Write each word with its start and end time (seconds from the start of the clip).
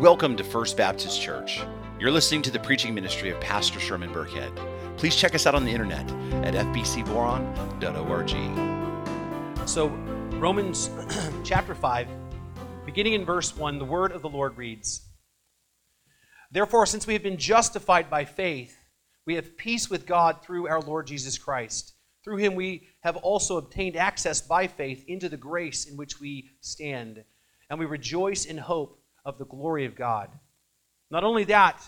Welcome 0.00 0.34
to 0.36 0.44
First 0.44 0.78
Baptist 0.78 1.20
Church. 1.20 1.60
You're 1.98 2.10
listening 2.10 2.40
to 2.42 2.50
the 2.50 2.58
preaching 2.58 2.94
ministry 2.94 3.28
of 3.28 3.38
Pastor 3.38 3.78
Sherman 3.78 4.10
Burkhead. 4.14 4.50
Please 4.96 5.14
check 5.14 5.34
us 5.34 5.46
out 5.46 5.54
on 5.54 5.62
the 5.62 5.70
internet 5.70 6.10
at 6.42 6.54
fbcboron.org. 6.54 7.28
So, 9.68 9.88
Romans 10.38 10.88
chapter 11.44 11.74
5, 11.74 12.08
beginning 12.86 13.12
in 13.12 13.26
verse 13.26 13.54
1, 13.54 13.78
the 13.78 13.84
word 13.84 14.12
of 14.12 14.22
the 14.22 14.30
Lord 14.30 14.56
reads 14.56 15.02
Therefore, 16.50 16.86
since 16.86 17.06
we 17.06 17.12
have 17.12 17.22
been 17.22 17.36
justified 17.36 18.08
by 18.08 18.24
faith, 18.24 18.78
we 19.26 19.34
have 19.34 19.58
peace 19.58 19.90
with 19.90 20.06
God 20.06 20.42
through 20.42 20.66
our 20.66 20.80
Lord 20.80 21.08
Jesus 21.08 21.36
Christ. 21.36 21.92
Through 22.24 22.38
him 22.38 22.54
we 22.54 22.88
have 23.00 23.18
also 23.18 23.58
obtained 23.58 23.96
access 23.96 24.40
by 24.40 24.66
faith 24.66 25.04
into 25.08 25.28
the 25.28 25.36
grace 25.36 25.84
in 25.84 25.98
which 25.98 26.18
we 26.18 26.52
stand, 26.62 27.22
and 27.68 27.78
we 27.78 27.84
rejoice 27.84 28.46
in 28.46 28.56
hope 28.56 28.99
of 29.24 29.38
the 29.38 29.46
glory 29.46 29.84
of 29.86 29.96
God. 29.96 30.30
Not 31.10 31.24
only 31.24 31.44
that, 31.44 31.82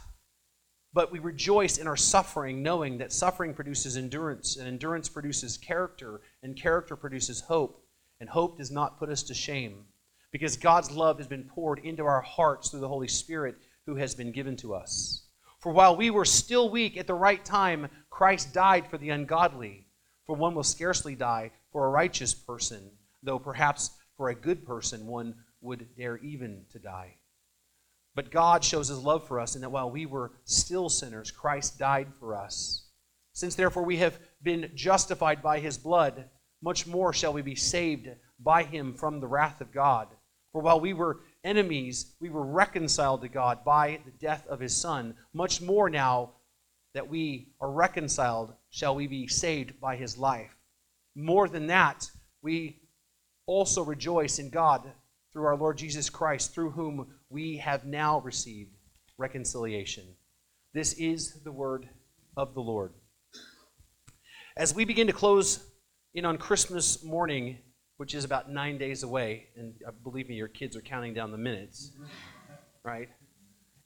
but 0.92 1.10
we 1.10 1.18
rejoice 1.18 1.78
in 1.78 1.86
our 1.86 1.96
suffering, 1.96 2.62
knowing 2.62 2.98
that 2.98 3.12
suffering 3.12 3.54
produces 3.54 3.96
endurance, 3.96 4.56
and 4.56 4.68
endurance 4.68 5.08
produces 5.08 5.56
character, 5.56 6.20
and 6.42 6.60
character 6.60 6.96
produces 6.96 7.40
hope, 7.40 7.82
and 8.20 8.28
hope 8.28 8.58
does 8.58 8.70
not 8.70 8.98
put 8.98 9.08
us 9.08 9.22
to 9.24 9.34
shame, 9.34 9.86
because 10.32 10.56
God's 10.56 10.90
love 10.90 11.18
has 11.18 11.26
been 11.26 11.44
poured 11.44 11.78
into 11.80 12.04
our 12.04 12.20
hearts 12.20 12.68
through 12.68 12.80
the 12.80 12.88
Holy 12.88 13.08
Spirit 13.08 13.56
who 13.86 13.96
has 13.96 14.14
been 14.14 14.32
given 14.32 14.56
to 14.56 14.74
us. 14.74 15.26
For 15.60 15.72
while 15.72 15.96
we 15.96 16.10
were 16.10 16.24
still 16.24 16.68
weak 16.68 16.96
at 16.96 17.06
the 17.06 17.14
right 17.14 17.44
time, 17.44 17.88
Christ 18.10 18.52
died 18.52 18.88
for 18.88 18.98
the 18.98 19.10
ungodly. 19.10 19.86
For 20.26 20.36
one 20.36 20.54
will 20.54 20.62
scarcely 20.62 21.14
die 21.14 21.52
for 21.72 21.86
a 21.86 21.90
righteous 21.90 22.34
person, 22.34 22.90
though 23.22 23.38
perhaps 23.38 23.90
for 24.16 24.28
a 24.28 24.34
good 24.34 24.66
person 24.66 25.06
one 25.06 25.34
would 25.60 25.86
dare 25.96 26.18
even 26.18 26.64
to 26.70 26.78
die. 26.78 27.14
But 28.14 28.30
God 28.30 28.62
shows 28.62 28.88
his 28.88 28.98
love 28.98 29.26
for 29.26 29.40
us 29.40 29.54
in 29.54 29.62
that 29.62 29.70
while 29.70 29.90
we 29.90 30.06
were 30.06 30.32
still 30.44 30.88
sinners, 30.88 31.30
Christ 31.30 31.78
died 31.78 32.08
for 32.18 32.34
us. 32.34 32.84
Since 33.32 33.54
therefore 33.54 33.84
we 33.84 33.96
have 33.98 34.18
been 34.42 34.70
justified 34.74 35.42
by 35.42 35.60
his 35.60 35.78
blood, 35.78 36.28
much 36.62 36.86
more 36.86 37.12
shall 37.12 37.32
we 37.32 37.42
be 37.42 37.54
saved 37.54 38.08
by 38.38 38.64
him 38.64 38.94
from 38.94 39.20
the 39.20 39.26
wrath 39.26 39.60
of 39.60 39.72
God. 39.72 40.08
For 40.52 40.60
while 40.60 40.80
we 40.80 40.92
were 40.92 41.20
enemies, 41.42 42.14
we 42.20 42.28
were 42.28 42.44
reconciled 42.44 43.22
to 43.22 43.28
God 43.28 43.64
by 43.64 44.00
the 44.04 44.10
death 44.10 44.46
of 44.46 44.60
his 44.60 44.76
Son. 44.76 45.14
Much 45.32 45.62
more 45.62 45.88
now 45.88 46.32
that 46.94 47.08
we 47.08 47.48
are 47.60 47.70
reconciled, 47.70 48.52
shall 48.68 48.94
we 48.94 49.06
be 49.06 49.26
saved 49.26 49.80
by 49.80 49.96
his 49.96 50.18
life. 50.18 50.54
More 51.14 51.48
than 51.48 51.68
that, 51.68 52.10
we 52.42 52.82
also 53.46 53.82
rejoice 53.82 54.38
in 54.38 54.50
God 54.50 54.92
through 55.32 55.46
our 55.46 55.56
Lord 55.56 55.78
Jesus 55.78 56.10
Christ, 56.10 56.52
through 56.52 56.70
whom 56.70 57.06
we 57.32 57.56
have 57.56 57.86
now 57.86 58.20
received 58.20 58.76
reconciliation. 59.16 60.04
This 60.74 60.92
is 60.92 61.40
the 61.42 61.50
word 61.50 61.88
of 62.36 62.52
the 62.52 62.60
Lord. 62.60 62.92
As 64.54 64.74
we 64.74 64.84
begin 64.84 65.06
to 65.06 65.14
close 65.14 65.64
in 66.12 66.26
on 66.26 66.36
Christmas 66.36 67.02
morning, 67.02 67.58
which 67.96 68.14
is 68.14 68.24
about 68.24 68.50
nine 68.50 68.76
days 68.76 69.02
away, 69.02 69.48
and 69.56 69.72
uh, 69.88 69.92
believe 70.04 70.28
me, 70.28 70.34
your 70.34 70.48
kids 70.48 70.76
are 70.76 70.82
counting 70.82 71.14
down 71.14 71.32
the 71.32 71.38
minutes, 71.38 71.92
right? 72.84 73.08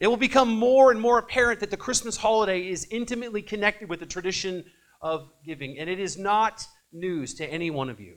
It 0.01 0.09
will 0.09 0.17
become 0.17 0.49
more 0.49 0.91
and 0.91 1.01
more 1.01 1.19
apparent 1.19 1.61
that 1.61 1.71
the 1.71 1.77
Christmas 1.77 2.17
holiday 2.17 2.69
is 2.69 2.89
intimately 2.91 3.43
connected 3.43 3.89
with 3.89 4.01
the 4.01 4.07
tradition 4.07 4.65
of 5.01 5.31
giving, 5.45 5.79
and 5.79 5.89
it 5.89 6.01
is 6.01 6.19
not 6.19 6.67
news 6.93 7.35
to 7.35 7.47
any 7.47 7.71
one 7.71 7.91
of 7.91 8.01
you. 8.01 8.17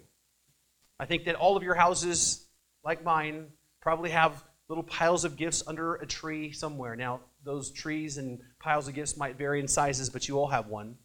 I 1.00 1.06
think 1.06 1.26
that 1.26 1.36
all 1.36 1.56
of 1.56 1.62
your 1.62 1.76
houses, 1.76 2.48
like 2.84 3.04
mine, 3.04 3.50
probably 3.82 4.10
have 4.10 4.44
little 4.70 4.84
piles 4.84 5.26
of 5.26 5.36
gifts 5.36 5.64
under 5.66 5.96
a 5.96 6.06
tree 6.06 6.52
somewhere. 6.52 6.96
Now, 6.96 7.22
those 7.44 7.72
trees 7.72 8.20
and 8.20 8.40
piles 8.60 8.88
of 8.88 8.94
gifts 8.94 9.18
might 9.18 9.36
vary 9.36 9.60
in 9.60 9.68
sizes, 9.68 10.10
but 10.10 10.28
you 10.28 10.38
all 10.38 10.48
have 10.48 10.68
one. 10.68 10.96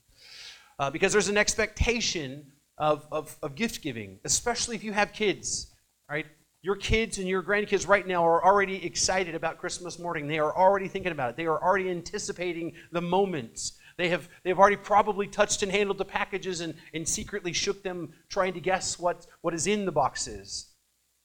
Uh, 0.78 0.90
because 0.90 1.12
there's 1.12 1.28
an 1.28 1.38
expectation 1.38 2.52
of, 2.76 3.06
of, 3.10 3.36
of 3.42 3.54
gift 3.54 3.80
giving, 3.80 4.18
especially 4.24 4.76
if 4.76 4.84
you 4.84 4.92
have 4.92 5.12
kids, 5.12 5.72
right? 6.10 6.26
Your 6.60 6.76
kids 6.76 7.18
and 7.18 7.26
your 7.26 7.42
grandkids 7.42 7.88
right 7.88 8.06
now 8.06 8.26
are 8.26 8.44
already 8.44 8.84
excited 8.84 9.34
about 9.34 9.58
Christmas 9.58 9.98
morning. 9.98 10.26
They 10.26 10.38
are 10.38 10.54
already 10.54 10.88
thinking 10.88 11.12
about 11.12 11.30
it. 11.30 11.36
They 11.36 11.46
are 11.46 11.62
already 11.62 11.90
anticipating 11.90 12.72
the 12.92 13.00
moments. 13.00 13.78
They 13.96 14.08
have, 14.08 14.28
they 14.42 14.50
have 14.50 14.58
already 14.58 14.76
probably 14.76 15.26
touched 15.26 15.62
and 15.62 15.70
handled 15.70 15.98
the 15.98 16.04
packages 16.04 16.60
and, 16.60 16.74
and 16.92 17.08
secretly 17.08 17.52
shook 17.52 17.82
them, 17.82 18.12
trying 18.28 18.52
to 18.54 18.60
guess 18.60 18.98
what, 18.98 19.26
what 19.40 19.54
is 19.54 19.66
in 19.66 19.86
the 19.86 19.92
boxes 19.92 20.73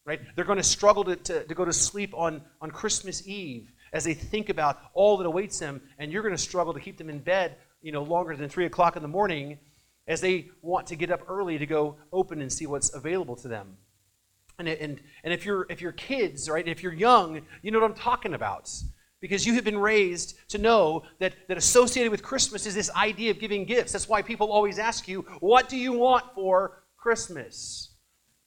right? 0.09 0.21
They're 0.35 0.43
going 0.43 0.57
to 0.57 0.63
struggle 0.63 1.03
to, 1.03 1.15
to, 1.15 1.43
to 1.43 1.53
go 1.53 1.63
to 1.63 1.71
sleep 1.71 2.15
on, 2.15 2.41
on 2.61 2.71
Christmas 2.71 3.27
Eve 3.27 3.71
as 3.93 4.03
they 4.03 4.15
think 4.15 4.49
about 4.49 4.79
all 4.95 5.17
that 5.17 5.27
awaits 5.27 5.59
them, 5.59 5.81
and 5.99 6.11
you're 6.11 6.23
going 6.23 6.33
to 6.33 6.41
struggle 6.41 6.73
to 6.73 6.79
keep 6.79 6.97
them 6.97 7.11
in 7.11 7.19
bed, 7.19 7.57
you 7.83 7.91
know, 7.91 8.01
longer 8.01 8.35
than 8.35 8.49
3 8.49 8.65
o'clock 8.65 8.95
in 8.95 9.03
the 9.03 9.07
morning 9.07 9.59
as 10.07 10.19
they 10.19 10.49
want 10.63 10.87
to 10.87 10.95
get 10.95 11.11
up 11.11 11.21
early 11.27 11.59
to 11.59 11.67
go 11.67 11.95
open 12.11 12.41
and 12.41 12.51
see 12.51 12.65
what's 12.65 12.91
available 12.91 13.35
to 13.35 13.47
them. 13.47 13.77
And, 14.57 14.67
and, 14.67 14.99
and 15.23 15.31
if, 15.31 15.45
you're, 15.45 15.67
if 15.69 15.79
you're 15.79 15.91
kids, 15.91 16.49
right, 16.49 16.67
if 16.67 16.81
you're 16.81 16.91
young, 16.91 17.43
you 17.61 17.69
know 17.69 17.79
what 17.79 17.91
I'm 17.91 17.95
talking 17.95 18.33
about. 18.33 18.73
Because 19.21 19.45
you 19.45 19.53
have 19.53 19.63
been 19.63 19.77
raised 19.77 20.39
to 20.49 20.57
know 20.57 21.03
that, 21.19 21.35
that 21.49 21.57
associated 21.57 22.09
with 22.09 22.23
Christmas 22.23 22.65
is 22.65 22.73
this 22.73 22.89
idea 22.95 23.29
of 23.29 23.39
giving 23.39 23.65
gifts. 23.65 23.91
That's 23.91 24.09
why 24.09 24.23
people 24.23 24.51
always 24.51 24.79
ask 24.79 25.07
you, 25.07 25.21
What 25.39 25.69
do 25.69 25.77
you 25.77 25.93
want 25.93 26.25
for 26.33 26.81
Christmas? 26.97 27.88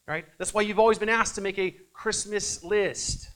Right? 0.06 0.24
That's 0.38 0.52
why 0.52 0.62
you've 0.62 0.78
always 0.78 0.98
been 0.98 1.08
asked 1.08 1.36
to 1.36 1.40
make 1.40 1.58
a 1.58 1.76
Christmas 1.92 2.62
list. 2.64 3.30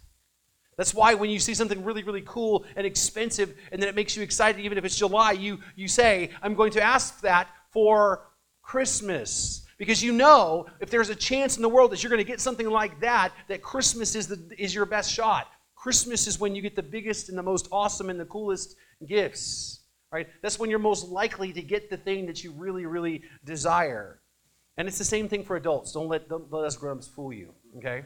That's 0.77 0.93
why 0.93 1.15
when 1.15 1.31
you 1.31 1.38
see 1.38 1.54
something 1.54 1.84
really, 1.84 2.03
really 2.03 2.22
cool 2.27 2.65
and 2.77 2.87
expensive 2.87 3.54
and 3.72 3.81
then 3.81 3.88
it 3.88 3.94
makes 3.94 4.16
you 4.16 4.22
excited, 4.22 4.60
even 4.60 4.77
if 4.77 4.84
it's 4.84 4.97
July, 4.97 5.32
you, 5.32 5.59
you 5.75 5.88
say, 5.88 6.31
I'm 6.43 6.54
going 6.54 6.72
to 6.72 6.82
ask 6.82 7.21
that 7.22 7.49
for 7.71 8.28
Christmas. 8.62 9.66
Because 9.78 10.03
you 10.03 10.12
know 10.12 10.66
if 10.81 10.91
there's 10.91 11.09
a 11.09 11.15
chance 11.15 11.56
in 11.56 11.62
the 11.62 11.69
world 11.69 11.93
that 11.93 12.03
you're 12.03 12.10
going 12.10 12.25
to 12.25 12.31
get 12.31 12.41
something 12.41 12.69
like 12.69 13.00
that, 13.00 13.33
that 13.48 13.62
Christmas 13.62 14.15
is, 14.15 14.27
the, 14.27 14.50
is 14.59 14.75
your 14.75 14.87
best 14.87 15.10
shot. 15.10 15.48
Christmas 15.75 16.27
is 16.27 16.41
when 16.41 16.54
you 16.54 16.62
get 16.62 16.77
the 16.77 16.83
biggest 16.83 17.28
and 17.28 17.38
the 17.38 17.43
most 17.43 17.69
awesome 17.71 18.10
and 18.10 18.19
the 18.19 18.25
coolest 18.27 18.77
gifts. 19.06 19.81
Right? 20.12 20.28
That's 20.43 20.59
when 20.59 20.71
you're 20.71 20.78
most 20.78 21.09
likely 21.09 21.53
to 21.53 21.62
get 21.62 21.91
the 21.91 21.97
thing 21.97 22.27
that 22.27 22.44
you 22.44 22.53
really, 22.53 22.87
really 22.87 23.22
desire. 23.44 24.21
And 24.79 24.89
it's 24.89 24.99
the 24.99 25.05
same 25.05 25.29
thing 25.29 25.43
for 25.45 25.57
adults. 25.57 25.93
Don't 25.93 26.09
let, 26.09 26.29
don't 26.29 26.53
let 26.53 26.65
us 26.65 26.77
grown-ups 26.77 27.09
fool 27.09 27.33
you, 27.33 27.55
okay? 27.79 28.05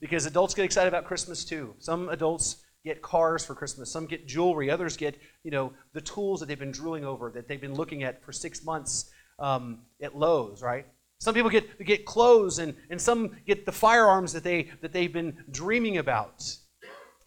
Because 0.00 0.26
adults 0.26 0.54
get 0.54 0.64
excited 0.64 0.88
about 0.88 1.04
Christmas 1.04 1.44
too. 1.44 1.74
Some 1.78 2.08
adults 2.08 2.64
get 2.84 3.02
cars 3.02 3.44
for 3.44 3.54
Christmas. 3.54 3.90
Some 3.90 4.06
get 4.06 4.26
jewelry. 4.26 4.70
Others 4.70 4.96
get, 4.96 5.16
you 5.42 5.50
know, 5.50 5.72
the 5.92 6.00
tools 6.00 6.40
that 6.40 6.46
they've 6.46 6.58
been 6.58 6.72
drooling 6.72 7.04
over, 7.04 7.30
that 7.32 7.48
they've 7.48 7.60
been 7.60 7.74
looking 7.74 8.02
at 8.02 8.24
for 8.24 8.32
six 8.32 8.64
months 8.64 9.10
um, 9.38 9.80
at 10.02 10.16
Lowe's, 10.16 10.62
right? 10.62 10.86
Some 11.18 11.34
people 11.34 11.50
get, 11.50 11.84
get 11.84 12.04
clothes, 12.04 12.58
and, 12.58 12.74
and 12.90 13.00
some 13.00 13.36
get 13.46 13.64
the 13.64 13.72
firearms 13.72 14.32
that, 14.34 14.44
they, 14.44 14.70
that 14.82 14.92
they've 14.92 15.12
been 15.12 15.44
dreaming 15.50 15.98
about. 15.98 16.44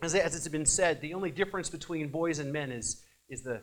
As, 0.02 0.14
as 0.16 0.36
it's 0.36 0.47
been 0.47 0.66
said, 0.66 1.02
the 1.02 1.14
only 1.14 1.31
difference 1.31 1.70
between 1.70 2.09
boys 2.09 2.40
and 2.40 2.53
men 2.53 2.72
is, 2.72 3.03
is 3.30 3.41
the, 3.41 3.62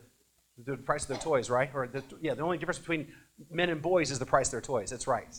the 0.67 0.77
price 0.77 1.03
of 1.03 1.09
their 1.09 1.19
toys, 1.19 1.49
right? 1.49 1.71
Or 1.73 1.87
the, 1.87 2.03
yeah, 2.21 2.35
the 2.35 2.43
only 2.43 2.59
difference 2.59 2.79
between 2.79 3.13
men 3.51 3.71
and 3.71 3.83
boys 3.83 4.11
is 4.11 4.19
the 4.19 4.27
price 4.27 4.49
of 4.49 4.53
their 4.53 4.61
toys. 4.61 4.91
That's 4.91 5.07
right. 5.07 5.35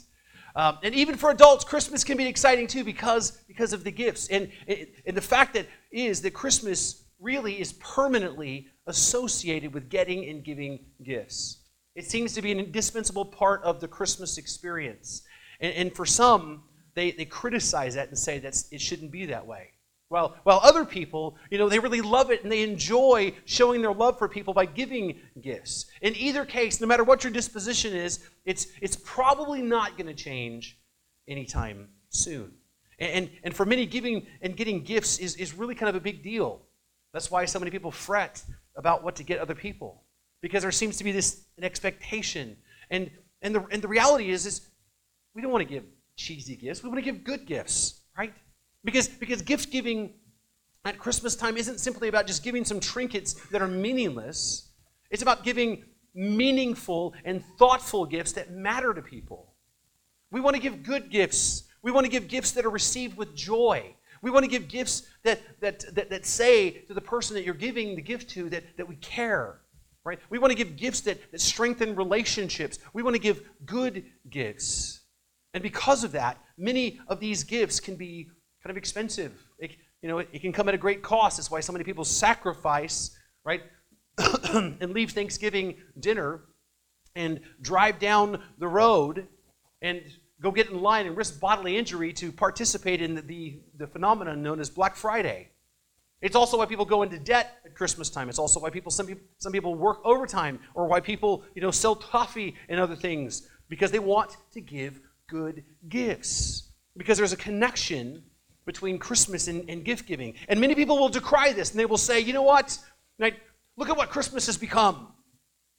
Um, 0.56 0.80
and 0.82 0.96
even 0.96 1.16
for 1.16 1.30
adults, 1.30 1.64
Christmas 1.64 2.04
can 2.04 2.18
be 2.18 2.26
exciting 2.26 2.68
too 2.68 2.84
because, 2.84 3.32
because 3.48 3.74
of 3.74 3.84
the 3.84 3.92
gifts. 3.92 4.28
And, 4.30 4.52
and 4.68 5.16
the 5.16 5.22
fact 5.22 5.54
that 5.54 5.68
is 5.92 6.22
that 6.24 6.34
Christmas 6.34 7.04
really 7.20 7.60
is 7.60 7.74
permanently 7.74 8.68
associated 8.88 9.74
with 9.74 9.90
getting 9.90 10.28
and 10.30 10.44
giving 10.44 10.80
gifts. 11.04 11.64
It 11.96 12.06
seems 12.06 12.34
to 12.34 12.42
be 12.42 12.52
an 12.52 12.60
indispensable 12.60 13.26
part 13.26 13.64
of 13.64 13.82
the 13.82 13.88
Christmas 13.88 14.38
experience. 14.38 15.24
And, 15.60 15.74
and 15.74 15.96
for 15.96 16.06
some, 16.06 16.64
they, 16.96 17.12
they 17.12 17.26
criticize 17.26 17.96
that 17.96 18.10
and 18.10 18.18
say 18.18 18.40
that 18.40 18.56
it 18.72 18.82
shouldn't 18.82 19.12
be 19.12 19.28
that 19.28 19.46
way. 19.46 19.72
While, 20.10 20.38
while 20.44 20.62
other 20.64 20.86
people, 20.86 21.36
you 21.50 21.58
know, 21.58 21.68
they 21.68 21.80
really 21.80 22.00
love 22.00 22.32
it 22.32 22.44
and 22.44 22.52
they 22.52 22.64
enjoy 22.64 23.34
showing 23.46 23.82
their 23.82 23.94
love 23.94 24.18
for 24.18 24.30
people 24.30 24.54
by 24.54 24.66
giving 24.66 25.20
gifts. 25.42 25.86
In 26.02 26.16
either 26.16 26.46
case, 26.46 26.80
no 26.80 26.88
matter 26.88 27.04
what 27.04 27.24
your 27.24 27.34
disposition 27.34 27.94
is, 27.94 28.20
it's, 28.46 28.68
it's 28.82 28.96
probably 28.96 29.62
not 29.62 29.98
going 29.98 30.08
to 30.08 30.14
change 30.14 30.80
anytime 31.28 31.90
soon. 32.10 32.54
And, 33.00 33.30
and, 33.44 33.54
for 33.54 33.66
many, 33.66 33.86
giving 33.86 34.26
and 34.42 34.56
getting 34.56 34.82
gifts 34.82 35.20
is, 35.20 35.36
is 35.36 35.54
really 35.54 35.76
kind 35.76 35.90
of 35.90 35.96
a 35.96 36.00
big 36.00 36.24
deal. 36.24 36.64
That's 37.14 37.30
why 37.30 37.46
so 37.46 37.60
many 37.60 37.70
people 37.70 37.92
fret 37.92 38.44
about 38.76 39.04
what 39.04 39.16
to 39.18 39.24
get 39.24 39.40
other 39.40 39.54
people. 39.54 40.04
Because 40.42 40.64
there 40.64 40.72
seems 40.72 40.98
to 40.98 41.04
be 41.04 41.12
this 41.12 41.46
an 41.58 41.64
expectation. 41.64 42.58
And, 42.90 43.12
and, 43.42 43.54
the, 43.54 43.66
and 43.72 43.84
the 43.84 43.88
reality 43.88 44.32
is, 44.32 44.46
is 44.48 44.62
we 45.36 45.42
don't 45.42 45.52
want 45.52 45.68
to 45.68 45.72
give 45.72 45.84
cheesy 46.16 46.56
gifts. 46.56 46.82
We 46.82 46.90
want 46.90 47.04
to 47.04 47.12
give 47.12 47.24
good 47.24 47.46
gifts, 47.46 48.02
right? 48.18 48.34
Because, 48.84 49.08
because 49.08 49.42
gift 49.42 49.72
giving 49.72 50.14
at 50.86 50.98
Christmas 50.98 51.36
time 51.36 51.58
isn't 51.58 51.80
simply 51.80 52.08
about 52.08 52.28
just 52.28 52.44
giving 52.44 52.64
some 52.64 52.80
trinkets 52.80 53.34
that 53.52 53.62
are 53.62 53.68
meaningless, 53.68 54.70
it's 55.10 55.22
about 55.22 55.44
giving 55.44 55.84
meaningful 56.14 57.14
and 57.26 57.44
thoughtful 57.60 58.06
gifts 58.06 58.32
that 58.34 58.52
matter 58.52 58.94
to 58.94 59.02
people. 59.02 59.54
We 60.32 60.42
want 60.42 60.56
to 60.56 60.62
give 60.62 60.84
good 60.84 61.10
gifts. 61.10 61.64
We 61.82 61.92
want 61.92 62.06
to 62.06 62.12
give 62.12 62.28
gifts 62.28 62.52
that 62.52 62.66
are 62.66 62.70
received 62.70 63.18
with 63.18 63.36
joy. 63.36 63.96
We 64.22 64.32
want 64.32 64.44
to 64.44 64.50
give 64.50 64.68
gifts 64.68 65.04
that, 65.24 65.42
that, 65.62 65.84
that, 65.96 66.10
that 66.10 66.26
say 66.26 66.72
to 66.72 66.94
the 66.94 67.02
person 67.02 67.36
that 67.36 67.44
you're 67.44 67.54
giving 67.54 67.96
the 67.96 68.02
gift 68.02 68.30
to 68.32 68.50
that, 68.50 68.64
that 68.78 68.88
we 68.88 68.96
care. 68.96 69.62
Right? 70.04 70.20
We 70.30 70.40
want 70.40 70.52
to 70.52 70.58
give 70.58 70.78
gifts 70.78 71.02
that, 71.02 71.32
that 71.32 71.42
strengthen 71.42 71.96
relationships. 71.96 72.80
We 72.94 73.04
want 73.04 73.16
to 73.16 73.22
give 73.22 73.42
good 73.66 74.06
gifts. 74.30 75.02
And 75.54 75.62
because 75.62 76.04
of 76.04 76.14
that, 76.14 76.42
many 76.58 77.00
of 77.08 77.20
these 77.20 77.44
gifts 77.44 77.80
can 77.80 77.96
be 77.96 78.30
kind 78.68 78.76
of 78.76 78.78
expensive. 78.78 79.32
It, 79.60 79.72
you 80.02 80.10
know, 80.10 80.18
it, 80.18 80.28
it 80.34 80.42
can 80.42 80.52
come 80.52 80.68
at 80.68 80.76
a 80.76 80.78
great 80.78 81.02
cost. 81.02 81.38
That's 81.38 81.50
why 81.50 81.62
so 81.62 81.72
many 81.72 81.86
people 81.86 82.04
sacrifice, 82.04 83.18
right, 83.46 83.62
and 84.54 84.92
leave 84.92 85.12
Thanksgiving 85.12 85.76
dinner 85.98 86.42
and 87.16 87.40
drive 87.62 87.98
down 87.98 88.44
the 88.58 88.68
road 88.68 89.26
and 89.82 90.02
go 90.42 90.52
get 90.52 90.70
in 90.70 90.82
line 90.82 91.06
and 91.06 91.16
risk 91.16 91.40
bodily 91.40 91.78
injury 91.78 92.12
to 92.12 92.34
participate 92.34 93.02
in 93.02 93.16
the, 93.16 93.22
the, 93.22 93.60
the 93.78 93.88
phenomenon 93.88 94.44
known 94.44 94.60
as 94.60 94.70
Black 94.70 94.98
Friday. 94.98 95.48
It's 96.22 96.36
also 96.36 96.58
why 96.58 96.66
people 96.66 96.84
go 96.84 97.04
into 97.04 97.18
debt 97.18 97.60
at 97.64 97.74
Christmas 97.74 98.10
time. 98.10 98.28
It's 98.28 98.40
also 98.40 98.60
why 98.60 98.70
people 98.70 98.92
some 98.92 99.08
people 99.08 99.24
some 99.38 99.54
people 99.54 99.76
work 99.76 100.00
overtime 100.04 100.60
or 100.74 100.88
why 100.88 101.00
people, 101.00 101.46
you 101.56 101.62
know, 101.62 101.72
sell 101.72 101.96
toffee 101.96 102.56
and 102.68 102.82
other 102.82 102.98
things 102.98 103.48
because 103.70 103.92
they 103.92 104.00
want 104.00 104.36
to 104.52 104.60
give 104.60 105.00
good 105.30 105.64
gifts. 105.88 106.74
Because 106.98 107.18
there's 107.18 107.34
a 107.34 107.38
connection 107.38 108.24
between 108.68 109.00
Christmas 109.00 109.48
and, 109.48 109.68
and 109.68 109.84
gift 109.84 110.06
giving. 110.06 110.36
And 110.48 110.62
many 110.62 110.76
people 110.76 111.00
will 111.00 111.10
decry 111.10 111.54
this 111.54 111.72
and 111.72 111.80
they 111.80 111.88
will 111.88 111.98
say, 111.98 112.20
you 112.20 112.34
know 112.34 112.44
what? 112.44 112.78
Look 113.78 113.90
at 113.90 113.98
what 113.98 114.10
Christmas 114.10 114.48
has 114.48 114.58
become. 114.58 115.14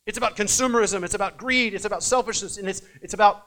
It's 0.07 0.17
about 0.17 0.37
consumerism, 0.37 1.05
it's 1.05 1.15
about 1.15 1.37
greed, 1.37 1.75
it's 1.75 1.85
about 1.85 2.03
selfishness, 2.03 2.57
and 2.57 2.67
it's, 2.67 2.81
it's 3.03 3.13
about 3.13 3.43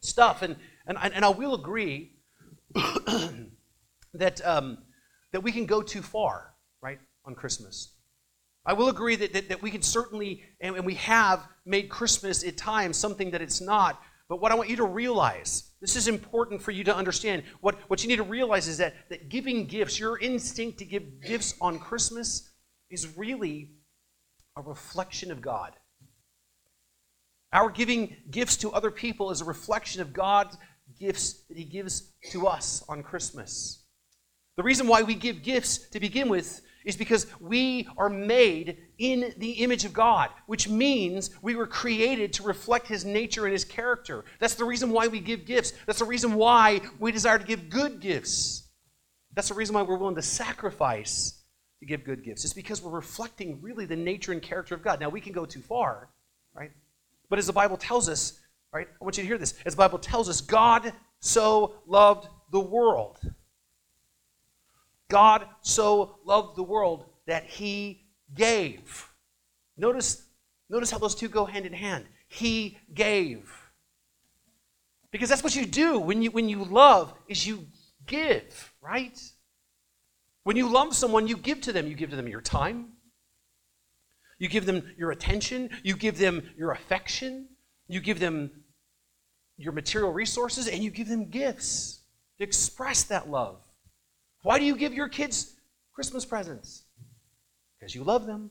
stuff. 0.00 0.42
And, 0.42 0.56
and, 0.86 0.98
and 0.98 1.24
I 1.24 1.28
will 1.28 1.54
agree 1.54 2.16
that, 4.14 4.40
um, 4.44 4.78
that 5.32 5.42
we 5.42 5.52
can 5.52 5.66
go 5.66 5.82
too 5.82 6.02
far, 6.02 6.54
right, 6.82 6.98
on 7.24 7.34
Christmas. 7.34 7.94
I 8.66 8.72
will 8.72 8.88
agree 8.88 9.14
that, 9.16 9.34
that, 9.34 9.50
that 9.50 9.62
we 9.62 9.70
can 9.70 9.82
certainly, 9.82 10.42
and, 10.60 10.74
and 10.74 10.84
we 10.84 10.94
have 10.94 11.46
made 11.64 11.90
Christmas 11.90 12.42
at 12.42 12.56
times 12.56 12.96
something 12.96 13.30
that 13.30 13.42
it's 13.42 13.60
not. 13.60 14.02
But 14.34 14.40
what 14.40 14.50
I 14.50 14.56
want 14.56 14.68
you 14.68 14.74
to 14.78 14.84
realize, 14.84 15.70
this 15.80 15.94
is 15.94 16.08
important 16.08 16.60
for 16.60 16.72
you 16.72 16.82
to 16.82 16.96
understand. 16.96 17.44
What, 17.60 17.76
what 17.86 18.02
you 18.02 18.08
need 18.08 18.16
to 18.16 18.24
realize 18.24 18.66
is 18.66 18.78
that, 18.78 18.96
that 19.08 19.28
giving 19.28 19.66
gifts, 19.66 20.00
your 20.00 20.18
instinct 20.18 20.78
to 20.80 20.84
give 20.84 21.22
gifts 21.22 21.54
on 21.60 21.78
Christmas, 21.78 22.50
is 22.90 23.16
really 23.16 23.70
a 24.56 24.62
reflection 24.62 25.30
of 25.30 25.40
God. 25.40 25.74
Our 27.52 27.70
giving 27.70 28.16
gifts 28.28 28.56
to 28.56 28.72
other 28.72 28.90
people 28.90 29.30
is 29.30 29.40
a 29.40 29.44
reflection 29.44 30.02
of 30.02 30.12
God's 30.12 30.58
gifts 30.98 31.44
that 31.48 31.56
He 31.56 31.64
gives 31.64 32.12
to 32.32 32.48
us 32.48 32.82
on 32.88 33.04
Christmas. 33.04 33.84
The 34.56 34.64
reason 34.64 34.88
why 34.88 35.02
we 35.02 35.14
give 35.14 35.44
gifts 35.44 35.78
to 35.90 36.00
begin 36.00 36.28
with 36.28 36.60
is 36.84 36.96
because 36.96 37.26
we 37.40 37.88
are 37.96 38.08
made 38.08 38.78
in 38.98 39.34
the 39.38 39.52
image 39.52 39.84
of 39.84 39.92
God, 39.92 40.30
which 40.46 40.68
means 40.68 41.30
we 41.42 41.54
were 41.54 41.66
created 41.66 42.32
to 42.34 42.42
reflect 42.42 42.86
His 42.86 43.04
nature 43.04 43.44
and 43.44 43.52
His 43.52 43.64
character. 43.64 44.24
That's 44.38 44.54
the 44.54 44.64
reason 44.64 44.90
why 44.90 45.08
we 45.08 45.20
give 45.20 45.46
gifts. 45.46 45.72
That's 45.86 45.98
the 45.98 46.04
reason 46.04 46.34
why 46.34 46.80
we 46.98 47.10
desire 47.12 47.38
to 47.38 47.44
give 47.44 47.70
good 47.70 48.00
gifts. 48.00 48.68
That's 49.34 49.48
the 49.48 49.54
reason 49.54 49.74
why 49.74 49.82
we're 49.82 49.96
willing 49.96 50.14
to 50.16 50.22
sacrifice 50.22 51.42
to 51.80 51.86
give 51.86 52.04
good 52.04 52.22
gifts. 52.22 52.44
It's 52.44 52.54
because 52.54 52.82
we're 52.82 52.92
reflecting 52.92 53.60
really 53.60 53.86
the 53.86 53.96
nature 53.96 54.32
and 54.32 54.40
character 54.40 54.74
of 54.74 54.82
God. 54.82 55.00
Now, 55.00 55.08
we 55.08 55.20
can 55.20 55.32
go 55.32 55.44
too 55.44 55.62
far, 55.62 56.10
right? 56.54 56.70
But 57.28 57.38
as 57.38 57.46
the 57.46 57.52
Bible 57.52 57.76
tells 57.76 58.08
us, 58.08 58.38
right, 58.72 58.86
I 58.88 59.04
want 59.04 59.16
you 59.16 59.22
to 59.22 59.26
hear 59.26 59.38
this. 59.38 59.54
As 59.64 59.74
the 59.74 59.78
Bible 59.78 59.98
tells 59.98 60.28
us, 60.28 60.40
God 60.40 60.92
so 61.20 61.76
loved 61.86 62.28
the 62.52 62.60
world 62.60 63.18
God 65.08 65.46
so 65.62 66.18
loved 66.24 66.56
the 66.56 66.62
world 66.62 67.06
that 67.26 67.44
he 67.44 68.06
gave. 68.34 69.08
Notice, 69.76 70.26
notice 70.70 70.90
how 70.90 70.98
those 70.98 71.14
two 71.14 71.28
go 71.28 71.44
hand 71.44 71.66
in 71.66 71.72
hand. 71.72 72.06
He 72.28 72.78
gave. 72.92 73.50
Because 75.10 75.28
that's 75.28 75.44
what 75.44 75.54
you 75.54 75.66
do 75.66 75.98
when 75.98 76.22
you 76.22 76.30
when 76.32 76.48
you 76.48 76.64
love 76.64 77.14
is 77.28 77.46
you 77.46 77.66
give, 78.06 78.72
right? 78.82 79.16
When 80.42 80.56
you 80.56 80.68
love 80.68 80.94
someone, 80.94 81.28
you 81.28 81.36
give 81.36 81.60
to 81.62 81.72
them. 81.72 81.86
You 81.86 81.94
give 81.94 82.10
to 82.10 82.16
them 82.16 82.28
your 82.28 82.40
time. 82.40 82.94
You 84.38 84.48
give 84.48 84.66
them 84.66 84.82
your 84.98 85.10
attention. 85.10 85.70
You 85.82 85.96
give 85.96 86.18
them 86.18 86.42
your 86.56 86.72
affection. 86.72 87.48
You 87.86 88.00
give 88.00 88.18
them 88.18 88.50
your 89.56 89.72
material 89.72 90.12
resources, 90.12 90.66
and 90.66 90.82
you 90.82 90.90
give 90.90 91.08
them 91.08 91.30
gifts 91.30 92.00
to 92.38 92.44
express 92.44 93.04
that 93.04 93.30
love. 93.30 93.63
Why 94.44 94.58
do 94.58 94.66
you 94.66 94.76
give 94.76 94.92
your 94.92 95.08
kids 95.08 95.54
Christmas 95.94 96.26
presents? 96.26 96.84
Because 97.78 97.94
you 97.94 98.04
love 98.04 98.26
them. 98.26 98.50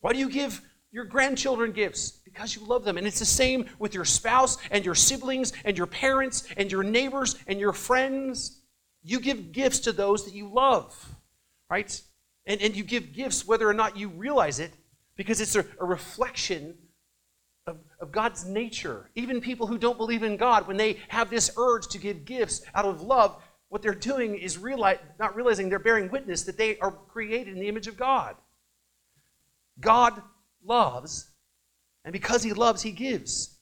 Why 0.00 0.12
do 0.12 0.18
you 0.18 0.28
give 0.28 0.60
your 0.92 1.06
grandchildren 1.06 1.72
gifts? 1.72 2.10
Because 2.26 2.54
you 2.54 2.66
love 2.66 2.84
them. 2.84 2.98
And 2.98 3.06
it's 3.06 3.18
the 3.18 3.24
same 3.24 3.64
with 3.78 3.94
your 3.94 4.04
spouse 4.04 4.58
and 4.70 4.84
your 4.84 4.94
siblings 4.94 5.54
and 5.64 5.78
your 5.78 5.86
parents 5.86 6.46
and 6.58 6.70
your 6.70 6.82
neighbors 6.82 7.36
and 7.46 7.58
your 7.58 7.72
friends. 7.72 8.60
You 9.02 9.18
give 9.18 9.50
gifts 9.50 9.78
to 9.80 9.92
those 9.92 10.26
that 10.26 10.34
you 10.34 10.46
love, 10.46 10.94
right? 11.70 12.02
And, 12.44 12.60
and 12.60 12.76
you 12.76 12.84
give 12.84 13.14
gifts 13.14 13.46
whether 13.46 13.66
or 13.66 13.74
not 13.74 13.96
you 13.96 14.10
realize 14.10 14.60
it 14.60 14.74
because 15.16 15.40
it's 15.40 15.56
a, 15.56 15.64
a 15.80 15.86
reflection 15.86 16.74
of, 17.66 17.78
of 17.98 18.12
God's 18.12 18.44
nature. 18.44 19.08
Even 19.14 19.40
people 19.40 19.66
who 19.66 19.78
don't 19.78 19.96
believe 19.96 20.22
in 20.22 20.36
God, 20.36 20.68
when 20.68 20.76
they 20.76 20.98
have 21.08 21.30
this 21.30 21.50
urge 21.56 21.88
to 21.88 21.98
give 21.98 22.26
gifts 22.26 22.60
out 22.74 22.84
of 22.84 23.00
love, 23.00 23.42
what 23.68 23.82
they're 23.82 23.94
doing 23.94 24.36
is 24.36 24.56
realize, 24.56 24.98
not 25.18 25.36
realizing 25.36 25.68
they're 25.68 25.78
bearing 25.78 26.10
witness 26.10 26.44
that 26.44 26.56
they 26.56 26.78
are 26.78 26.90
created 26.90 27.54
in 27.54 27.60
the 27.60 27.68
image 27.68 27.86
of 27.86 27.96
God. 27.96 28.34
God 29.80 30.22
loves, 30.64 31.30
and 32.04 32.12
because 32.12 32.42
He 32.42 32.52
loves, 32.52 32.82
He 32.82 32.92
gives. 32.92 33.56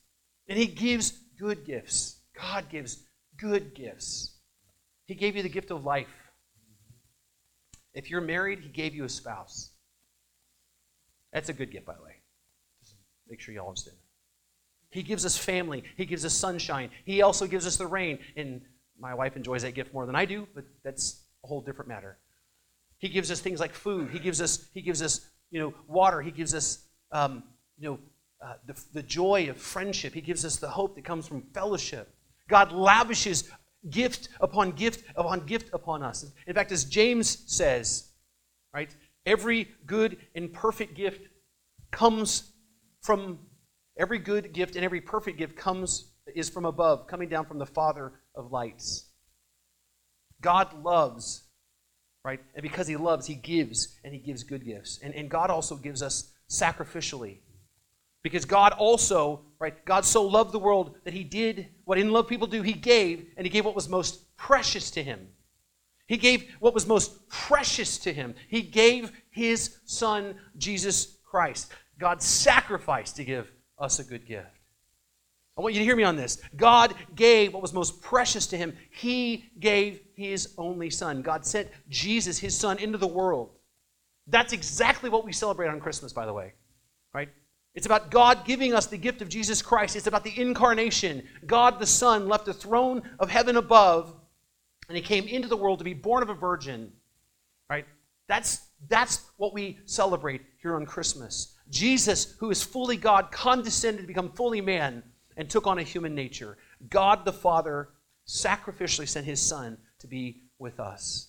And 0.48 0.58
He 0.58 0.66
gives 0.66 1.12
good 1.38 1.64
gifts. 1.64 2.20
God 2.38 2.68
gives 2.68 3.02
good 3.36 3.74
gifts. 3.74 4.34
He 5.06 5.14
gave 5.14 5.36
you 5.36 5.42
the 5.42 5.48
gift 5.48 5.70
of 5.70 5.84
life. 5.84 6.06
If 7.94 8.10
you're 8.10 8.20
married, 8.20 8.60
He 8.60 8.68
gave 8.68 8.94
you 8.94 9.04
a 9.04 9.08
spouse. 9.08 9.70
That's 11.32 11.48
a 11.48 11.52
good 11.52 11.72
gift, 11.72 11.86
by 11.86 11.94
the 11.94 12.02
way. 12.02 12.14
Just 12.80 12.94
make 13.28 13.40
sure 13.40 13.52
you 13.52 13.60
all 13.60 13.68
understand. 13.68 13.96
He 14.90 15.02
gives 15.02 15.26
us 15.26 15.36
family. 15.36 15.82
He 15.96 16.06
gives 16.06 16.24
us 16.24 16.32
sunshine. 16.32 16.90
He 17.04 17.20
also 17.22 17.46
gives 17.46 17.66
us 17.66 17.76
the 17.76 17.86
rain. 17.86 18.18
In 18.36 18.62
my 18.98 19.14
wife 19.14 19.36
enjoys 19.36 19.62
that 19.62 19.74
gift 19.74 19.92
more 19.92 20.06
than 20.06 20.14
I 20.14 20.24
do, 20.24 20.46
but 20.54 20.64
that's 20.84 21.22
a 21.44 21.46
whole 21.46 21.60
different 21.60 21.88
matter. 21.88 22.18
He 22.98 23.08
gives 23.08 23.30
us 23.30 23.40
things 23.40 23.60
like 23.60 23.74
food. 23.74 24.10
He 24.10 24.18
gives 24.18 24.40
us, 24.40 24.66
he 24.72 24.80
gives 24.80 25.02
us, 25.02 25.28
you 25.50 25.60
know, 25.60 25.74
water. 25.86 26.22
He 26.22 26.30
gives 26.30 26.54
us, 26.54 26.86
um, 27.12 27.42
you 27.78 27.90
know, 27.90 27.98
uh, 28.42 28.54
the, 28.66 28.80
the 28.92 29.02
joy 29.02 29.48
of 29.50 29.56
friendship. 29.56 30.14
He 30.14 30.20
gives 30.20 30.44
us 30.44 30.56
the 30.56 30.68
hope 30.68 30.94
that 30.96 31.04
comes 31.04 31.26
from 31.26 31.42
fellowship. 31.52 32.14
God 32.48 32.72
lavishes 32.72 33.50
gift 33.90 34.28
upon 34.40 34.72
gift 34.72 35.04
upon 35.16 35.46
gift 35.46 35.70
upon 35.72 36.02
us. 36.02 36.24
In 36.46 36.54
fact, 36.54 36.72
as 36.72 36.84
James 36.84 37.44
says, 37.46 38.08
right, 38.72 38.94
every 39.24 39.68
good 39.86 40.16
and 40.34 40.52
perfect 40.52 40.94
gift 40.94 41.28
comes 41.90 42.52
from 43.02 43.38
every 43.98 44.18
good 44.18 44.52
gift 44.52 44.76
and 44.76 44.84
every 44.84 45.00
perfect 45.00 45.38
gift 45.38 45.56
comes 45.56 46.12
is 46.34 46.50
from 46.50 46.64
above, 46.64 47.06
coming 47.06 47.28
down 47.28 47.46
from 47.46 47.58
the 47.58 47.66
Father 47.66 48.12
of 48.36 48.52
lights. 48.52 49.06
God 50.40 50.84
loves, 50.84 51.44
right? 52.24 52.40
And 52.54 52.62
because 52.62 52.86
He 52.86 52.96
loves, 52.96 53.26
He 53.26 53.34
gives, 53.34 53.96
and 54.04 54.12
He 54.12 54.20
gives 54.20 54.44
good 54.44 54.64
gifts. 54.64 55.00
And, 55.02 55.14
and 55.14 55.30
God 55.30 55.50
also 55.50 55.76
gives 55.76 56.02
us 56.02 56.32
sacrificially. 56.50 57.38
Because 58.22 58.44
God 58.44 58.72
also, 58.72 59.42
right, 59.58 59.84
God 59.84 60.04
so 60.04 60.24
loved 60.24 60.52
the 60.52 60.58
world 60.58 60.96
that 61.04 61.14
He 61.14 61.24
did 61.24 61.68
what 61.84 61.98
in 61.98 62.10
love 62.10 62.28
people 62.28 62.46
do, 62.46 62.62
He 62.62 62.72
gave, 62.72 63.26
and 63.36 63.46
He 63.46 63.50
gave 63.50 63.64
what 63.64 63.74
was 63.74 63.88
most 63.88 64.36
precious 64.36 64.90
to 64.92 65.02
Him. 65.02 65.28
He 66.08 66.16
gave 66.16 66.48
what 66.60 66.74
was 66.74 66.86
most 66.86 67.28
precious 67.28 67.98
to 67.98 68.12
Him. 68.12 68.34
He 68.48 68.62
gave 68.62 69.12
His 69.30 69.78
Son, 69.84 70.36
Jesus 70.56 71.18
Christ. 71.24 71.72
God 71.98 72.22
sacrificed 72.22 73.16
to 73.16 73.24
give 73.24 73.50
us 73.78 73.98
a 73.98 74.04
good 74.04 74.26
gift. 74.26 74.55
I 75.56 75.62
want 75.62 75.74
you 75.74 75.80
to 75.80 75.84
hear 75.84 75.96
me 75.96 76.04
on 76.04 76.16
this. 76.16 76.38
God 76.56 76.94
gave 77.14 77.54
what 77.54 77.62
was 77.62 77.72
most 77.72 78.02
precious 78.02 78.46
to 78.48 78.58
him. 78.58 78.76
He 78.90 79.46
gave 79.58 80.00
his 80.14 80.54
only 80.58 80.90
son. 80.90 81.22
God 81.22 81.46
sent 81.46 81.68
Jesus, 81.88 82.38
his 82.38 82.56
son, 82.56 82.78
into 82.78 82.98
the 82.98 83.06
world. 83.06 83.50
That's 84.26 84.52
exactly 84.52 85.08
what 85.08 85.24
we 85.24 85.32
celebrate 85.32 85.68
on 85.68 85.80
Christmas, 85.80 86.12
by 86.12 86.26
the 86.26 86.32
way. 86.32 86.52
Right? 87.14 87.30
It's 87.74 87.86
about 87.86 88.10
God 88.10 88.44
giving 88.44 88.74
us 88.74 88.86
the 88.86 88.98
gift 88.98 89.22
of 89.22 89.30
Jesus 89.30 89.62
Christ. 89.62 89.96
It's 89.96 90.06
about 90.06 90.24
the 90.24 90.38
incarnation. 90.38 91.22
God 91.46 91.78
the 91.78 91.86
Son 91.86 92.28
left 92.28 92.44
the 92.44 92.54
throne 92.54 93.02
of 93.18 93.30
heaven 93.30 93.56
above, 93.56 94.14
and 94.88 94.96
he 94.96 95.02
came 95.02 95.26
into 95.26 95.48
the 95.48 95.56
world 95.56 95.78
to 95.78 95.84
be 95.84 95.94
born 95.94 96.22
of 96.22 96.28
a 96.28 96.34
virgin. 96.34 96.92
Right? 97.70 97.86
That's, 98.28 98.60
that's 98.88 99.30
what 99.38 99.54
we 99.54 99.78
celebrate 99.86 100.42
here 100.60 100.76
on 100.76 100.84
Christmas. 100.84 101.54
Jesus, 101.70 102.34
who 102.38 102.50
is 102.50 102.62
fully 102.62 102.98
God, 102.98 103.30
condescended 103.30 104.02
to 104.02 104.06
become 104.06 104.30
fully 104.32 104.60
man 104.60 105.02
and 105.36 105.48
took 105.48 105.66
on 105.66 105.78
a 105.78 105.82
human 105.82 106.14
nature. 106.14 106.56
God 106.88 107.24
the 107.24 107.32
Father 107.32 107.90
sacrificially 108.26 109.08
sent 109.08 109.26
his 109.26 109.40
Son 109.40 109.78
to 110.00 110.06
be 110.06 110.42
with 110.58 110.80
us. 110.80 111.28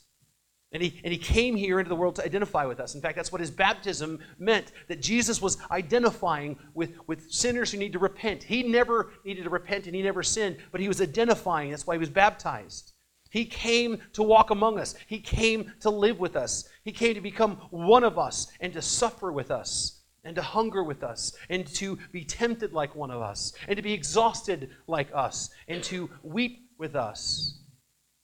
And 0.73 0.83
he, 0.83 0.99
and 1.03 1.13
he 1.13 1.17
came 1.17 1.55
here 1.55 1.79
into 1.79 1.87
the 1.87 1.95
world 1.95 2.15
to 2.15 2.25
identify 2.25 2.65
with 2.65 2.81
us. 2.81 2.93
In 2.93 2.99
fact, 2.99 3.15
that's 3.15 3.31
what 3.31 3.39
his 3.39 3.51
baptism 3.51 4.19
meant 4.37 4.73
that 4.89 5.01
Jesus 5.01 5.41
was 5.41 5.57
identifying 5.71 6.57
with, 6.73 6.95
with 7.07 7.31
sinners 7.31 7.71
who 7.71 7.77
need 7.77 7.93
to 7.93 7.99
repent. 7.99 8.43
He 8.43 8.63
never 8.63 9.11
needed 9.23 9.43
to 9.43 9.49
repent 9.49 9.85
and 9.85 9.95
he 9.95 10.01
never 10.01 10.23
sinned, 10.23 10.57
but 10.71 10.81
he 10.81 10.89
was 10.89 11.01
identifying. 11.01 11.71
That's 11.71 11.87
why 11.87 11.95
he 11.95 11.99
was 11.99 12.09
baptized. 12.09 12.91
He 13.29 13.45
came 13.45 14.01
to 14.13 14.23
walk 14.23 14.51
among 14.51 14.79
us, 14.79 14.95
he 15.07 15.19
came 15.19 15.73
to 15.81 15.89
live 15.89 16.19
with 16.19 16.35
us, 16.35 16.67
he 16.83 16.91
came 16.91 17.13
to 17.15 17.21
become 17.21 17.57
one 17.71 18.03
of 18.03 18.17
us 18.17 18.47
and 18.59 18.71
to 18.73 18.81
suffer 18.81 19.31
with 19.31 19.51
us. 19.51 19.96
And 20.27 20.35
to 20.35 20.41
hunger 20.41 20.83
with 20.83 21.03
us, 21.03 21.31
and 21.49 21.65
to 21.75 21.97
be 22.11 22.25
tempted 22.25 22.73
like 22.73 22.93
one 22.95 23.11
of 23.11 23.21
us, 23.21 23.53
and 23.65 23.77
to 23.77 23.81
be 23.81 23.93
exhausted 23.93 24.71
like 24.85 25.07
us, 25.13 25.51
and 25.69 25.81
to 25.85 26.09
weep 26.21 26.67
with 26.77 26.97
us. 26.97 27.61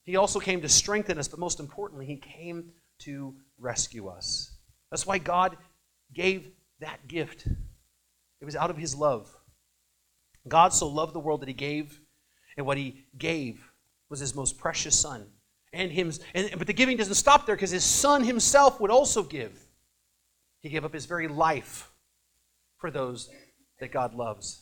He 0.04 0.18
also 0.18 0.42
came 0.42 0.60
to 0.64 0.68
strengthen 0.68 1.18
us, 1.18 1.30
but 1.30 1.40
most 1.40 1.62
importantly, 1.62 2.06
He 2.06 2.18
came 2.18 2.74
to 3.04 3.34
rescue 3.58 4.10
us. 4.10 4.52
That's 4.92 5.08
why 5.08 5.18
God 5.18 5.56
gave 6.14 6.52
that 6.82 7.08
gift. 7.08 7.48
It 8.42 8.44
was 8.44 8.58
out 8.58 8.70
of 8.70 8.76
His 8.76 8.94
love. 8.94 9.34
God 10.46 10.74
so 10.74 10.90
loved 10.90 11.16
the 11.16 11.22
world 11.22 11.40
that 11.40 11.48
He 11.48 11.54
gave, 11.54 12.02
and 12.58 12.66
what 12.66 12.78
He 12.78 13.06
gave 13.18 13.72
was 14.10 14.20
His 14.20 14.36
most 14.36 14.58
precious 14.58 15.00
Son. 15.00 15.26
And 15.72 15.90
him, 15.90 16.12
and, 16.36 16.50
but 16.58 16.68
the 16.68 16.74
giving 16.74 16.98
doesn't 16.98 17.16
stop 17.16 17.46
there 17.46 17.56
because 17.56 17.72
His 17.72 17.86
Son 17.86 18.26
Himself 18.26 18.82
would 18.82 18.92
also 18.92 19.24
give. 19.24 19.58
He 20.60 20.68
gave 20.68 20.84
up 20.84 20.94
His 20.94 21.06
very 21.06 21.30
life 21.30 21.90
for 22.84 22.92
those 22.92 23.30
that 23.80 23.94
God 23.94 24.14
loves. 24.14 24.62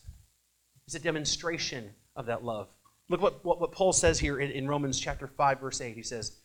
It's 0.86 0.96
a 0.96 1.00
demonstration 1.00 1.90
of 2.16 2.28
that 2.28 2.44
love. 2.44 2.68
Look 3.10 3.20
what, 3.20 3.44
what, 3.44 3.60
what 3.60 3.72
Paul 3.72 3.94
says 3.94 4.20
here 4.20 4.40
in, 4.40 4.52
in 4.52 4.68
Romans 4.68 5.00
chapter 5.00 5.26
5, 5.26 5.60
verse 5.60 5.82
8. 5.82 5.96
He 5.96 6.04
says, 6.04 6.38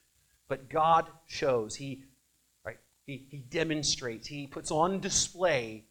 But 0.49 0.71
God 0.71 1.05
shows, 1.27 1.77
he, 1.77 2.05
right, 2.65 2.79
he, 3.05 3.27
he 3.31 3.41
demonstrates, 3.51 4.27
he 4.27 4.47
puts 4.47 4.71
on 4.71 5.01
display, 5.01 5.85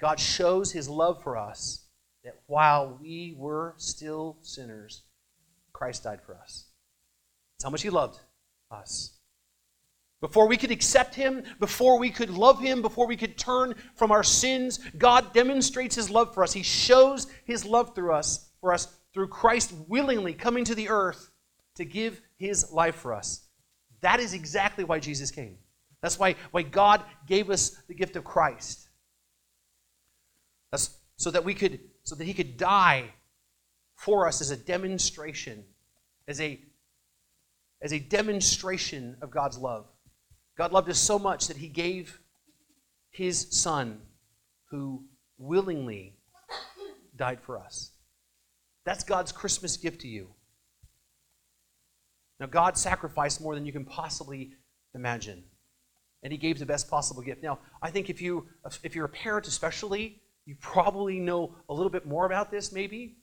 God 0.00 0.20
shows 0.20 0.70
his 0.70 0.88
love 0.88 1.24
for 1.24 1.36
us 1.36 1.84
that 2.22 2.38
while 2.46 3.00
we 3.02 3.34
were 3.36 3.74
still 3.78 4.38
sinners, 4.42 5.02
Christ 5.72 6.04
died 6.04 6.20
for 6.24 6.36
us. 6.36 6.66
That's 7.56 7.64
how 7.64 7.70
much 7.70 7.82
he 7.82 7.90
loved 7.90 8.20
us. 8.70 9.17
Before 10.20 10.48
we 10.48 10.56
could 10.56 10.70
accept 10.70 11.14
Him, 11.14 11.44
before 11.60 11.98
we 11.98 12.10
could 12.10 12.30
love 12.30 12.60
Him, 12.60 12.82
before 12.82 13.06
we 13.06 13.16
could 13.16 13.38
turn 13.38 13.74
from 13.94 14.10
our 14.10 14.24
sins, 14.24 14.80
God 14.98 15.32
demonstrates 15.32 15.94
His 15.94 16.10
love 16.10 16.34
for 16.34 16.42
us. 16.42 16.52
He 16.52 16.62
shows 16.62 17.28
His 17.44 17.64
love 17.64 17.94
through 17.94 18.12
us, 18.12 18.50
for 18.60 18.72
us 18.72 18.88
through 19.12 19.28
Christ 19.28 19.72
willingly 19.86 20.34
coming 20.34 20.64
to 20.64 20.74
the 20.74 20.88
earth 20.88 21.30
to 21.78 21.84
give 21.84 22.20
his 22.36 22.70
life 22.72 22.96
for 22.96 23.14
us. 23.14 23.42
That 24.00 24.20
is 24.20 24.34
exactly 24.34 24.84
why 24.84 25.00
Jesus 25.00 25.30
came. 25.30 25.56
That's 26.02 26.18
why, 26.18 26.36
why 26.50 26.62
God 26.62 27.02
gave 27.26 27.50
us 27.50 27.70
the 27.88 27.94
gift 27.94 28.16
of 28.16 28.24
Christ. 28.24 28.88
That's 30.70 30.96
so 31.16 31.30
that 31.30 31.44
we 31.44 31.54
could 31.54 31.80
so 32.04 32.14
that 32.14 32.24
he 32.24 32.34
could 32.34 32.56
die 32.56 33.10
for 33.96 34.26
us 34.26 34.40
as 34.40 34.50
a 34.50 34.56
demonstration, 34.56 35.64
as 36.28 36.40
a 36.40 36.60
as 37.82 37.92
a 37.92 37.98
demonstration 37.98 39.16
of 39.22 39.30
God's 39.30 39.58
love. 39.58 39.86
God 40.58 40.72
loved 40.72 40.90
us 40.90 40.98
so 40.98 41.18
much 41.18 41.46
that 41.46 41.56
he 41.56 41.68
gave 41.68 42.20
his 43.10 43.46
son 43.50 44.00
who 44.70 45.04
willingly 45.38 46.16
died 47.16 47.40
for 47.40 47.58
us. 47.58 47.92
That's 48.84 49.04
God's 49.04 49.32
Christmas 49.32 49.76
gift 49.76 50.00
to 50.02 50.08
you. 50.08 50.28
Now, 52.40 52.46
God 52.46 52.78
sacrificed 52.78 53.40
more 53.40 53.54
than 53.54 53.66
you 53.66 53.72
can 53.72 53.84
possibly 53.84 54.52
imagine, 54.94 55.44
and 56.22 56.32
He 56.32 56.38
gave 56.38 56.58
the 56.58 56.66
best 56.66 56.88
possible 56.88 57.22
gift. 57.22 57.42
Now, 57.42 57.58
I 57.82 57.90
think 57.90 58.08
if 58.08 58.22
you 58.22 58.46
if 58.84 58.94
you're 58.94 59.04
a 59.06 59.10
parent, 59.10 59.48
especially, 59.48 60.22
you 60.46 60.54
probably 60.60 61.18
know 61.18 61.56
a 61.68 61.74
little 61.74 61.90
bit 61.90 62.06
more 62.06 62.26
about 62.26 62.50
this, 62.50 62.72
maybe 62.72 63.17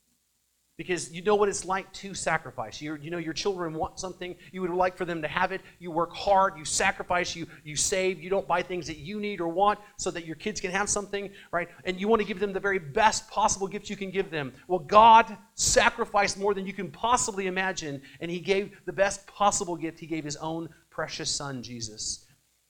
because 0.77 1.11
you 1.11 1.21
know 1.21 1.35
what 1.35 1.47
it's 1.47 1.63
like 1.63 1.91
to 1.93 2.13
sacrifice. 2.13 2.81
you 2.81 2.97
you 3.01 3.09
know 3.09 3.17
your 3.17 3.33
children 3.33 3.73
want 3.73 3.99
something, 3.99 4.35
you 4.51 4.61
would 4.61 4.71
like 4.71 4.97
for 4.97 5.05
them 5.05 5.21
to 5.21 5.27
have 5.27 5.51
it. 5.51 5.61
You 5.79 5.91
work 5.91 6.13
hard, 6.13 6.57
you 6.57 6.65
sacrifice, 6.65 7.35
you, 7.35 7.47
you 7.63 7.75
save, 7.75 8.21
you 8.21 8.29
don't 8.29 8.47
buy 8.47 8.61
things 8.61 8.87
that 8.87 8.97
you 8.97 9.19
need 9.19 9.39
or 9.39 9.47
want 9.47 9.79
so 9.97 10.11
that 10.11 10.25
your 10.25 10.35
kids 10.35 10.59
can 10.59 10.71
have 10.71 10.89
something, 10.89 11.29
right? 11.51 11.69
And 11.85 11.99
you 11.99 12.07
want 12.07 12.21
to 12.21 12.27
give 12.27 12.39
them 12.39 12.51
the 12.51 12.59
very 12.59 12.79
best 12.79 13.29
possible 13.29 13.67
gift 13.67 13.89
you 13.89 13.95
can 13.95 14.11
give 14.11 14.29
them. 14.29 14.53
Well, 14.67 14.79
God 14.79 15.37
sacrificed 15.53 16.37
more 16.37 16.53
than 16.53 16.65
you 16.65 16.73
can 16.73 16.91
possibly 16.91 17.47
imagine, 17.47 18.01
and 18.19 18.29
He 18.29 18.39
gave 18.39 18.77
the 18.85 18.93
best 18.93 19.25
possible 19.27 19.77
gift. 19.77 19.99
He 19.99 20.07
gave 20.07 20.23
His 20.23 20.35
own 20.37 20.69
precious 20.89 21.29
Son, 21.29 21.63
Jesus. 21.63 22.25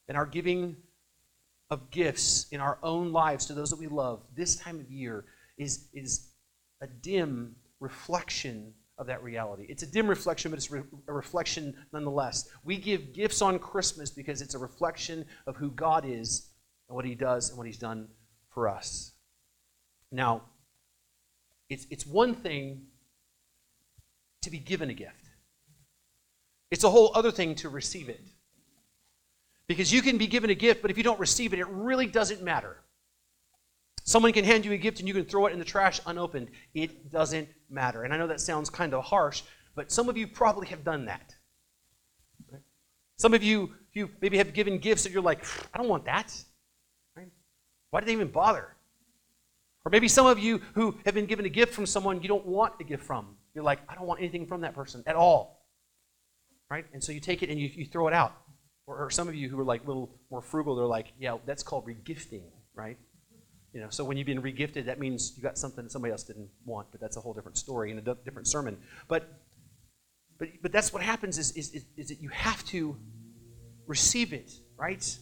And 0.08 0.16
our 0.16 0.26
giving 0.28 0.76
of 1.72 1.90
gifts 1.90 2.46
in 2.52 2.60
our 2.60 2.78
own 2.84 3.12
lives 3.12 3.48
to 3.48 3.54
those 3.56 3.72
that 3.72 3.80
we 3.80 3.88
love 3.88 4.22
this 4.36 4.56
time 4.56 4.80
of 4.80 4.92
year 4.92 5.26
is, 5.58 5.88
is 5.94 6.30
a 6.82 6.88
dim 6.88 7.56
reflection 7.80 8.74
of 8.98 9.08
that 9.08 9.22
reality. 9.24 9.66
It's 9.68 9.84
a 9.84 9.88
dim 9.88 10.08
reflection, 10.08 10.52
but 10.52 10.58
it's 10.58 10.72
re- 10.72 10.84
a 11.08 11.14
reflection 11.14 11.76
nonetheless. 11.92 12.50
We 12.64 12.78
give 12.78 13.14
gifts 13.14 13.42
on 13.42 13.60
Christmas 13.60 14.10
because 14.10 14.42
it's 14.42 14.56
a 14.56 14.60
reflection 14.60 15.26
of 15.48 15.58
who 15.58 15.72
God 15.72 16.06
is 16.06 16.50
and 16.88 16.96
what 16.96 17.06
He 17.06 17.16
does 17.16 17.50
and 17.50 17.58
what 17.58 17.68
He's 17.68 17.78
done 17.78 18.08
for 18.50 18.70
us. 18.70 19.12
Now, 20.12 20.44
it's, 21.70 21.86
it's 21.90 22.06
one 22.06 22.34
thing 22.34 22.84
to 24.44 24.52
be 24.52 24.60
given 24.60 24.90
a 24.90 24.94
gift, 24.94 25.30
it's 26.72 26.84
a 26.84 26.90
whole 26.90 27.12
other 27.16 27.32
thing 27.32 27.56
to 27.56 27.70
receive 27.70 28.10
it. 28.10 28.22
Because 29.68 29.92
you 29.92 30.04
can 30.04 30.20
be 30.20 30.28
given 30.28 30.52
a 30.52 30.56
gift, 30.56 30.84
but 30.84 30.92
if 30.92 30.98
you 30.98 31.04
don't 31.04 31.20
receive 31.20 31.52
it, 31.52 31.60
it 31.60 31.68
really 31.68 32.06
doesn't 32.06 32.44
matter. 32.44 32.78
Someone 34.06 34.34
can 34.34 34.46
hand 34.46 34.66
you 34.66 34.72
a 34.72 34.78
gift 34.78 35.00
and 35.00 35.08
you 35.08 35.16
can 35.16 35.26
throw 35.26 35.48
it 35.48 35.54
in 35.54 35.60
the 35.60 35.66
trash 35.66 36.00
unopened. 36.06 36.50
It 36.76 37.12
doesn't 37.12 37.50
matter. 37.70 38.04
And 38.04 38.14
I 38.14 38.18
know 38.18 38.28
that 38.28 38.40
sounds 38.40 38.70
kind 38.70 38.94
of 38.94 39.04
harsh, 39.04 39.42
but 39.76 39.92
some 39.92 40.10
of 40.10 40.16
you 40.16 40.28
probably 40.28 40.68
have 40.68 40.84
done 40.84 41.06
that. 41.06 41.36
Some 43.18 43.34
of 43.34 43.42
you, 43.42 43.74
you 43.94 44.12
maybe 44.22 44.38
have 44.38 44.54
given 44.54 44.78
gifts 44.78 45.04
that 45.04 45.12
you're 45.12 45.24
like, 45.24 45.44
I 45.74 45.80
don't 45.80 45.90
want 45.90 46.06
that. 46.06 46.32
Why 47.90 48.02
did 48.02 48.10
they 48.10 48.14
even 48.14 48.28
bother? 48.28 48.76
Or 49.86 49.90
maybe 49.90 50.08
some 50.08 50.26
of 50.28 50.38
you 50.38 50.62
who 50.74 50.98
have 51.06 51.16
been 51.16 51.28
given 51.28 51.46
a 51.46 51.50
gift 51.50 51.74
from 51.74 51.86
someone 51.86 52.22
you 52.22 52.28
don't 52.28 52.46
want 52.46 52.74
a 52.80 52.84
gift 52.84 53.04
from. 53.04 53.38
You're 53.54 53.64
like, 53.64 53.80
I 53.88 53.96
don't 53.96 54.06
want 54.06 54.20
anything 54.20 54.46
from 54.46 54.62
that 54.62 54.76
person 54.76 55.02
at 55.08 55.16
all. 55.16 55.66
Right? 56.70 56.86
And 56.94 57.04
so 57.04 57.12
you 57.12 57.20
take 57.20 57.42
it 57.42 57.50
and 57.50 57.60
you, 57.60 57.70
you 57.74 57.86
throw 57.86 58.08
it 58.08 58.14
out. 58.14 58.36
Or, 58.86 58.98
or 58.98 59.10
some 59.10 59.28
of 59.28 59.34
you 59.34 59.50
who 59.50 59.60
are 59.60 59.64
like 59.64 59.84
a 59.84 59.88
little 59.88 60.12
more 60.30 60.42
frugal, 60.42 60.76
they're 60.76 60.86
like, 60.86 61.14
yeah, 61.18 61.38
that's 61.46 61.64
called 61.64 61.88
regifting, 61.88 62.44
right? 62.76 62.98
You 63.76 63.82
know, 63.82 63.90
so 63.90 64.06
when 64.06 64.16
you've 64.16 64.26
been 64.26 64.42
regifted, 64.42 64.86
that 64.86 65.00
means 65.00 65.34
you 65.36 65.44
got 65.44 65.58
something 65.58 65.84
that 65.84 65.92
somebody 65.92 66.14
else 66.14 66.24
didn't 66.24 66.48
want, 66.66 66.88
but 66.92 67.02
that's 67.02 67.18
a 67.18 67.20
whole 67.20 67.34
different 67.34 67.58
story 67.58 67.92
and 67.92 68.08
a 68.08 68.16
different 68.24 68.48
sermon. 68.48 68.78
But 69.10 69.30
but 70.40 70.48
but 70.62 70.72
that's 70.72 70.94
what 70.94 71.02
happens 71.02 71.38
is, 71.38 71.52
is, 71.58 71.74
is, 71.74 71.86
is 71.98 72.08
that 72.08 72.22
you 72.22 72.30
have 72.30 72.64
to 72.68 72.96
receive 73.86 74.32
it, 74.32 74.50
right? 74.78 75.20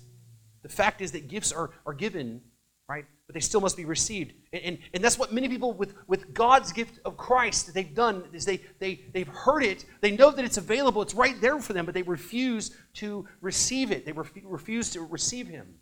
The 0.62 0.69
fact 0.69 1.01
is 1.01 1.12
that 1.13 1.27
gifts 1.27 1.51
are, 1.51 1.72
are 1.88 1.95
given, 1.95 2.41
right? 2.88 3.05
But 3.25 3.33
they 3.33 3.39
still 3.39 3.60
must 3.60 3.75
be 3.75 3.86
received. 3.86 4.33
And, 4.53 4.62
and, 4.63 4.77
and 4.93 5.03
that's 5.03 5.17
what 5.17 5.33
many 5.33 5.50
people 5.50 5.74
with, 5.74 5.95
with 6.07 6.31
God's 6.31 6.72
gift 6.72 7.00
of 7.05 7.17
Christ 7.17 7.74
they've 7.74 7.95
done 7.95 8.24
is 8.33 8.45
they, 8.45 8.62
they, 8.77 9.01
they've 9.13 9.27
heard 9.27 9.63
it, 9.63 9.83
they 10.01 10.12
know 10.12 10.29
that 10.29 10.45
it's 10.45 10.57
available, 10.57 11.01
it's 11.01 11.15
right 11.15 11.41
there 11.41 11.60
for 11.60 11.74
them, 11.74 11.86
but 11.86 11.95
they 11.95 12.03
refuse 12.03 12.77
to 12.95 13.27
receive 13.41 13.91
it. 13.91 14.05
They 14.05 14.12
ref, 14.12 14.31
refuse 14.43 14.91
to 14.91 15.01
receive 15.01 15.48
him. 15.48 15.74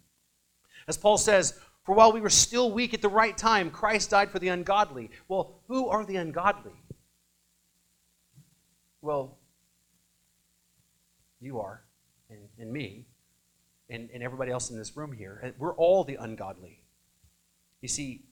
As 0.87 0.97
Paul 0.97 1.17
says, 1.17 1.59
for 1.83 1.95
while 1.95 2.11
we 2.11 2.21
were 2.21 2.29
still 2.29 2.71
weak 2.71 2.93
at 2.93 3.01
the 3.01 3.09
right 3.09 3.35
time, 3.35 3.71
Christ 3.71 4.11
died 4.11 4.29
for 4.31 4.39
the 4.39 4.49
ungodly. 4.49 5.09
Well, 5.27 5.61
who 5.67 5.89
are 5.89 6.05
the 6.05 6.17
ungodly? 6.17 6.73
Well, 9.01 9.37
you 11.39 11.59
are, 11.59 11.81
and, 12.29 12.47
and 12.59 12.71
me, 12.71 13.07
and, 13.89 14.09
and 14.13 14.21
everybody 14.21 14.51
else 14.51 14.69
in 14.69 14.77
this 14.77 14.95
room 14.95 15.11
here. 15.11 15.55
We're 15.57 15.73
all 15.75 16.03
the 16.03 16.15
ungodly. 16.15 16.83
You 17.81 17.87
see, 17.87 18.25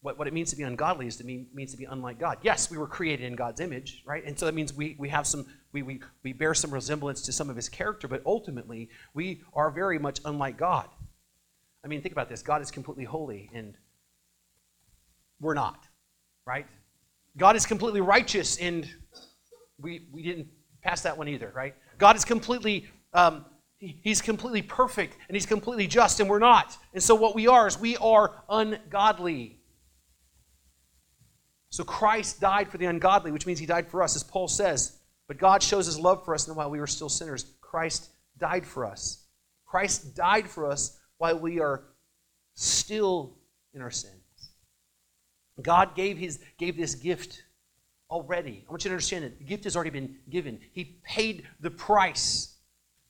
what, 0.00 0.18
what 0.18 0.26
it 0.26 0.34
means 0.34 0.50
to 0.50 0.56
be 0.56 0.64
ungodly 0.64 1.06
is 1.06 1.16
to 1.16 1.24
mean 1.24 1.46
means 1.54 1.72
to 1.72 1.76
be 1.76 1.84
unlike 1.84 2.18
God. 2.18 2.38
Yes, 2.42 2.70
we 2.70 2.78
were 2.78 2.86
created 2.86 3.26
in 3.26 3.34
God's 3.36 3.60
image, 3.60 4.02
right? 4.04 4.24
And 4.24 4.38
so 4.38 4.46
that 4.46 4.54
means 4.54 4.72
we, 4.72 4.96
we 4.98 5.08
have 5.08 5.26
some, 5.26 5.46
we, 5.72 5.82
we, 5.82 6.00
we 6.22 6.32
bear 6.32 6.54
some 6.54 6.72
resemblance 6.72 7.22
to 7.22 7.32
some 7.32 7.50
of 7.50 7.56
his 7.56 7.68
character, 7.68 8.08
but 8.08 8.22
ultimately 8.26 8.90
we 9.14 9.42
are 9.54 9.70
very 9.70 9.98
much 9.98 10.20
unlike 10.24 10.56
God. 10.56 10.88
I 11.88 11.90
mean, 11.90 12.02
think 12.02 12.12
about 12.12 12.28
this 12.28 12.42
God 12.42 12.60
is 12.60 12.70
completely 12.70 13.04
holy, 13.04 13.50
and 13.54 13.74
we're 15.40 15.54
not, 15.54 15.86
right? 16.44 16.66
God 17.38 17.56
is 17.56 17.64
completely 17.64 18.02
righteous, 18.02 18.58
and 18.58 18.86
we, 19.78 20.02
we 20.12 20.22
didn't 20.22 20.48
pass 20.82 21.00
that 21.02 21.16
one 21.16 21.28
either, 21.28 21.50
right? 21.56 21.74
God 21.96 22.14
is 22.14 22.26
completely, 22.26 22.88
um, 23.14 23.46
he, 23.78 23.98
he's 24.02 24.20
completely 24.20 24.60
perfect, 24.60 25.16
and 25.28 25.34
he's 25.34 25.46
completely 25.46 25.86
just, 25.86 26.20
and 26.20 26.28
we're 26.28 26.38
not. 26.38 26.76
And 26.92 27.02
so 27.02 27.14
what 27.14 27.34
we 27.34 27.46
are 27.46 27.66
is 27.66 27.80
we 27.80 27.96
are 27.96 28.42
ungodly. 28.50 29.58
So 31.70 31.84
Christ 31.84 32.38
died 32.38 32.70
for 32.70 32.76
the 32.76 32.84
ungodly, 32.84 33.30
which 33.30 33.46
means 33.46 33.58
he 33.58 33.64
died 33.64 33.88
for 33.88 34.02
us, 34.02 34.14
as 34.14 34.22
Paul 34.22 34.48
says. 34.48 34.98
But 35.26 35.38
God 35.38 35.62
shows 35.62 35.86
his 35.86 35.98
love 35.98 36.22
for 36.26 36.34
us, 36.34 36.48
and 36.48 36.54
while 36.54 36.68
we 36.68 36.80
were 36.80 36.86
still 36.86 37.08
sinners, 37.08 37.46
Christ 37.62 38.10
died 38.36 38.66
for 38.66 38.84
us. 38.84 39.24
Christ 39.64 40.14
died 40.14 40.50
for 40.50 40.70
us 40.70 40.97
while 41.18 41.38
we 41.38 41.60
are 41.60 41.84
still 42.54 43.36
in 43.74 43.82
our 43.82 43.90
sins. 43.90 44.14
God 45.60 45.94
gave, 45.94 46.16
his, 46.18 46.38
gave 46.56 46.76
this 46.76 46.94
gift 46.94 47.42
already. 48.10 48.64
I 48.66 48.70
want 48.70 48.84
you 48.84 48.90
to 48.90 48.94
understand 48.94 49.24
that 49.24 49.38
the 49.38 49.44
gift 49.44 49.64
has 49.64 49.76
already 49.76 49.90
been 49.90 50.16
given. 50.30 50.60
He 50.72 50.98
paid 51.04 51.46
the 51.60 51.70
price 51.70 52.54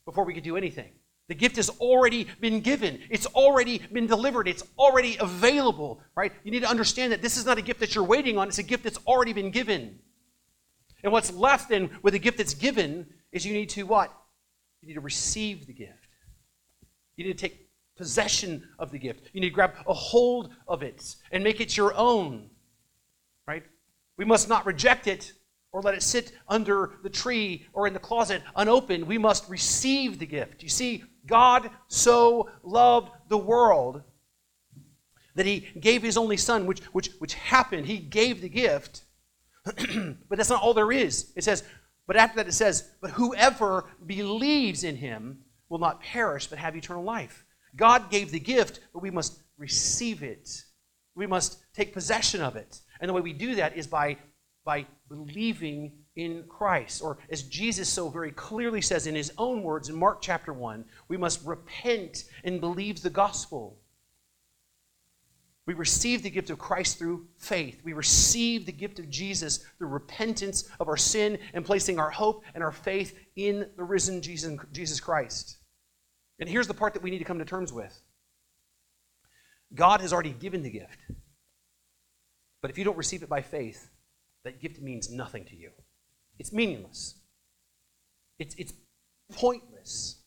before 0.05 0.25
we 0.25 0.35
could 0.35 0.45
do 0.45 0.57
anything. 0.57 0.91
The 1.29 1.35
gift 1.35 1.57
has 1.57 1.69
already 1.79 2.27
been 2.41 2.61
given. 2.61 3.00
It's 3.11 3.27
already 3.27 3.79
been 3.93 4.07
delivered. 4.07 4.49
It's 4.49 4.62
already 4.79 5.19
available, 5.21 6.00
right? 6.17 6.33
You 6.43 6.50
need 6.50 6.62
to 6.62 6.69
understand 6.69 7.12
that 7.12 7.21
this 7.21 7.37
is 7.37 7.45
not 7.45 7.59
a 7.59 7.62
gift 7.62 7.81
that 7.81 7.95
you're 7.95 8.05
waiting 8.05 8.38
on, 8.38 8.49
it's 8.49 8.59
a 8.59 8.62
gift 8.62 8.85
that's 8.85 8.99
already 9.07 9.35
been 9.35 9.50
given. 9.50 9.99
And 11.05 11.12
what's 11.12 11.33
left 11.33 11.69
then 11.69 11.91
with 12.03 12.15
a 12.15 12.19
gift 12.19 12.38
that's 12.38 12.55
given 12.55 13.07
is 13.31 13.45
you 13.45 13.53
need 13.53 13.69
to 13.71 13.83
what? 13.85 14.11
You 14.81 14.88
need 14.88 14.95
to 14.95 15.00
receive 15.00 15.67
the 15.67 15.75
gift. 15.75 15.93
You 17.17 17.27
need 17.27 17.37
to 17.37 17.49
take 17.49 17.67
possession 17.99 18.67
of 18.78 18.90
the 18.90 18.99
gift. 18.99 19.28
You 19.33 19.40
need 19.40 19.50
to 19.50 19.55
grab 19.55 19.75
a 19.87 19.93
hold 19.93 20.55
of 20.67 20.83
it 20.83 21.17
and 21.31 21.45
make 21.45 21.61
it 21.61 21.76
your 21.76 21.95
own. 21.95 22.49
Right? 23.47 23.64
We 24.17 24.25
must 24.25 24.49
not 24.49 24.64
reject 24.64 25.07
it 25.07 25.33
or 25.73 25.83
let 25.83 25.95
it 25.95 26.02
sit 26.02 26.33
under 26.49 26.93
the 27.02 27.11
tree 27.11 27.67
or 27.75 27.87
in 27.87 27.93
the 27.93 27.99
closet 27.99 28.43
unopened. 28.57 29.07
We 29.07 29.19
must 29.19 29.49
receive 29.50 30.19
the 30.19 30.26
gift. 30.26 30.62
You 30.62 30.71
see, 30.71 31.05
God 31.26 31.71
so 31.88 32.49
loved 32.62 33.11
the 33.28 33.37
world 33.37 34.02
that 35.35 35.45
he 35.45 35.61
gave 35.78 36.02
his 36.02 36.17
only 36.17 36.37
son, 36.38 36.67
which, 36.67 36.81
which, 36.87 37.11
which 37.19 37.35
happened. 37.35 37.87
He 37.87 37.99
gave 37.99 38.40
the 38.40 38.49
gift 38.49 39.02
but 40.28 40.38
that's 40.38 40.50
not 40.50 40.62
all 40.62 40.75
there 40.75 40.93
is. 40.93 41.33
It 41.37 41.45
says, 41.45 41.64
but 42.07 42.17
after 42.17 42.37
that 42.37 42.49
it 42.49 42.52
says, 42.52 42.90
but 43.00 43.11
whoever 43.12 43.85
believes 44.07 44.85
in 44.85 44.97
him 44.97 45.40
will 45.69 45.78
not 45.78 46.00
perish 46.00 46.47
but 46.47 46.59
have 46.59 46.76
eternal 46.76 47.05
life. 47.05 47.45
God 47.78 48.11
gave 48.11 48.30
the 48.30 48.40
gift, 48.40 48.80
but 48.92 49.02
we 49.02 49.11
must 49.11 49.40
receive 49.56 50.23
it. 50.23 50.64
We 51.14 51.26
must 51.26 51.58
take 51.73 51.94
possession 51.94 52.42
of 52.42 52.56
it. 52.56 52.80
And 53.00 53.08
the 53.08 53.12
way 53.14 53.23
we 53.23 53.32
do 53.32 53.54
that 53.54 53.76
is 53.76 53.87
by, 53.87 54.18
by 54.64 54.87
believing 55.08 55.92
in 56.16 56.44
Christ. 56.49 57.00
Or 57.02 57.18
as 57.30 57.44
Jesus 57.44 57.88
so 57.88 58.08
very 58.08 58.32
clearly 58.32 58.82
says 58.82 59.06
in 59.06 59.14
his 59.14 59.32
own 59.38 59.62
words 59.62 59.88
in 59.88 59.97
Mark 59.97 60.20
chapter 60.20 60.52
1, 60.52 60.85
we 61.06 61.16
must 61.16 61.47
repent 61.47 62.25
and 62.44 62.61
believe 62.61 63.00
the 63.00 63.11
gospel. 63.11 63.78
We 65.66 65.75
receive 65.75 66.23
the 66.23 66.30
gift 66.30 66.50
of 66.50 66.58
Christ 66.58 66.99
through 66.99 67.28
faith. 67.37 67.80
We 67.85 67.92
receive 67.92 68.66
the 68.66 68.73
gift 68.73 68.99
of 68.99 69.11
Jesus 69.11 69.58
through 69.76 69.88
repentance 69.88 70.68
of 70.80 70.88
our 70.88 70.97
sin 70.97 71.38
and 71.52 71.64
placing 71.64 72.00
our 72.00 72.11
hope 72.11 72.42
and 72.54 72.64
our 72.64 72.73
faith 72.73 73.16
in 73.37 73.68
the 73.76 73.85
risen 73.85 74.23
Jesus, 74.23 74.58
Jesus 74.73 74.99
Christ. 74.99 75.58
And 76.38 76.49
here's 76.49 76.68
the 76.68 76.75
part 76.75 76.95
that 76.95 77.02
we 77.02 77.11
need 77.11 77.18
to 77.18 77.25
come 77.25 77.38
to 77.38 77.45
terms 77.45 77.73
with 77.73 78.00
God 79.75 80.00
has 80.00 80.12
already 80.12 80.33
given 80.33 80.62
the 80.62 80.71
gift. 80.71 80.99
But 82.61 82.71
if 82.71 82.78
you 82.78 82.85
don't 82.85 82.97
receive 82.97 83.23
it 83.23 83.28
by 83.28 83.42
faith, 83.42 83.88
that 84.45 84.61
gift 84.61 84.80
means 84.80 85.11
nothing 85.11 85.45
to 85.47 85.57
you. 85.57 85.71
It's 86.38 86.52
meaningless. 86.52 87.14
It's, 88.38 88.54
it's 88.57 88.73
pointless. 89.33 90.23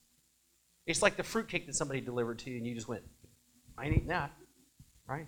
It's 0.85 1.01
like 1.01 1.17
the 1.17 1.23
fruitcake 1.23 1.65
that 1.65 1.75
somebody 1.75 2.01
delivered 2.01 2.39
to 2.39 2.49
you 2.49 2.57
and 2.57 2.65
you 2.65 2.75
just 2.75 2.87
went, 2.87 3.03
I 3.77 3.85
ain't 3.85 3.95
eating 3.95 4.07
that 4.07 4.31
right? 5.11 5.27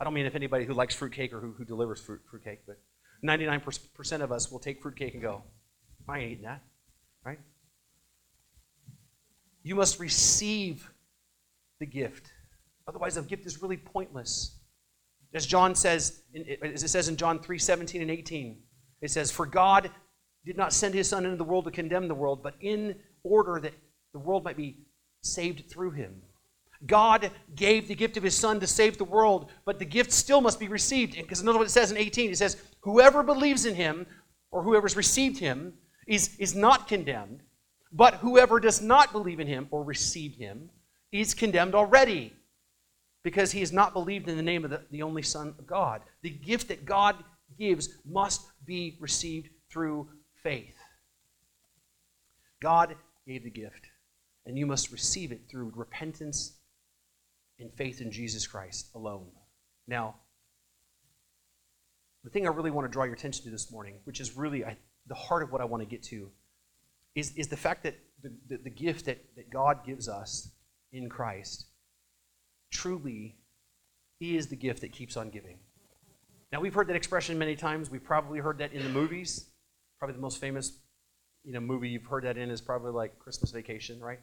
I 0.00 0.04
don't 0.04 0.14
mean 0.14 0.26
if 0.26 0.34
anybody 0.34 0.64
who 0.64 0.74
likes 0.74 0.94
fruitcake 0.94 1.32
or 1.32 1.40
who, 1.40 1.52
who 1.52 1.64
delivers 1.64 2.00
fruit, 2.00 2.20
fruitcake, 2.30 2.60
but 2.66 2.76
99% 3.24 4.20
of 4.20 4.32
us 4.32 4.50
will 4.50 4.58
take 4.60 4.80
fruitcake 4.80 5.14
and 5.14 5.22
go, 5.22 5.42
I 6.08 6.18
ain't 6.18 6.32
eating 6.32 6.44
that, 6.44 6.62
right? 7.24 7.38
You 9.64 9.74
must 9.74 9.98
receive 9.98 10.88
the 11.80 11.86
gift. 11.86 12.30
Otherwise, 12.86 13.16
the 13.16 13.22
gift 13.22 13.46
is 13.46 13.60
really 13.60 13.76
pointless. 13.76 14.58
As 15.34 15.46
John 15.46 15.74
says, 15.74 16.22
as 16.62 16.84
it 16.84 16.88
says 16.88 17.08
in 17.08 17.16
John 17.16 17.40
3 17.40 17.58
17 17.58 18.00
and 18.00 18.10
18, 18.10 18.62
it 19.00 19.10
says, 19.10 19.32
For 19.32 19.46
God 19.46 19.90
did 20.46 20.56
not 20.56 20.72
send 20.72 20.94
his 20.94 21.08
Son 21.08 21.24
into 21.24 21.36
the 21.36 21.44
world 21.44 21.64
to 21.64 21.72
condemn 21.72 22.06
the 22.06 22.14
world, 22.14 22.42
but 22.42 22.54
in 22.60 22.94
order 23.24 23.58
that 23.58 23.74
the 24.12 24.18
world 24.20 24.44
might 24.44 24.56
be 24.56 24.78
saved 25.22 25.68
through 25.68 25.90
him. 25.90 26.22
God 26.86 27.30
gave 27.54 27.88
the 27.88 27.94
gift 27.94 28.16
of 28.16 28.22
his 28.22 28.36
son 28.36 28.60
to 28.60 28.66
save 28.66 28.98
the 28.98 29.04
world, 29.04 29.50
but 29.64 29.78
the 29.78 29.84
gift 29.84 30.12
still 30.12 30.40
must 30.40 30.60
be 30.60 30.68
received. 30.68 31.14
Because 31.16 31.40
another 31.40 31.58
what 31.58 31.66
it 31.66 31.70
says 31.70 31.90
in 31.90 31.96
18. 31.96 32.30
It 32.30 32.36
says, 32.36 32.56
Whoever 32.80 33.22
believes 33.22 33.64
in 33.64 33.74
him, 33.74 34.06
or 34.50 34.62
whoever's 34.62 34.96
received 34.96 35.38
him, 35.38 35.74
is, 36.06 36.36
is 36.38 36.54
not 36.54 36.86
condemned. 36.86 37.40
But 37.96 38.14
whoever 38.14 38.58
does 38.58 38.82
not 38.82 39.12
believe 39.12 39.38
in 39.38 39.46
him 39.46 39.68
or 39.70 39.84
receive 39.84 40.34
him 40.34 40.68
is 41.12 41.32
condemned 41.32 41.76
already, 41.76 42.34
because 43.22 43.52
he 43.52 43.60
has 43.60 43.72
not 43.72 43.92
believed 43.92 44.28
in 44.28 44.36
the 44.36 44.42
name 44.42 44.64
of 44.64 44.70
the, 44.70 44.82
the 44.90 45.02
only 45.02 45.22
Son 45.22 45.54
of 45.58 45.66
God. 45.66 46.02
The 46.22 46.30
gift 46.30 46.68
that 46.68 46.84
God 46.84 47.14
gives 47.56 47.88
must 48.04 48.42
be 48.66 48.98
received 49.00 49.48
through 49.70 50.08
faith. 50.42 50.74
God 52.60 52.96
gave 53.28 53.44
the 53.44 53.50
gift, 53.50 53.86
and 54.44 54.58
you 54.58 54.66
must 54.66 54.90
receive 54.90 55.30
it 55.30 55.42
through 55.48 55.72
repentance 55.76 56.54
and 57.60 57.72
faith 57.74 58.00
in 58.00 58.10
Jesus 58.10 58.44
Christ 58.44 58.88
alone. 58.96 59.28
Now, 59.86 60.16
the 62.24 62.30
thing 62.30 62.46
I 62.46 62.50
really 62.50 62.72
want 62.72 62.86
to 62.86 62.92
draw 62.92 63.04
your 63.04 63.14
attention 63.14 63.44
to 63.44 63.50
this 63.50 63.70
morning, 63.70 64.00
which 64.02 64.18
is 64.18 64.36
really 64.36 64.64
I, 64.64 64.76
the 65.06 65.14
heart 65.14 65.44
of 65.44 65.52
what 65.52 65.60
I 65.60 65.64
want 65.64 65.82
to 65.82 65.88
get 65.88 66.02
to, 66.04 66.30
is, 67.14 67.32
is 67.36 67.48
the 67.48 67.56
fact 67.56 67.82
that 67.84 67.98
the, 68.22 68.32
the, 68.48 68.56
the 68.64 68.70
gift 68.70 69.06
that, 69.06 69.24
that 69.36 69.50
God 69.50 69.84
gives 69.86 70.08
us 70.08 70.50
in 70.92 71.08
Christ 71.08 71.66
truly 72.70 73.36
is 74.20 74.48
the 74.48 74.56
gift 74.56 74.80
that 74.80 74.92
keeps 74.92 75.16
on 75.16 75.30
giving. 75.30 75.58
Now, 76.52 76.60
we've 76.60 76.74
heard 76.74 76.88
that 76.88 76.96
expression 76.96 77.38
many 77.38 77.56
times. 77.56 77.90
We've 77.90 78.04
probably 78.04 78.38
heard 78.38 78.58
that 78.58 78.72
in 78.72 78.82
the 78.82 78.88
movies. 78.88 79.46
Probably 79.98 80.14
the 80.14 80.22
most 80.22 80.40
famous 80.40 80.78
you 81.44 81.52
know, 81.52 81.60
movie 81.60 81.88
you've 81.88 82.06
heard 82.06 82.24
that 82.24 82.38
in 82.38 82.50
is 82.50 82.60
probably 82.60 82.92
like 82.92 83.18
Christmas 83.18 83.50
Vacation, 83.50 84.00
right? 84.00 84.20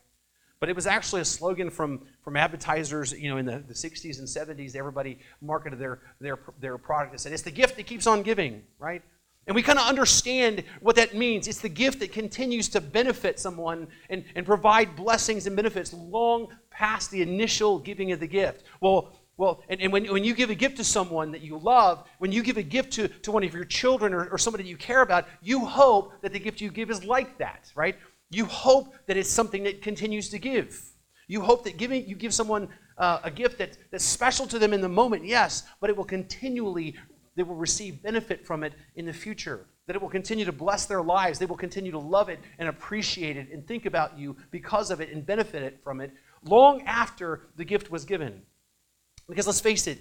But 0.59 0.69
it 0.69 0.75
was 0.75 0.87
actually 0.87 1.21
a 1.21 1.25
slogan 1.25 1.69
from, 1.69 2.01
from 2.23 2.37
advertisers, 2.37 3.13
you 3.13 3.29
know, 3.29 3.37
in 3.37 3.45
the, 3.45 3.63
the 3.67 3.73
60s 3.73 4.19
and 4.19 4.27
70s. 4.27 4.75
Everybody 4.75 5.19
marketed 5.41 5.79
their, 5.79 5.99
their, 6.19 6.39
their 6.59 6.77
product 6.77 7.13
and 7.13 7.19
said, 7.19 7.33
it's 7.33 7.41
the 7.41 7.51
gift 7.51 7.77
that 7.77 7.87
keeps 7.87 8.07
on 8.07 8.21
giving, 8.21 8.63
right? 8.79 9.01
And 9.47 9.55
we 9.55 9.63
kind 9.63 9.79
of 9.79 9.87
understand 9.87 10.63
what 10.81 10.95
that 10.97 11.15
means. 11.15 11.47
It's 11.47 11.61
the 11.61 11.69
gift 11.69 11.99
that 11.99 12.11
continues 12.11 12.69
to 12.69 12.81
benefit 12.81 13.39
someone 13.39 13.87
and, 14.09 14.23
and 14.35 14.45
provide 14.45 14.95
blessings 14.95 15.47
and 15.47 15.55
benefits 15.55 15.93
long 15.93 16.47
past 16.69 17.09
the 17.11 17.21
initial 17.21 17.79
giving 17.79 18.11
of 18.11 18.19
the 18.19 18.27
gift. 18.27 18.63
Well, 18.81 19.11
well, 19.37 19.63
and, 19.69 19.81
and 19.81 19.91
when, 19.91 20.05
when 20.05 20.23
you 20.23 20.35
give 20.35 20.51
a 20.51 20.55
gift 20.55 20.77
to 20.77 20.83
someone 20.83 21.31
that 21.31 21.41
you 21.41 21.57
love, 21.57 22.07
when 22.19 22.31
you 22.31 22.43
give 22.43 22.57
a 22.57 22.63
gift 22.63 22.93
to, 22.93 23.07
to 23.07 23.31
one 23.31 23.43
of 23.43 23.53
your 23.55 23.65
children 23.65 24.13
or, 24.13 24.27
or 24.27 24.37
somebody 24.37 24.65
you 24.65 24.77
care 24.77 25.01
about, 25.01 25.25
you 25.41 25.65
hope 25.65 26.21
that 26.21 26.31
the 26.31 26.39
gift 26.39 26.61
you 26.61 26.69
give 26.69 26.91
is 26.91 27.03
like 27.03 27.39
that, 27.39 27.71
right? 27.73 27.95
You 28.29 28.45
hope 28.45 28.93
that 29.07 29.17
it's 29.17 29.29
something 29.29 29.63
that 29.63 29.81
continues 29.81 30.29
to 30.29 30.37
give. 30.37 30.79
You 31.27 31.41
hope 31.41 31.63
that 31.63 31.77
giving 31.77 32.07
you 32.07 32.15
give 32.15 32.33
someone 32.35 32.69
uh, 32.97 33.19
a 33.23 33.31
gift 33.31 33.57
that, 33.57 33.77
that's 33.89 34.05
special 34.05 34.45
to 34.45 34.59
them 34.59 34.73
in 34.73 34.81
the 34.81 34.89
moment, 34.89 35.25
yes, 35.25 35.63
but 35.79 35.89
it 35.89 35.97
will 35.97 36.05
continually, 36.05 36.95
they 37.35 37.43
will 37.43 37.55
receive 37.55 38.03
benefit 38.03 38.45
from 38.45 38.63
it 38.63 38.73
in 38.95 39.05
the 39.05 39.13
future. 39.13 39.65
That 39.87 39.95
it 39.95 40.01
will 40.01 40.09
continue 40.09 40.45
to 40.45 40.51
bless 40.51 40.85
their 40.85 41.01
lives. 41.01 41.39
They 41.39 41.45
will 41.45 41.57
continue 41.57 41.91
to 41.91 41.99
love 41.99 42.29
it 42.29 42.39
and 42.59 42.69
appreciate 42.69 43.37
it 43.37 43.49
and 43.51 43.65
think 43.67 43.85
about 43.85 44.17
you 44.17 44.35
because 44.51 44.91
of 44.91 45.01
it 45.01 45.11
and 45.11 45.25
benefit 45.25 45.63
it 45.63 45.79
from 45.83 46.01
it 46.01 46.11
long 46.43 46.81
after 46.83 47.47
the 47.55 47.65
gift 47.65 47.91
was 47.91 48.05
given. 48.05 48.41
Because 49.27 49.47
let's 49.47 49.61
face 49.61 49.87
it, 49.87 49.99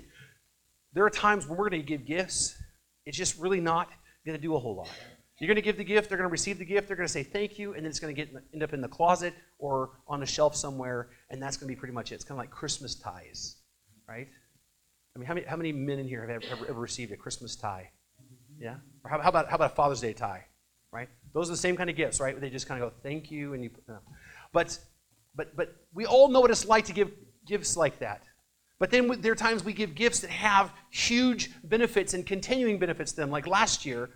there 0.93 1.05
are 1.05 1.11
times 1.11 1.47
when 1.47 1.57
we're 1.59 1.69
going 1.71 1.83
to 1.83 1.87
give 1.87 2.05
gifts, 2.05 2.57
it's 3.07 3.17
just 3.17 3.39
really 3.39 3.61
not 3.61 3.89
going 4.27 4.37
to 4.37 4.43
do 4.43 4.55
a 4.55 4.59
whole 4.59 4.77
lot. 4.77 4.89
You're 5.41 5.49
going 5.49 5.57
to 5.57 5.63
give 5.63 5.79
the 5.79 5.85
gift, 5.85 6.11
they're 6.11 6.19
going 6.19 6.29
to 6.29 6.33
receive 6.33 6.59
the 6.59 6.67
gift, 6.67 6.87
they're 6.87 6.97
going 6.99 7.07
to 7.07 7.13
say 7.13 7.23
thank 7.23 7.59
you, 7.59 7.73
and 7.73 7.85
then 7.85 7.87
it's 7.87 7.99
going 7.99 8.15
to 8.15 8.25
get 8.25 8.31
end 8.53 8.63
up 8.63 8.75
in 8.75 8.83
the 8.83 8.89
closet 8.89 9.33
or 9.59 9.93
on 10.07 10.23
a 10.23 10.27
shelf 10.27 10.55
somewhere, 10.55 11.09
and 11.31 11.43
that's 11.43 11.57
going 11.57 11.67
to 11.67 11.75
be 11.75 11.79
pretty 11.79 11.95
much 11.95 12.13
it. 12.13 12.17
It's 12.17 12.25
kind 12.25 12.39
of 12.39 12.43
like 12.43 12.51
Christmas 12.51 12.95
ties, 12.95 13.57
right? 14.07 14.29
I 15.15 15.19
mean, 15.19 15.27
how 15.27 15.35
many, 15.35 15.47
how 15.47 15.57
many 15.57 15.73
men 15.73 15.99
in 15.99 16.07
here 16.07 16.27
have 16.27 16.43
ever, 16.53 16.67
ever 16.69 16.81
received 16.81 17.13
a 17.13 17.17
Christmas 17.17 17.57
tie? 17.57 17.91
Yeah? 18.59 18.77
Or 19.05 19.11
how, 19.11 19.21
how, 19.21 19.29
about, 19.29 19.49
how 19.49 19.57
about 19.57 19.73
a 19.73 19.75
Father's 19.75 20.01
Day 20.01 20.13
tie, 20.13 20.47
right? 20.93 21.09
Those 21.33 21.49
are 21.49 21.53
the 21.53 21.59
same 21.59 21.77
kind 21.77 21.91
of 21.91 21.97
gifts, 21.97 22.21
right? 22.21 22.39
They 22.41 22.51
just 22.51 22.67
kind 22.67 22.83
of 22.83 22.91
go, 22.91 22.97
thank 23.03 23.31
you, 23.31 23.55
and 23.55 23.65
you. 23.65 23.71
But, 24.53 24.79
but, 25.35 25.57
but 25.57 25.75
we 25.95 26.07
all 26.07 26.29
know 26.29 26.41
what 26.41 26.51
it's 26.51 26.67
like 26.67 26.85
to 26.87 26.93
give 26.93 27.11
gifts 27.47 27.77
like 27.77 27.99
that. 27.99 28.23
But 28.79 28.91
then 28.91 29.21
there 29.21 29.33
are 29.33 29.37
times 29.37 29.63
we 29.63 29.73
give 29.73 29.95
gifts 29.95 30.21
that 30.21 30.31
have 30.31 30.73
huge 30.91 31.51
benefits 31.65 32.15
and 32.15 32.25
continuing 32.25 32.79
benefits 32.79 33.13
to 33.13 33.17
them. 33.21 33.31
Like 33.31 33.47
last 33.47 33.85
year, 33.85 34.09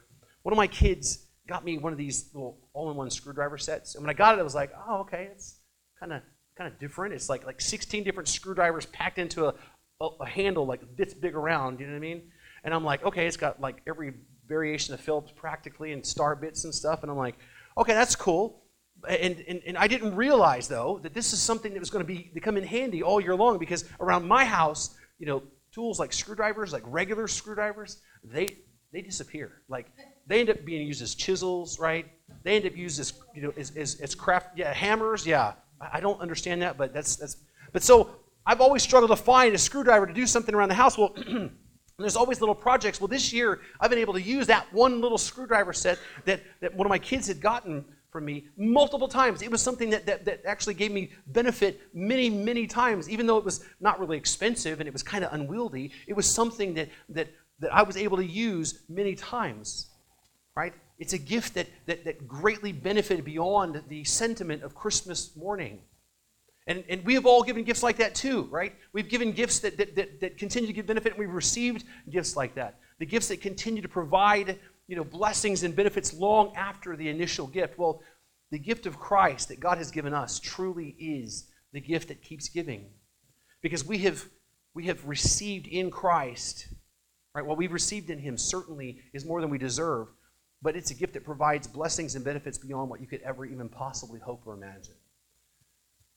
one 0.42 0.52
of 0.52 0.57
my 0.57 0.66
kids 0.66 1.26
got 1.46 1.64
me 1.64 1.76
one 1.76 1.92
of 1.92 1.98
these 1.98 2.30
little 2.33 2.59
all-in-one 2.72 3.11
screwdriver 3.11 3.59
sets, 3.59 3.94
and 3.94 4.02
when 4.02 4.11
I 4.11 4.14
got 4.14 4.37
it, 4.37 4.40
I 4.40 4.42
was 4.42 4.54
like, 4.54 4.72
oh, 4.88 5.00
okay, 5.00 5.28
it's 5.30 5.59
kind 6.00 6.12
of 6.12 6.22
kind 6.57 6.72
of 6.72 6.78
different. 6.78 7.14
It's 7.14 7.28
like 7.28 7.44
like 7.44 7.61
16 7.61 8.04
different 8.04 8.28
screwdrivers 8.28 8.87
packed 8.87 9.18
into 9.18 9.46
a, 9.46 9.54
a, 10.00 10.09
a 10.20 10.26
handle 10.26 10.66
like 10.66 10.96
this 10.96 11.14
big 11.14 11.35
around. 11.35 11.80
You 11.80 11.87
know 11.87 11.92
what 11.92 11.98
I 11.98 12.00
mean? 12.00 12.22
And 12.64 12.72
I'm 12.72 12.85
like, 12.85 13.04
okay, 13.04 13.26
it's 13.26 13.37
got 13.37 13.61
like 13.61 13.83
every 13.87 14.14
variation 14.46 14.94
of 14.94 15.00
Phillips 15.00 15.33
practically 15.35 15.92
and 15.92 16.04
star 16.04 16.37
bits 16.37 16.64
and 16.64 16.74
stuff. 16.74 17.02
And 17.02 17.11
I'm 17.11 17.16
like, 17.16 17.37
Okay, 17.76 17.92
that's 17.92 18.14
cool. 18.14 18.62
And, 19.09 19.44
and, 19.48 19.61
and 19.66 19.76
I 19.76 19.87
didn't 19.87 20.14
realize, 20.14 20.68
though, 20.68 21.00
that 21.02 21.12
this 21.12 21.33
is 21.33 21.40
something 21.40 21.72
that 21.72 21.80
was 21.80 21.90
going 21.90 22.04
to 22.04 22.07
be 22.07 22.30
to 22.35 22.40
come 22.40 22.57
in 22.57 22.64
handy 22.64 23.02
all 23.02 23.20
year 23.20 23.35
long 23.35 23.59
because 23.59 23.85
around 24.00 24.26
my 24.26 24.44
house, 24.44 24.96
you 25.18 25.26
know, 25.26 25.42
tools 25.72 25.98
like 25.98 26.12
screwdrivers, 26.12 26.72
like 26.72 26.85
regular 26.87 27.26
screwdrivers, 27.26 28.00
they, 28.22 28.57
they 28.92 29.02
disappear. 29.02 29.62
Like, 29.68 29.90
they 30.26 30.40
end 30.40 30.48
up 30.48 30.64
being 30.64 30.87
used 30.87 31.02
as 31.02 31.14
chisels, 31.14 31.78
right? 31.78 32.07
They 32.44 32.57
end 32.57 32.66
up 32.66 32.76
used 32.76 33.00
as, 33.00 33.12
you 33.35 33.42
know, 33.42 33.52
as, 33.57 33.76
as, 33.76 34.00
as 34.00 34.14
craft, 34.14 34.57
yeah, 34.57 34.72
hammers, 34.72 35.26
yeah. 35.26 35.54
I, 35.80 35.98
I 35.98 36.00
don't 36.00 36.20
understand 36.20 36.62
that, 36.62 36.78
but 36.78 36.94
that's, 36.94 37.16
that's, 37.16 37.37
but 37.72 37.83
so 37.83 38.11
I've 38.46 38.61
always 38.61 38.83
struggled 38.83 39.11
to 39.11 39.16
find 39.16 39.54
a 39.54 39.59
screwdriver 39.59 40.07
to 40.07 40.12
do 40.12 40.26
something 40.26 40.54
around 40.54 40.68
the 40.68 40.74
house. 40.74 40.98
Well, 40.98 41.14
there's 41.98 42.16
always 42.16 42.40
little 42.40 42.54
projects. 42.54 43.00
Well, 43.00 43.09
this 43.09 43.33
year 43.33 43.61
I've 43.80 43.90
been 43.90 43.98
able 43.98 44.14
to 44.14 44.22
use 44.22 44.46
that 44.48 44.70
one 44.72 45.00
little 45.00 45.18
screwdriver 45.18 45.72
set 45.72 45.98
that, 46.24 46.42
that 46.61 46.74
one 46.74 46.87
of 46.87 46.90
my 46.90 46.98
kids 46.98 47.28
had 47.28 47.40
gotten 47.40 47.85
from 48.11 48.26
me 48.26 48.46
multiple 48.57 49.09
times. 49.09 49.42
It 49.42 49.50
was 49.50 49.62
something 49.62 49.90
that, 49.90 50.07
that, 50.07 50.24
that 50.24 50.44
actually 50.46 50.74
gave 50.74 50.92
me 50.92 51.11
benefit 51.28 51.80
many, 51.94 52.30
many 52.30 52.66
times, 52.66 53.09
even 53.09 53.26
though 53.26 53.38
it 53.38 53.44
was 53.44 53.64
not 53.80 53.98
really 53.98 54.16
expensive 54.16 54.78
and 54.80 54.87
it 54.87 54.92
was 54.92 55.02
kind 55.02 55.24
of 55.24 55.33
unwieldy. 55.33 55.90
It 56.07 56.14
was 56.14 56.33
something 56.33 56.74
that, 56.74 56.90
that, 57.09 57.28
that 57.61 57.74
I 57.74 57.83
was 57.83 57.96
able 57.96 58.16
to 58.18 58.24
use 58.24 58.83
many 58.88 59.14
times, 59.14 59.90
right? 60.54 60.74
It's 60.98 61.12
a 61.12 61.18
gift 61.18 61.54
that, 61.54 61.66
that, 61.87 62.04
that 62.04 62.28
greatly 62.28 62.72
benefited 62.72 63.24
beyond 63.24 63.83
the 63.88 64.04
sentiment 64.04 64.62
of 64.62 64.74
Christmas 64.74 65.35
morning. 65.35 65.80
And, 66.66 66.83
and 66.88 67.05
we 67.05 67.14
have 67.14 67.27
all 67.27 67.42
given 67.42 67.62
gifts 67.62 67.83
like 67.83 67.98
that 67.98 68.14
too, 68.14 68.48
right? 68.50 68.74
We've 68.92 69.09
given 69.09 69.33
gifts 69.33 69.59
that, 69.61 69.77
that, 69.77 69.94
that, 69.96 70.20
that, 70.20 70.38
continue 70.38 70.66
to 70.66 70.72
give 70.72 70.87
benefit, 70.87 71.12
and 71.12 71.18
we've 71.18 71.29
received 71.31 71.85
gifts 72.11 72.37
like 72.37 72.55
that. 72.55 72.79
The 72.98 73.07
gifts 73.07 73.29
that 73.29 73.42
continue 73.42 73.83
to 73.83 73.88
provide 73.88 74.59
you 74.87 74.96
know, 74.96 75.05
blessings 75.05 75.62
and 75.62 75.74
benefits 75.74 76.14
long 76.14 76.55
after 76.57 76.96
the 76.96 77.09
initial 77.09 77.46
gift. 77.46 77.79
Well, 77.79 78.03
the 78.50 78.59
gift 78.59 78.87
of 78.87 78.98
Christ 78.98 79.48
that 79.48 79.61
God 79.61 79.79
has 79.79 79.90
given 79.90 80.14
us 80.14 80.38
truly 80.40 80.96
is 80.98 81.48
the 81.72 81.81
gift 81.81 82.09
that 82.09 82.22
keeps 82.22 82.48
giving. 82.48 82.87
Because 83.62 83.85
we 83.85 83.98
have, 83.98 84.24
we 84.74 84.87
have 84.87 85.05
received 85.07 85.66
in 85.66 85.90
Christ, 85.90 86.68
right? 87.35 87.44
What 87.44 87.57
we've 87.57 87.72
received 87.72 88.11
in 88.11 88.18
Him 88.18 88.37
certainly 88.37 89.00
is 89.12 89.24
more 89.24 89.40
than 89.40 89.50
we 89.50 89.59
deserve, 89.59 90.09
but 90.62 90.77
it's 90.77 90.90
a 90.90 90.94
gift 90.94 91.14
that 91.14 91.24
provides 91.24 91.66
blessings 91.66 92.14
and 92.14 92.24
benefits 92.24 92.59
beyond 92.59 92.90
what 92.90 93.00
you 93.00 93.07
could 93.07 93.22
ever 93.22 93.44
even 93.44 93.68
possibly 93.68 94.20
hope 94.20 94.42
or 94.46 94.55
imagine. 94.55 94.94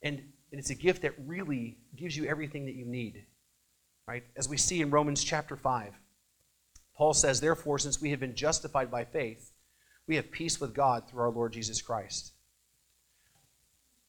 And 0.03 0.21
and 0.51 0.59
it's 0.59 0.69
a 0.69 0.75
gift 0.75 1.01
that 1.01 1.13
really 1.25 1.77
gives 1.95 2.15
you 2.15 2.25
everything 2.25 2.65
that 2.65 2.75
you 2.75 2.85
need. 2.85 3.25
Right? 4.07 4.23
As 4.37 4.47
we 4.47 4.57
see 4.57 4.81
in 4.81 4.89
Romans 4.89 5.23
chapter 5.23 5.55
5, 5.55 5.93
Paul 6.95 7.13
says, 7.13 7.41
Therefore, 7.41 7.77
since 7.77 8.01
we 8.01 8.11
have 8.11 8.19
been 8.19 8.35
justified 8.35 8.89
by 8.89 9.05
faith, 9.05 9.51
we 10.07 10.15
have 10.15 10.31
peace 10.31 10.59
with 10.59 10.73
God 10.73 11.09
through 11.09 11.21
our 11.21 11.29
Lord 11.29 11.51
Jesus 11.53 11.81
Christ. 11.81 12.31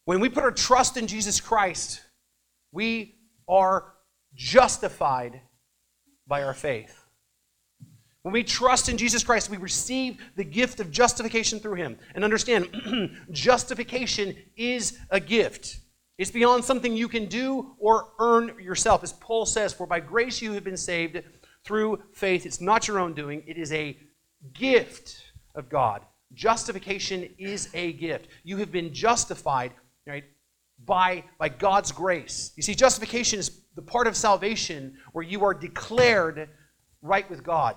When 0.05 0.21
we 0.21 0.29
put 0.29 0.45
our 0.45 0.53
trust 0.53 0.97
in 0.97 1.07
Jesus 1.07 1.41
Christ, 1.41 2.01
we 2.73 3.17
are 3.49 3.93
justified 4.35 5.41
by 6.27 6.45
our 6.45 6.55
faith. 6.55 7.05
When 8.23 8.33
we 8.33 8.45
trust 8.45 8.89
in 8.89 8.99
Jesus 8.99 9.25
Christ, 9.25 9.51
we 9.51 9.57
receive 9.57 10.19
the 10.37 10.45
gift 10.45 10.81
of 10.81 10.91
justification 10.91 11.61
through 11.61 11.75
Him. 11.75 11.99
And 12.15 12.25
understand, 12.25 12.69
justification 13.31 14.37
is 14.57 14.99
a 15.11 15.21
gift. 15.21 15.79
It's 16.19 16.33
beyond 16.33 16.65
something 16.65 16.97
you 16.97 17.09
can 17.09 17.27
do 17.27 17.77
or 17.79 18.09
earn 18.19 18.59
yourself. 18.61 19.05
As 19.05 19.13
Paul 19.13 19.47
says, 19.47 19.73
For 19.73 19.87
by 19.87 20.01
grace 20.01 20.43
you 20.43 20.53
have 20.53 20.65
been 20.65 20.77
saved 20.77 21.23
through 21.65 22.03
faith. 22.13 22.45
It's 22.45 22.61
not 22.61 22.89
your 22.89 22.99
own 22.99 23.15
doing, 23.15 23.43
it 23.47 23.57
is 23.57 23.73
a 23.73 23.97
gift 24.53 25.23
of 25.55 25.69
God. 25.69 26.03
Justification 26.35 27.29
is 27.39 27.71
a 27.73 27.93
gift. 27.95 28.29
You 28.45 28.59
have 28.59 28.71
been 28.71 28.93
justified, 28.93 29.73
right, 30.07 30.25
by, 30.85 31.25
by 31.39 31.49
God's 31.49 31.93
grace. 31.93 32.53
You 32.57 32.63
see, 32.63 32.75
justification 32.75 33.39
is 33.39 33.63
the 33.77 33.83
part 33.83 34.07
of 34.07 34.17
salvation 34.17 34.97
where 35.13 35.25
you 35.25 35.45
are 35.45 35.55
declared 35.55 36.49
right 37.01 37.29
with 37.31 37.43
God. 37.45 37.77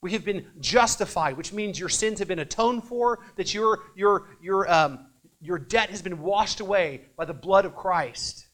We 0.00 0.12
have 0.12 0.24
been 0.24 0.46
justified, 0.60 1.36
which 1.36 1.52
means 1.52 1.78
your 1.78 1.88
sins 1.88 2.18
have 2.18 2.28
been 2.28 2.38
atoned 2.38 2.84
for, 2.84 3.20
that 3.36 3.54
your, 3.54 3.80
your, 3.96 4.28
your, 4.40 4.70
um, 4.72 5.07
your 5.40 5.58
debt 5.58 5.90
has 5.90 6.02
been 6.02 6.20
washed 6.20 6.60
away 6.60 7.02
by 7.16 7.24
the 7.24 7.34
blood 7.34 7.64
of 7.64 7.76
Christ. 7.76 8.48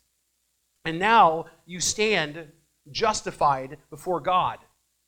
And 0.85 0.99
now 0.99 1.47
you 1.67 1.81
stand 1.81 2.47
justified 2.91 3.79
before 3.91 4.21
God 4.21 4.59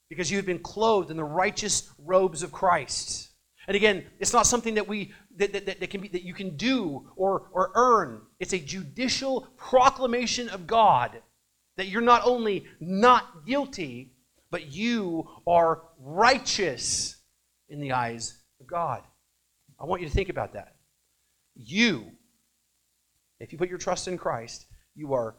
because 0.09 0.31
you 0.31 0.37
have 0.39 0.47
been 0.47 0.59
clothed 0.61 1.11
in 1.11 1.17
the 1.17 1.25
righteous 1.25 1.91
robes 1.99 2.43
of 2.43 2.53
Christ. 2.53 3.31
And 3.67 3.75
again, 3.75 4.05
it's 4.21 4.33
not 4.33 4.47
something 4.47 4.75
that 4.75 4.87
we 4.87 5.13
that, 5.37 5.53
that, 5.53 5.81
that, 5.81 5.91
can 5.91 6.01
be 6.01 6.09
that 6.09 6.23
you 6.23 6.35
can 6.35 6.57
do 6.57 7.11
or, 7.17 7.49
or 7.53 7.73
earn. 7.75 8.23
It's 8.39 8.53
a 8.53 8.59
judicial 8.59 9.49
proclamation 9.57 10.49
of 10.49 10.67
God 10.67 11.21
that 11.77 11.89
you're 11.89 12.01
not 12.01 12.23
only 12.25 12.67
not 12.81 13.45
guilty, 13.45 14.13
but 14.51 14.73
you 14.73 15.29
are 15.47 15.83
righteous 15.99 17.17
in 17.69 17.81
the 17.81 17.93
eyes 17.93 18.39
of 18.61 18.67
God. 18.67 19.03
I 19.79 19.85
want 19.85 20.01
you 20.01 20.09
to 20.09 20.15
think 20.15 20.29
about 20.29 20.55
that. 20.55 20.76
You, 21.57 22.13
if 23.41 23.53
you 23.53 23.59
put 23.59 23.69
your 23.69 23.79
trust 23.79 24.09
in 24.09 24.19
Christ, 24.19 24.67
you 24.95 25.15
are 25.15 25.37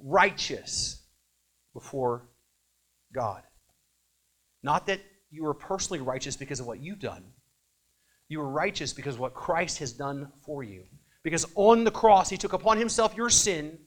righteous 0.00 1.02
before 1.72 2.28
God. 3.12 3.42
Not 4.62 4.86
that 4.86 5.00
you 5.30 5.46
are 5.46 5.54
personally 5.54 6.00
righteous 6.00 6.36
because 6.36 6.60
of 6.60 6.66
what 6.66 6.80
you've 6.80 7.00
done. 7.00 7.24
You 8.28 8.40
are 8.40 8.48
righteous 8.48 8.92
because 8.92 9.14
of 9.14 9.20
what 9.20 9.34
Christ 9.34 9.78
has 9.78 9.92
done 9.92 10.30
for 10.44 10.62
you. 10.62 10.84
Because 11.22 11.46
on 11.54 11.84
the 11.84 11.90
cross, 11.90 12.28
He 12.28 12.36
took 12.36 12.52
upon 12.52 12.78
Himself 12.78 13.16
your 13.16 13.30
sin, 13.30 13.78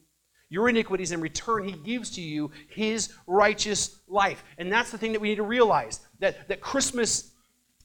your 0.50 0.70
iniquities, 0.70 1.12
in 1.12 1.22
return, 1.22 1.68
He 1.68 1.74
gives 1.74 2.12
to 2.12 2.22
you 2.22 2.52
His 2.70 3.14
righteous 3.28 4.00
life. 4.08 4.44
And 4.58 4.72
that's 4.72 4.92
the 4.92 4.98
thing 4.98 5.12
that 5.14 5.22
we 5.22 5.30
need 5.30 5.36
to 5.36 5.44
realize 5.44 6.02
that, 6.20 6.48
that 6.48 6.62
Christmas 6.62 7.32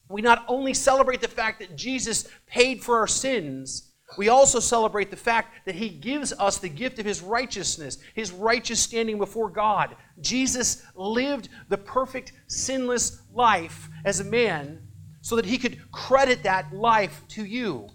we 0.09 0.21
not 0.21 0.45
only 0.47 0.73
celebrate 0.73 1.21
the 1.21 1.27
fact 1.27 1.59
that 1.59 1.75
Jesus 1.75 2.27
paid 2.45 2.83
for 2.83 2.97
our 2.97 3.07
sins, 3.07 3.91
we 4.17 4.29
also 4.29 4.59
celebrate 4.59 5.11
the 5.11 5.17
fact 5.17 5.65
that 5.65 5.75
he 5.75 5.89
gives 5.89 6.31
us 6.33 6.57
the 6.57 6.69
gift 6.69 6.97
of 6.97 7.05
his 7.05 7.21
righteousness, 7.21 7.97
his 8.13 8.31
righteous 8.31 8.79
standing 8.79 9.17
before 9.17 9.49
God. 9.49 9.95
Jesus 10.21 10.83
lived 10.95 11.49
the 11.67 11.77
perfect, 11.77 12.31
sinless 12.47 13.21
life 13.33 13.89
as 14.05 14.19
a 14.19 14.23
man 14.23 14.81
so 15.21 15.35
that 15.35 15.45
he 15.45 15.57
could 15.57 15.91
credit 15.91 16.43
that 16.43 16.73
life 16.73 17.21
to 17.29 17.43
you. 17.43 17.89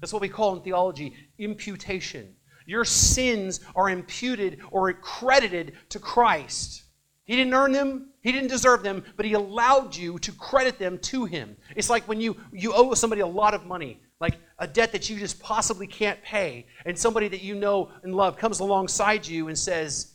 That's 0.00 0.12
what 0.12 0.22
we 0.22 0.28
call 0.28 0.56
in 0.56 0.62
theology 0.62 1.14
imputation. 1.38 2.34
Your 2.66 2.84
sins 2.84 3.60
are 3.76 3.90
imputed 3.90 4.60
or 4.70 4.92
credited 4.94 5.74
to 5.90 5.98
Christ. 6.00 6.83
He 7.24 7.36
didn't 7.36 7.54
earn 7.54 7.72
them, 7.72 8.10
he 8.20 8.32
didn't 8.32 8.48
deserve 8.48 8.82
them, 8.82 9.02
but 9.16 9.24
he 9.24 9.32
allowed 9.32 9.96
you 9.96 10.18
to 10.18 10.32
credit 10.32 10.78
them 10.78 10.98
to 10.98 11.24
him. 11.24 11.56
It's 11.74 11.88
like 11.88 12.06
when 12.06 12.20
you, 12.20 12.36
you 12.52 12.74
owe 12.74 12.92
somebody 12.94 13.22
a 13.22 13.26
lot 13.26 13.54
of 13.54 13.66
money, 13.66 14.00
like 14.20 14.36
a 14.58 14.66
debt 14.66 14.92
that 14.92 15.08
you 15.08 15.18
just 15.18 15.40
possibly 15.40 15.86
can't 15.86 16.22
pay, 16.22 16.66
and 16.84 16.98
somebody 16.98 17.28
that 17.28 17.40
you 17.40 17.54
know 17.54 17.90
and 18.02 18.14
love 18.14 18.36
comes 18.36 18.60
alongside 18.60 19.26
you 19.26 19.48
and 19.48 19.58
says, 19.58 20.10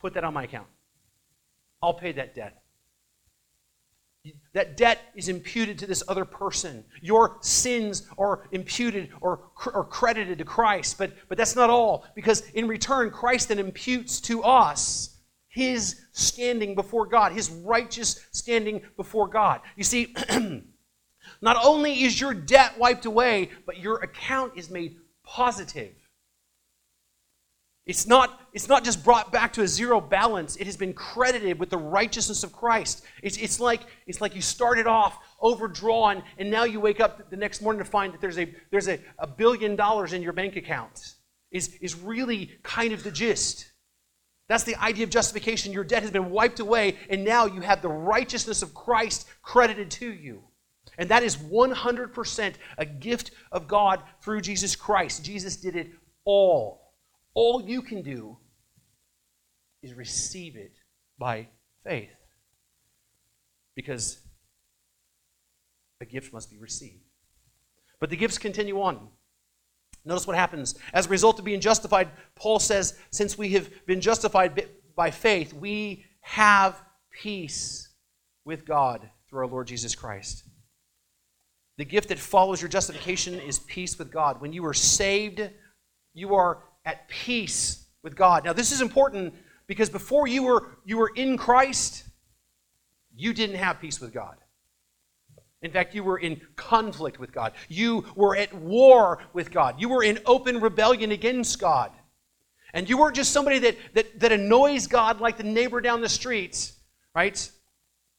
Put 0.00 0.14
that 0.14 0.24
on 0.24 0.34
my 0.34 0.44
account. 0.44 0.66
I'll 1.80 1.94
pay 1.94 2.10
that 2.12 2.34
debt. 2.34 2.60
That 4.52 4.76
debt 4.76 5.00
is 5.14 5.28
imputed 5.28 5.78
to 5.78 5.86
this 5.86 6.02
other 6.08 6.24
person. 6.24 6.84
Your 7.00 7.38
sins 7.40 8.08
are 8.18 8.48
imputed 8.50 9.10
or, 9.20 9.50
or 9.72 9.84
credited 9.84 10.38
to 10.38 10.44
Christ. 10.44 10.98
But, 10.98 11.12
but 11.28 11.38
that's 11.38 11.56
not 11.56 11.70
all, 11.70 12.04
because 12.14 12.40
in 12.50 12.68
return, 12.68 13.10
Christ 13.10 13.48
then 13.48 13.58
imputes 13.58 14.20
to 14.22 14.42
us 14.42 15.11
his 15.52 16.00
standing 16.12 16.74
before 16.74 17.04
God, 17.04 17.32
his 17.32 17.50
righteous 17.50 18.26
standing 18.32 18.80
before 18.96 19.28
God. 19.28 19.60
You 19.76 19.84
see, 19.84 20.14
not 21.42 21.62
only 21.62 22.04
is 22.04 22.18
your 22.18 22.32
debt 22.32 22.78
wiped 22.78 23.04
away, 23.04 23.50
but 23.66 23.76
your 23.76 23.98
account 23.98 24.54
is 24.56 24.70
made 24.70 24.96
positive. 25.24 25.92
It's 27.84 28.06
not, 28.06 28.40
it's 28.54 28.66
not 28.66 28.82
just 28.82 29.04
brought 29.04 29.30
back 29.30 29.52
to 29.54 29.62
a 29.62 29.68
zero 29.68 30.00
balance. 30.00 30.56
It 30.56 30.64
has 30.64 30.78
been 30.78 30.94
credited 30.94 31.58
with 31.58 31.68
the 31.68 31.76
righteousness 31.76 32.44
of 32.44 32.54
Christ. 32.54 33.04
It's, 33.22 33.36
it's, 33.36 33.60
like, 33.60 33.82
it's 34.06 34.22
like 34.22 34.34
you 34.34 34.40
started 34.40 34.86
off 34.86 35.18
overdrawn, 35.42 36.22
and 36.38 36.50
now 36.50 36.64
you 36.64 36.80
wake 36.80 37.00
up 37.00 37.28
the 37.28 37.36
next 37.36 37.60
morning 37.60 37.84
to 37.84 37.90
find 37.90 38.14
that 38.14 38.22
there's 38.22 38.38
a, 38.38 38.54
there's 38.70 38.88
a, 38.88 39.00
a 39.18 39.26
billion 39.26 39.76
dollars 39.76 40.14
in 40.14 40.22
your 40.22 40.32
bank 40.32 40.56
account. 40.56 41.16
Is, 41.50 41.76
is 41.82 41.94
really 41.94 42.52
kind 42.62 42.94
of 42.94 43.02
the 43.02 43.10
gist. 43.10 43.71
That's 44.52 44.64
the 44.64 44.76
idea 44.76 45.04
of 45.04 45.08
justification. 45.08 45.72
Your 45.72 45.82
debt 45.82 46.02
has 46.02 46.10
been 46.10 46.28
wiped 46.28 46.60
away, 46.60 46.98
and 47.08 47.24
now 47.24 47.46
you 47.46 47.62
have 47.62 47.80
the 47.80 47.88
righteousness 47.88 48.60
of 48.60 48.74
Christ 48.74 49.26
credited 49.40 49.90
to 49.92 50.12
you. 50.12 50.42
And 50.98 51.08
that 51.08 51.22
is 51.22 51.38
100% 51.38 52.54
a 52.76 52.84
gift 52.84 53.30
of 53.50 53.66
God 53.66 54.02
through 54.22 54.42
Jesus 54.42 54.76
Christ. 54.76 55.24
Jesus 55.24 55.56
did 55.56 55.74
it 55.74 55.92
all. 56.26 56.92
All 57.32 57.62
you 57.62 57.80
can 57.80 58.02
do 58.02 58.36
is 59.82 59.94
receive 59.94 60.54
it 60.56 60.74
by 61.18 61.48
faith. 61.82 62.10
Because 63.74 64.18
a 66.02 66.04
gift 66.04 66.30
must 66.34 66.50
be 66.50 66.58
received. 66.58 67.00
But 68.00 68.10
the 68.10 68.16
gifts 68.16 68.36
continue 68.36 68.82
on. 68.82 69.08
Notice 70.04 70.26
what 70.26 70.36
happens. 70.36 70.74
As 70.92 71.06
a 71.06 71.10
result 71.10 71.38
of 71.38 71.44
being 71.44 71.60
justified, 71.60 72.08
Paul 72.34 72.58
says, 72.58 72.98
since 73.10 73.38
we 73.38 73.50
have 73.50 73.70
been 73.86 74.00
justified 74.00 74.66
by 74.96 75.10
faith, 75.10 75.52
we 75.52 76.04
have 76.20 76.82
peace 77.10 77.88
with 78.44 78.64
God 78.66 79.08
through 79.28 79.40
our 79.40 79.46
Lord 79.46 79.66
Jesus 79.68 79.94
Christ. 79.94 80.44
The 81.78 81.84
gift 81.84 82.08
that 82.08 82.18
follows 82.18 82.60
your 82.60 82.68
justification 82.68 83.34
is 83.40 83.60
peace 83.60 83.98
with 83.98 84.12
God. 84.12 84.40
When 84.40 84.52
you 84.52 84.64
are 84.66 84.74
saved, 84.74 85.48
you 86.14 86.34
are 86.34 86.64
at 86.84 87.08
peace 87.08 87.86
with 88.02 88.16
God. 88.16 88.44
Now, 88.44 88.52
this 88.52 88.72
is 88.72 88.80
important 88.80 89.34
because 89.66 89.88
before 89.88 90.26
you 90.26 90.42
were, 90.42 90.78
you 90.84 90.98
were 90.98 91.12
in 91.14 91.38
Christ, 91.38 92.04
you 93.14 93.32
didn't 93.32 93.56
have 93.56 93.80
peace 93.80 94.00
with 94.00 94.12
God. 94.12 94.36
In 95.62 95.70
fact, 95.70 95.94
you 95.94 96.02
were 96.02 96.18
in 96.18 96.40
conflict 96.56 97.20
with 97.20 97.32
God. 97.32 97.52
You 97.68 98.04
were 98.16 98.36
at 98.36 98.52
war 98.52 99.20
with 99.32 99.50
God. 99.52 99.80
You 99.80 99.88
were 99.88 100.02
in 100.02 100.18
open 100.26 100.60
rebellion 100.60 101.12
against 101.12 101.60
God. 101.60 101.92
And 102.74 102.88
you 102.88 102.98
weren't 102.98 103.14
just 103.14 103.32
somebody 103.32 103.58
that, 103.60 103.76
that, 103.94 104.20
that 104.20 104.32
annoys 104.32 104.86
God 104.86 105.20
like 105.20 105.36
the 105.36 105.44
neighbor 105.44 105.80
down 105.80 106.00
the 106.00 106.08
street, 106.08 106.72
right? 107.14 107.50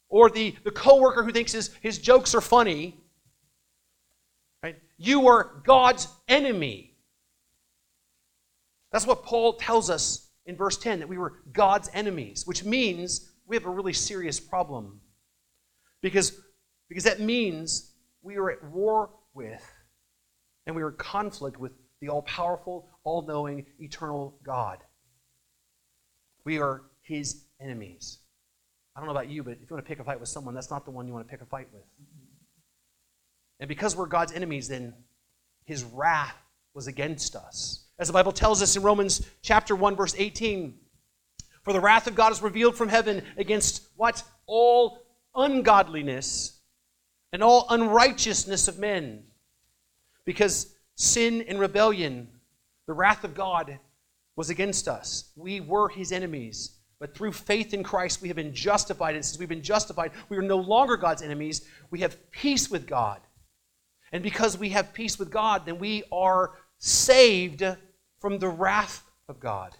Or 0.09 0.29
the, 0.29 0.55
the 0.63 0.71
coworker 0.71 1.23
who 1.23 1.31
thinks 1.31 1.51
his, 1.51 1.71
his 1.81 1.97
jokes 1.97 2.33
are 2.33 2.41
funny. 2.41 2.97
Right? 4.61 4.77
You 4.97 5.19
were 5.19 5.61
God's 5.65 6.07
enemy. 6.27 6.95
That's 8.91 9.07
what 9.07 9.23
Paul 9.23 9.53
tells 9.53 9.89
us 9.89 10.29
in 10.45 10.55
verse 10.55 10.77
10 10.77 10.99
that 10.99 11.09
we 11.09 11.17
were 11.17 11.41
God's 11.51 11.89
enemies, 11.93 12.45
which 12.45 12.63
means 12.63 13.31
we 13.47 13.55
have 13.55 13.65
a 13.65 13.69
really 13.69 13.93
serious 13.93 14.39
problem. 14.39 15.01
Because, 16.01 16.39
because 16.93 17.05
that 17.05 17.19
means 17.19 17.91
we 18.21 18.35
are 18.35 18.51
at 18.51 18.63
war 18.65 19.09
with 19.33 19.67
and 20.67 20.75
we 20.75 20.83
are 20.83 20.89
in 20.89 20.95
conflict 20.95 21.59
with 21.59 21.71
the 22.01 22.09
all 22.09 22.21
powerful, 22.21 22.87
all 23.03 23.23
knowing, 23.23 23.65
eternal 23.79 24.37
God. 24.45 24.77
We 26.45 26.59
are 26.59 26.83
his 27.01 27.45
enemies. 27.59 28.19
I 28.95 28.99
don't 28.99 29.07
know 29.07 29.11
about 29.11 29.27
you, 29.27 29.41
but 29.41 29.53
if 29.53 29.61
you 29.61 29.67
want 29.71 29.83
to 29.83 29.89
pick 29.89 30.01
a 30.01 30.03
fight 30.03 30.19
with 30.19 30.29
someone, 30.29 30.53
that's 30.53 30.69
not 30.69 30.85
the 30.85 30.91
one 30.91 31.07
you 31.07 31.13
want 31.13 31.27
to 31.27 31.31
pick 31.31 31.41
a 31.41 31.47
fight 31.47 31.67
with. 31.73 31.81
And 33.59 33.67
because 33.67 33.95
we're 33.95 34.05
God's 34.05 34.33
enemies, 34.33 34.67
then 34.67 34.93
his 35.65 35.83
wrath 35.83 36.37
was 36.75 36.85
against 36.85 37.35
us. 37.35 37.85
As 37.97 38.05
the 38.05 38.13
Bible 38.13 38.31
tells 38.31 38.61
us 38.61 38.75
in 38.75 38.83
Romans 38.83 39.27
chapter 39.41 39.75
1 39.75 39.95
verse 39.95 40.13
18, 40.15 40.75
for 41.63 41.73
the 41.73 41.79
wrath 41.79 42.05
of 42.05 42.13
God 42.13 42.31
is 42.31 42.43
revealed 42.43 42.75
from 42.75 42.89
heaven 42.89 43.23
against 43.35 43.87
what? 43.95 44.21
All 44.45 44.99
ungodliness 45.33 46.59
and 47.33 47.43
all 47.43 47.65
unrighteousness 47.69 48.69
of 48.69 48.79
men. 48.79 49.23
Because 50.23 50.73
sin 50.95 51.43
and 51.49 51.59
rebellion, 51.59 52.29
the 52.85 52.93
wrath 52.93 53.25
of 53.25 53.33
God 53.33 53.79
was 54.35 54.49
against 54.49 54.87
us. 54.87 55.31
We 55.35 55.59
were 55.59 55.89
his 55.89 56.11
enemies. 56.11 56.77
But 56.99 57.17
through 57.17 57.33
faith 57.33 57.73
in 57.73 57.83
Christ, 57.83 58.21
we 58.21 58.29
have 58.29 58.37
been 58.37 58.53
justified. 58.53 59.15
And 59.15 59.25
since 59.25 59.37
we've 59.37 59.49
been 59.49 59.63
justified, 59.63 60.11
we 60.29 60.37
are 60.37 60.43
no 60.43 60.57
longer 60.57 60.95
God's 60.95 61.21
enemies. 61.21 61.67
We 61.91 61.99
have 61.99 62.31
peace 62.31 62.69
with 62.69 62.87
God. 62.87 63.19
And 64.13 64.23
because 64.23 64.57
we 64.57 64.69
have 64.69 64.93
peace 64.93 65.19
with 65.19 65.31
God, 65.31 65.65
then 65.65 65.79
we 65.79 66.03
are 66.11 66.51
saved 66.77 67.63
from 68.19 68.37
the 68.37 68.47
wrath 68.47 69.03
of 69.27 69.39
God. 69.39 69.75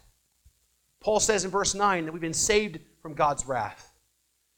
Paul 1.02 1.20
says 1.20 1.46
in 1.46 1.52
verse 1.52 1.76
9 1.76 2.06
that 2.06 2.12
we've 2.12 2.22
been 2.22 2.34
saved 2.34 2.80
from 3.02 3.14
God's 3.14 3.46
wrath. 3.46 3.93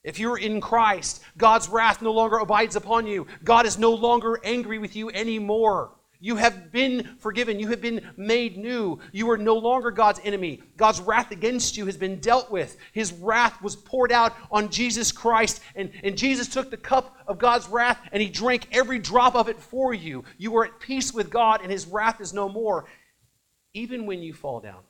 If 0.06 0.20
you're 0.20 0.38
in 0.38 0.62
Christ, 0.62 1.24
God's 1.36 1.68
wrath 1.68 2.00
no 2.00 2.12
longer 2.12 2.38
abides 2.38 2.76
upon 2.76 3.08
you. 3.08 3.26
God 3.44 3.66
is 3.66 3.80
no 3.80 3.92
longer 3.92 4.40
angry 4.44 4.78
with 4.78 4.96
you 4.96 5.10
anymore. 5.10 5.94
You 6.20 6.36
have 6.36 6.72
been 6.72 7.18
forgiven. 7.18 7.60
You 7.60 7.70
have 7.70 7.82
been 7.82 8.02
made 8.16 8.56
new. 8.56 9.00
You 9.12 9.30
are 9.32 9.38
no 9.38 9.58
longer 9.58 9.90
God's 9.90 10.22
enemy. 10.24 10.62
God's 10.78 11.02
wrath 11.02 11.32
against 11.32 11.76
you 11.76 11.88
has 11.88 11.98
been 11.98 12.20
dealt 12.20 12.52
with. 12.52 12.78
His 12.94 13.14
wrath 13.14 13.60
was 13.64 13.76
poured 13.76 14.12
out 14.12 14.36
on 14.52 14.70
Jesus 14.70 15.12
Christ, 15.12 15.60
and, 15.76 15.90
and 16.04 16.16
Jesus 16.16 16.48
took 16.48 16.70
the 16.70 16.78
cup 16.78 17.18
of 17.28 17.40
God's 17.40 17.68
wrath 17.68 18.00
and 18.12 18.22
he 18.22 18.30
drank 18.30 18.68
every 18.72 19.00
drop 19.00 19.36
of 19.36 19.50
it 19.50 19.60
for 19.60 19.92
you. 19.92 20.24
You 20.38 20.56
are 20.58 20.66
at 20.66 20.80
peace 20.80 21.14
with 21.16 21.32
God, 21.32 21.62
and 21.64 21.72
his 21.72 21.88
wrath 21.88 22.22
is 22.22 22.32
no 22.32 22.48
more, 22.48 22.86
even 23.74 24.06
when 24.06 24.22
you 24.22 24.34
fall 24.34 24.60
down. 24.60 24.84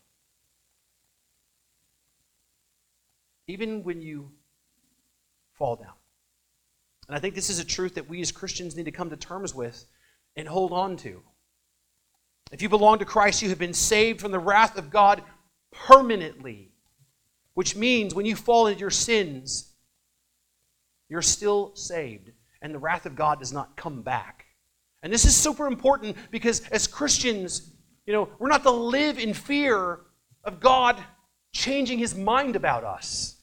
Even 3.48 3.84
when 3.84 4.02
you 4.02 4.32
fall 5.58 5.76
down. 5.76 5.94
And 7.08 7.16
I 7.16 7.20
think 7.20 7.36
this 7.36 7.50
is 7.50 7.60
a 7.60 7.66
truth 7.66 7.96
that 7.96 8.10
we 8.10 8.22
as 8.22 8.32
Christians 8.32 8.76
need 8.76 8.86
to 8.86 8.92
come 8.92 9.10
to 9.10 9.18
terms 9.18 9.54
with 9.54 9.86
and 10.36 10.48
hold 10.48 10.72
on 10.72 10.98
to. 10.98 11.22
If 12.52 12.62
you 12.62 12.70
belong 12.70 13.00
to 13.00 13.06
Christ, 13.06 13.42
you 13.42 13.50
have 13.50 13.60
been 13.60 13.74
saved 13.74 14.22
from 14.22 14.32
the 14.32 14.40
wrath 14.40 14.78
of 14.78 14.90
God 14.90 15.22
permanently, 15.72 16.72
which 17.54 17.76
means 17.76 18.14
when 18.14 18.26
you 18.26 18.36
fall 18.36 18.68
into 18.68 18.80
your 18.80 18.90
sins, 18.90 19.72
you're 21.10 21.22
still 21.22 21.76
saved, 21.76 22.32
and 22.62 22.74
the 22.74 22.80
wrath 22.80 23.06
of 23.06 23.16
God 23.16 23.40
does 23.40 23.54
not 23.54 23.76
come 23.76 24.02
back. 24.02 24.46
And 25.04 25.14
this 25.14 25.26
is 25.26 25.36
super 25.36 25.68
important 25.68 26.18
because 26.32 26.68
as 26.70 26.88
Christians, 26.88 27.72
you 28.06 28.14
know, 28.14 28.30
we're 28.40 28.50
not 28.50 28.64
to 28.64 28.72
live 28.72 29.20
in 29.20 29.34
fear 29.34 30.00
of 30.44 30.60
God 30.60 31.02
changing 31.52 32.00
his 32.00 32.16
mind 32.16 32.56
about 32.56 32.84
us. 32.84 33.35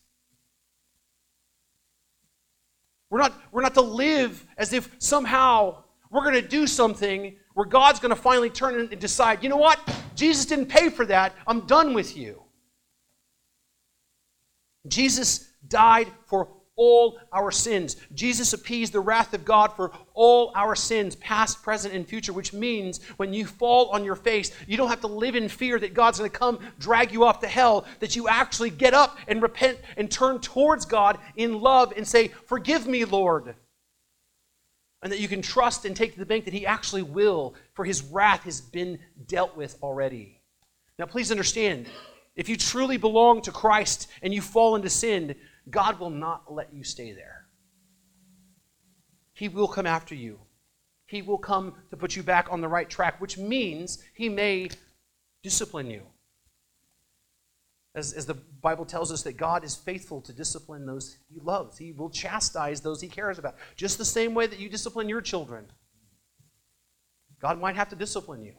We're 3.13 3.19
not, 3.19 3.35
we're 3.53 3.61
not 3.61 3.75
to 3.75 3.83
live 3.83 4.43
as 4.57 4.73
if 4.73 4.91
somehow 4.97 5.85
we're 6.11 6.23
going 6.23 6.43
to 6.43 6.49
do 6.49 6.67
something 6.67 7.37
where 7.53 7.67
God's 7.67 8.01
going 8.01 8.09
to 8.09 8.17
finally 8.17 8.49
turn 8.49 8.75
and 8.91 8.99
decide, 8.99 9.43
you 9.43 9.51
know 9.51 9.59
what? 9.59 9.79
Jesus 10.15 10.47
didn't 10.47 10.71
pay 10.71 10.89
for 10.89 11.05
that. 11.05 11.35
I'm 11.47 11.67
done 11.67 11.93
with 11.93 12.17
you. 12.17 12.43
Jesus 14.89 15.51
died 15.69 16.09
for 16.25 16.49
all 16.75 17.19
our 17.35 17.51
sins. 17.51 17.99
Jesus 18.15 18.55
appeased 18.55 18.95
the 18.95 19.01
wrath 19.01 19.35
of 19.35 19.45
God 19.45 19.77
for 19.77 19.93
all 20.15 20.53
our 20.55 20.75
sins, 20.75 21.17
past, 21.17 21.63
present, 21.63 21.95
and 21.95 22.07
future, 22.07 22.33
which 22.33 22.53
means 22.53 23.01
when 23.17 23.33
you 23.33 23.47
fall 23.47 23.89
on 23.91 24.05
your 24.05 24.17
face, 24.17 24.53
you 24.67 24.77
don't 24.77 24.91
have 24.91 25.01
to 25.01 25.07
live 25.07 25.35
in 25.35 25.49
fear 25.49 25.79
that 25.79 25.95
God's 25.95 26.19
going 26.19 26.31
to 26.31 26.39
come 26.39 26.59
drag 26.79 27.13
you 27.13 27.25
off 27.25 27.41
to 27.41 27.49
hell, 27.49 27.87
that 28.01 28.17
you 28.17 28.29
actually 28.29 28.71
get 28.71 28.95
up 28.95 29.19
and 29.29 29.43
repent 29.43 29.79
and 29.97 30.11
turn 30.11 30.41
towards 30.41 30.85
God 30.85 31.19
in 31.37 31.61
love 31.61 31.93
and 31.97 32.07
say, 32.07 32.29
Forgive 32.47 32.87
me, 32.87 33.05
Lord 33.05 33.55
and 35.03 35.11
that 35.11 35.19
you 35.19 35.29
can 35.29 35.43
trust 35.43 35.85
and 35.85 35.97
take 35.97 36.13
to 36.13 36.19
the 36.19 36.27
bank 36.27 36.45
that 36.45 36.55
he 36.55 36.65
actually 36.65 37.03
will, 37.03 37.55
for 37.75 37.85
his 37.85 38.03
wrath 38.05 38.45
has 38.45 38.61
been 38.61 38.99
dealt 39.27 39.57
with 39.57 39.77
already. 39.83 40.41
Now, 40.99 41.07
please 41.07 41.33
understand 41.33 41.89
if 42.37 42.49
you 42.49 42.57
truly 42.57 42.97
belong 42.97 43.43
to 43.43 43.53
Christ 43.53 44.09
and 44.23 44.33
you 44.33 44.41
fall 44.41 44.77
into 44.77 44.89
sin, 44.89 45.35
God 45.69 45.99
will 45.99 46.11
not 46.11 46.53
let 46.53 46.73
you 46.73 46.85
stay 46.85 47.13
there. 47.13 47.42
He 49.43 49.49
will 49.49 49.67
come 49.67 49.87
after 49.87 50.15
you. 50.15 50.39
He 51.07 51.21
will 51.21 51.37
come 51.37 51.75
to 51.91 51.97
put 51.97 52.15
you 52.15 52.23
back 52.23 52.47
on 52.53 52.61
the 52.61 52.69
right 52.69 52.89
track, 52.89 53.21
which 53.21 53.39
means 53.39 53.99
he 54.15 54.29
may 54.29 54.69
discipline 55.43 55.91
you. 55.91 56.03
As, 57.97 58.13
as 58.13 58.25
the 58.25 58.35
Bible 58.35 58.85
tells 58.85 59.11
us 59.11 59.25
that 59.25 59.37
God 59.37 59.65
is 59.65 59.75
faithful 59.75 60.21
to 60.21 60.33
discipline 60.33 60.87
those 60.87 61.17
he 61.29 61.41
loves. 61.41 61.77
He 61.77 61.91
will 61.91 62.09
chastise 62.09 62.83
those 62.83 63.01
he 63.01 63.09
cares 63.09 63.37
about. 63.41 63.57
Just 63.75 63.99
the 63.99 64.05
same 64.05 64.33
way 64.33 64.47
that 64.47 64.61
you 64.61 64.69
discipline 64.69 65.09
your 65.09 65.21
children. 65.21 65.65
God 67.41 67.61
might 67.61 67.75
have 67.75 67.89
to 67.89 67.97
discipline 67.97 68.45
you. 68.45 68.55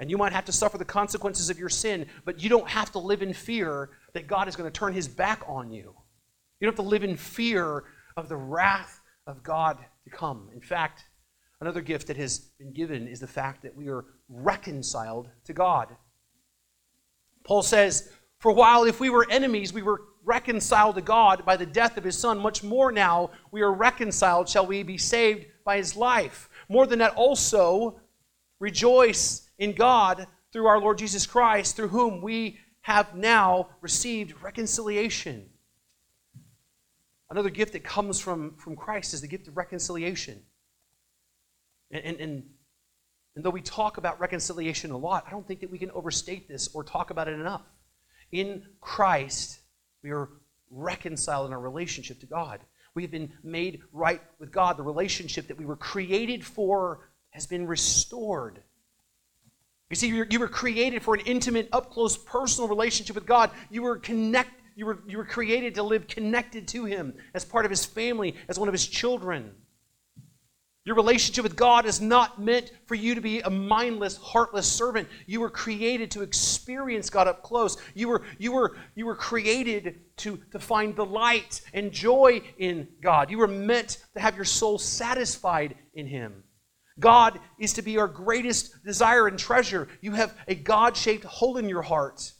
And 0.00 0.10
you 0.10 0.18
might 0.18 0.34
have 0.34 0.44
to 0.44 0.52
suffer 0.52 0.76
the 0.76 0.84
consequences 0.84 1.48
of 1.48 1.58
your 1.58 1.70
sin, 1.70 2.08
but 2.26 2.42
you 2.42 2.50
don't 2.50 2.68
have 2.68 2.92
to 2.92 2.98
live 2.98 3.22
in 3.22 3.32
fear 3.32 3.88
that 4.12 4.26
God 4.26 4.48
is 4.48 4.54
going 4.54 4.70
to 4.70 4.78
turn 4.78 4.92
his 4.92 5.08
back 5.08 5.42
on 5.48 5.72
you. 5.72 5.94
You 6.60 6.66
don't 6.66 6.76
have 6.76 6.84
to 6.84 6.90
live 6.90 7.04
in 7.04 7.16
fear 7.16 7.84
of 8.18 8.28
the 8.28 8.36
wrath 8.36 9.00
of 9.26 9.42
God 9.42 9.78
to 10.06 10.16
come. 10.16 10.48
In 10.54 10.60
fact, 10.60 11.04
another 11.60 11.80
gift 11.80 12.06
that 12.06 12.16
has 12.16 12.38
been 12.58 12.72
given 12.72 13.08
is 13.08 13.20
the 13.20 13.26
fact 13.26 13.62
that 13.62 13.76
we 13.76 13.88
are 13.88 14.04
reconciled 14.28 15.28
to 15.44 15.52
God. 15.52 15.88
Paul 17.44 17.62
says, 17.62 18.10
for 18.38 18.52
while 18.52 18.84
if 18.84 19.00
we 19.00 19.10
were 19.10 19.26
enemies, 19.30 19.72
we 19.72 19.82
were 19.82 20.02
reconciled 20.24 20.94
to 20.94 21.02
God 21.02 21.44
by 21.44 21.56
the 21.56 21.66
death 21.66 21.96
of 21.96 22.04
his 22.04 22.18
Son, 22.18 22.38
much 22.38 22.62
more 22.62 22.92
now 22.92 23.30
we 23.50 23.62
are 23.62 23.72
reconciled, 23.72 24.48
shall 24.48 24.66
we 24.66 24.82
be 24.82 24.98
saved 24.98 25.46
by 25.64 25.76
his 25.76 25.96
life. 25.96 26.48
More 26.68 26.86
than 26.86 27.00
that, 27.00 27.14
also 27.14 28.00
rejoice 28.60 29.48
in 29.58 29.72
God 29.72 30.26
through 30.52 30.66
our 30.66 30.80
Lord 30.80 30.98
Jesus 30.98 31.26
Christ, 31.26 31.74
through 31.74 31.88
whom 31.88 32.20
we 32.20 32.58
have 32.82 33.14
now 33.14 33.70
received 33.80 34.40
reconciliation. 34.42 35.48
Another 37.28 37.50
gift 37.50 37.72
that 37.72 37.84
comes 37.84 38.20
from, 38.20 38.54
from 38.56 38.76
Christ 38.76 39.14
is 39.14 39.20
the 39.20 39.28
gift 39.28 39.48
of 39.48 39.56
reconciliation. 39.56 40.42
And, 41.90 42.04
and, 42.04 42.20
and, 42.20 42.42
and 43.34 43.44
though 43.44 43.50
we 43.50 43.62
talk 43.62 43.96
about 43.96 44.20
reconciliation 44.20 44.90
a 44.90 44.96
lot, 44.96 45.24
I 45.26 45.30
don't 45.30 45.46
think 45.46 45.60
that 45.60 45.70
we 45.70 45.78
can 45.78 45.90
overstate 45.90 46.48
this 46.48 46.68
or 46.74 46.84
talk 46.84 47.10
about 47.10 47.28
it 47.28 47.34
enough. 47.34 47.62
In 48.32 48.64
Christ, 48.80 49.60
we 50.02 50.10
are 50.10 50.28
reconciled 50.70 51.46
in 51.46 51.52
our 51.52 51.60
relationship 51.60 52.20
to 52.20 52.26
God. 52.26 52.60
We 52.94 53.02
have 53.02 53.10
been 53.10 53.32
made 53.42 53.82
right 53.92 54.22
with 54.38 54.50
God. 54.50 54.76
The 54.76 54.82
relationship 54.82 55.48
that 55.48 55.58
we 55.58 55.66
were 55.66 55.76
created 55.76 56.44
for 56.44 57.10
has 57.30 57.46
been 57.46 57.66
restored. 57.66 58.62
You 59.90 59.96
see, 59.96 60.08
you 60.08 60.40
were 60.40 60.48
created 60.48 61.02
for 61.02 61.14
an 61.14 61.20
intimate, 61.26 61.68
up 61.72 61.90
close, 61.90 62.16
personal 62.16 62.68
relationship 62.68 63.14
with 63.14 63.26
God. 63.26 63.50
You 63.70 63.82
were 63.82 63.98
connect, 63.98 64.50
you 64.76 64.86
were, 64.86 65.02
you 65.08 65.16
were 65.16 65.24
created 65.24 65.74
to 65.74 65.82
live 65.82 66.06
connected 66.06 66.68
to 66.68 66.84
Him 66.84 67.14
as 67.34 67.44
part 67.44 67.64
of 67.64 67.70
His 67.70 67.84
family, 67.84 68.36
as 68.48 68.58
one 68.58 68.68
of 68.68 68.74
His 68.74 68.86
children. 68.86 69.52
Your 70.84 70.94
relationship 70.94 71.42
with 71.42 71.56
God 71.56 71.84
is 71.84 72.00
not 72.00 72.40
meant 72.40 72.70
for 72.84 72.94
you 72.94 73.16
to 73.16 73.20
be 73.20 73.40
a 73.40 73.50
mindless, 73.50 74.16
heartless 74.18 74.70
servant. 74.70 75.08
You 75.26 75.40
were 75.40 75.50
created 75.50 76.12
to 76.12 76.22
experience 76.22 77.10
God 77.10 77.26
up 77.26 77.42
close. 77.42 77.76
You 77.94 78.06
were, 78.06 78.22
you 78.38 78.52
were, 78.52 78.76
you 78.94 79.06
were 79.06 79.16
created 79.16 79.98
to, 80.18 80.40
to 80.52 80.60
find 80.60 80.94
delight 80.94 81.62
and 81.74 81.90
joy 81.90 82.42
in 82.58 82.86
God. 83.00 83.32
You 83.32 83.38
were 83.38 83.48
meant 83.48 83.98
to 84.14 84.20
have 84.20 84.36
your 84.36 84.44
soul 84.44 84.78
satisfied 84.78 85.74
in 85.94 86.06
Him. 86.06 86.44
God 87.00 87.40
is 87.58 87.72
to 87.74 87.82
be 87.82 87.98
our 87.98 88.08
greatest 88.08 88.84
desire 88.84 89.26
and 89.26 89.38
treasure. 89.38 89.88
You 90.00 90.12
have 90.12 90.34
a 90.46 90.54
God 90.54 90.96
shaped 90.96 91.24
hole 91.24 91.56
in 91.56 91.68
your 91.68 91.82
heart, 91.82 92.30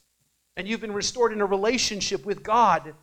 and 0.57 0.67
you've 0.67 0.81
been 0.81 0.93
restored 0.93 1.33
in 1.33 1.41
a 1.41 1.47
relationship 1.47 2.25
with 2.25 2.43
God 2.43 2.95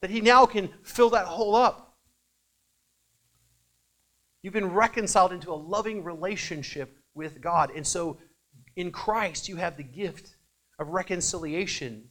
that 0.00 0.10
He 0.10 0.20
now 0.20 0.46
can 0.46 0.70
fill 0.82 1.10
that 1.10 1.26
hole 1.26 1.56
up. 1.56 1.96
You've 4.42 4.52
been 4.52 4.72
reconciled 4.72 5.32
into 5.32 5.52
a 5.52 5.54
loving 5.54 6.04
relationship 6.04 6.96
with 7.14 7.40
God. 7.40 7.70
And 7.74 7.86
so 7.86 8.18
in 8.76 8.92
Christ, 8.92 9.48
you 9.48 9.56
have 9.56 9.76
the 9.76 9.82
gift 9.82 10.36
of 10.78 10.88
reconciliation, 10.88 12.04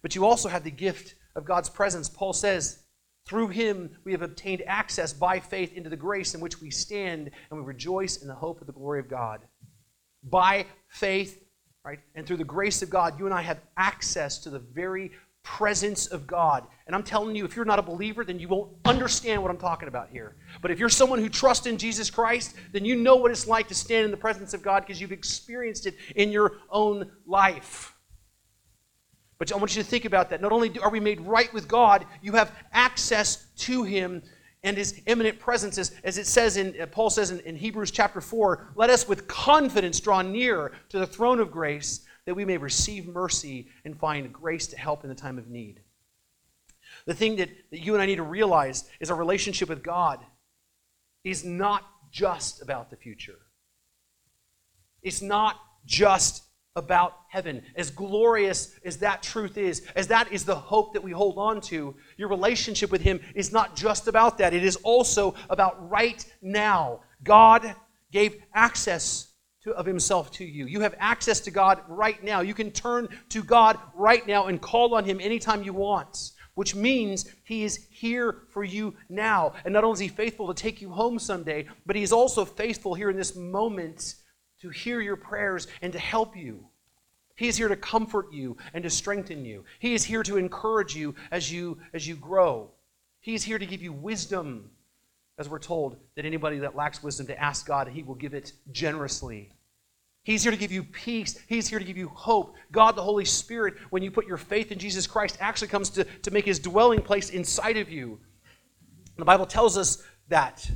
but 0.00 0.14
you 0.14 0.24
also 0.24 0.48
have 0.48 0.64
the 0.64 0.70
gift 0.70 1.14
of 1.36 1.44
God's 1.44 1.68
presence. 1.68 2.08
Paul 2.08 2.32
says, 2.32 2.84
through 3.26 3.48
him 3.48 3.90
we 4.04 4.12
have 4.12 4.22
obtained 4.22 4.62
access 4.66 5.12
by 5.12 5.38
faith 5.38 5.74
into 5.74 5.90
the 5.90 5.96
grace 5.96 6.34
in 6.34 6.40
which 6.40 6.62
we 6.62 6.70
stand, 6.70 7.30
and 7.50 7.60
we 7.60 7.66
rejoice 7.66 8.22
in 8.22 8.28
the 8.28 8.34
hope 8.34 8.62
of 8.62 8.66
the 8.66 8.72
glory 8.72 9.00
of 9.00 9.10
God. 9.10 9.40
By 10.22 10.64
faith, 10.88 11.44
right, 11.84 12.00
and 12.14 12.26
through 12.26 12.36
the 12.36 12.44
grace 12.44 12.82
of 12.82 12.90
God, 12.90 13.18
you 13.18 13.24
and 13.24 13.34
I 13.34 13.42
have 13.42 13.60
access 13.76 14.38
to 14.40 14.50
the 14.50 14.58
very 14.58 15.12
presence 15.42 16.06
of 16.08 16.26
God. 16.26 16.66
And 16.86 16.94
I'm 16.94 17.02
telling 17.02 17.34
you, 17.34 17.44
if 17.44 17.56
you're 17.56 17.64
not 17.64 17.78
a 17.78 17.82
believer, 17.82 18.24
then 18.24 18.38
you 18.38 18.48
won't 18.48 18.70
understand 18.84 19.40
what 19.40 19.50
I'm 19.50 19.56
talking 19.58 19.88
about 19.88 20.10
here. 20.10 20.36
But 20.60 20.70
if 20.70 20.78
you're 20.78 20.90
someone 20.90 21.20
who 21.20 21.28
trusts 21.28 21.66
in 21.66 21.78
Jesus 21.78 22.10
Christ, 22.10 22.54
then 22.72 22.84
you 22.84 22.96
know 22.96 23.16
what 23.16 23.30
it's 23.30 23.46
like 23.46 23.68
to 23.68 23.74
stand 23.74 24.04
in 24.04 24.10
the 24.10 24.16
presence 24.16 24.52
of 24.52 24.62
God 24.62 24.80
because 24.80 25.00
you've 25.00 25.12
experienced 25.12 25.86
it 25.86 25.96
in 26.16 26.30
your 26.30 26.58
own 26.70 27.10
life. 27.26 27.94
But 29.38 29.52
I 29.52 29.56
want 29.56 29.74
you 29.74 29.82
to 29.82 29.88
think 29.88 30.04
about 30.04 30.30
that. 30.30 30.42
Not 30.42 30.52
only 30.52 30.76
are 30.80 30.90
we 30.90 31.00
made 31.00 31.20
right 31.20 31.52
with 31.54 31.68
God, 31.68 32.04
you 32.20 32.32
have 32.32 32.52
access 32.72 33.46
to 33.58 33.84
Him 33.84 34.22
and 34.62 34.76
His 34.76 35.00
imminent 35.06 35.38
presence. 35.38 35.78
As, 35.78 36.18
it 36.18 36.26
says 36.26 36.56
in, 36.56 36.74
uh, 36.80 36.86
Paul 36.86 37.10
says 37.10 37.30
in, 37.30 37.40
in 37.40 37.56
Hebrews 37.56 37.90
chapter 37.90 38.20
4, 38.20 38.72
let 38.74 38.90
us 38.90 39.08
with 39.08 39.28
confidence 39.28 40.00
draw 40.00 40.22
near 40.22 40.72
to 40.88 40.98
the 40.98 41.06
throne 41.06 41.40
of 41.40 41.50
grace 41.50 42.04
that 42.24 42.34
we 42.34 42.44
may 42.44 42.58
receive 42.58 43.06
mercy 43.06 43.68
and 43.84 43.98
find 43.98 44.32
grace 44.32 44.66
to 44.68 44.78
help 44.78 45.02
in 45.02 45.08
the 45.08 45.14
time 45.14 45.38
of 45.38 45.48
need. 45.48 45.80
The 47.06 47.14
thing 47.14 47.36
that, 47.36 47.48
that 47.70 47.80
you 47.80 47.94
and 47.94 48.02
I 48.02 48.06
need 48.06 48.16
to 48.16 48.22
realize 48.22 48.84
is 49.00 49.10
our 49.10 49.16
relationship 49.16 49.68
with 49.68 49.82
God 49.82 50.20
is 51.24 51.44
not 51.44 51.86
just 52.10 52.62
about 52.62 52.90
the 52.90 52.96
future. 52.96 53.38
It's 55.02 55.22
not 55.22 55.56
just 55.86 56.44
about 56.76 57.14
heaven. 57.28 57.62
As 57.76 57.90
glorious 57.90 58.78
as 58.84 58.98
that 58.98 59.22
truth 59.22 59.58
is, 59.58 59.82
as 59.96 60.06
that 60.08 60.30
is 60.32 60.44
the 60.44 60.54
hope 60.54 60.92
that 60.92 61.02
we 61.02 61.10
hold 61.10 61.36
on 61.38 61.60
to, 61.62 61.94
your 62.16 62.28
relationship 62.28 62.90
with 62.90 63.00
Him 63.00 63.20
is 63.34 63.52
not 63.52 63.76
just 63.76 64.08
about 64.08 64.38
that. 64.38 64.54
It 64.54 64.64
is 64.64 64.76
also 64.76 65.34
about 65.50 65.90
right 65.90 66.24
now. 66.40 67.00
God 67.24 67.74
gave 68.12 68.36
access 68.54 69.28
to, 69.64 69.72
of 69.72 69.86
himself 69.86 70.30
to 70.32 70.44
you. 70.44 70.66
You 70.66 70.80
have 70.80 70.94
access 70.98 71.40
to 71.40 71.50
God 71.50 71.82
right 71.88 72.22
now. 72.22 72.40
You 72.40 72.54
can 72.54 72.70
turn 72.70 73.08
to 73.30 73.42
God 73.42 73.78
right 73.94 74.26
now 74.26 74.46
and 74.46 74.60
call 74.60 74.94
on 74.94 75.04
him 75.04 75.20
anytime 75.20 75.62
you 75.62 75.72
want, 75.72 76.32
which 76.54 76.74
means 76.74 77.26
he 77.44 77.64
is 77.64 77.86
here 77.90 78.42
for 78.50 78.64
you 78.64 78.94
now. 79.08 79.52
And 79.64 79.74
not 79.74 79.84
only 79.84 79.94
is 79.94 80.00
he 80.00 80.08
faithful 80.08 80.52
to 80.52 80.54
take 80.54 80.80
you 80.80 80.90
home 80.90 81.18
someday, 81.18 81.66
but 81.86 81.96
he 81.96 82.02
is 82.02 82.12
also 82.12 82.44
faithful 82.44 82.94
here 82.94 83.10
in 83.10 83.16
this 83.16 83.36
moment 83.36 84.14
to 84.60 84.70
hear 84.70 85.00
your 85.00 85.16
prayers 85.16 85.66
and 85.82 85.92
to 85.92 85.98
help 85.98 86.36
you. 86.36 86.66
He 87.36 87.46
is 87.46 87.56
here 87.56 87.68
to 87.68 87.76
comfort 87.76 88.32
you 88.32 88.56
and 88.74 88.82
to 88.82 88.90
strengthen 88.90 89.44
you. 89.44 89.64
He 89.78 89.94
is 89.94 90.04
here 90.04 90.22
to 90.24 90.36
encourage 90.36 90.96
you 90.96 91.14
as 91.30 91.52
you 91.52 91.78
as 91.94 92.06
you 92.06 92.16
grow. 92.16 92.70
He 93.20 93.34
is 93.34 93.44
here 93.44 93.58
to 93.58 93.66
give 93.66 93.82
you 93.82 93.92
wisdom 93.92 94.70
as 95.38 95.48
we're 95.48 95.60
told 95.60 95.96
that 96.16 96.24
anybody 96.24 96.58
that 96.58 96.74
lacks 96.74 97.02
wisdom 97.02 97.26
to 97.28 97.40
ask 97.40 97.66
God, 97.66 97.88
He 97.88 98.02
will 98.02 98.16
give 98.16 98.34
it 98.34 98.52
generously. 98.72 99.52
He's 100.24 100.42
here 100.42 100.52
to 100.52 100.58
give 100.58 100.72
you 100.72 100.82
peace. 100.82 101.38
He's 101.46 101.68
here 101.68 101.78
to 101.78 101.84
give 101.84 101.96
you 101.96 102.08
hope. 102.08 102.54
God, 102.70 102.96
the 102.96 103.02
Holy 103.02 103.24
Spirit, 103.24 103.74
when 103.90 104.02
you 104.02 104.10
put 104.10 104.26
your 104.26 104.36
faith 104.36 104.70
in 104.72 104.78
Jesus 104.78 105.06
Christ, 105.06 105.38
actually 105.40 105.68
comes 105.68 105.88
to, 105.90 106.04
to 106.04 106.30
make 106.30 106.44
his 106.44 106.58
dwelling 106.58 107.00
place 107.00 107.30
inside 107.30 107.78
of 107.78 107.88
you. 107.88 108.18
The 109.16 109.24
Bible 109.24 109.46
tells 109.46 109.78
us 109.78 110.02
that. 110.28 110.70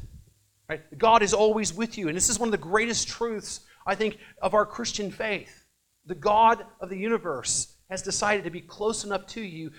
Right? 0.71 0.81
God 0.97 1.23
is 1.23 1.35
always 1.35 1.75
with 1.75 1.99
you. 1.99 2.09
And 2.09 2.17
this 2.17 2.31
is 2.31 2.39
one 2.39 2.49
of 2.49 2.53
the 2.53 2.57
greatest 2.57 3.09
truths, 3.09 3.61
I 3.87 3.95
think, 3.95 4.19
of 4.41 4.55
our 4.55 4.67
Christian 4.67 5.11
faith. 5.11 5.67
The 6.07 6.15
God 6.15 6.65
of 6.81 6.89
the 6.89 6.99
universe 6.99 7.77
has 7.91 8.03
decided 8.03 8.45
to 8.45 8.51
be 8.51 8.61
close 8.61 9.05
enough 9.05 9.27
to 9.29 9.41
you 9.41 9.71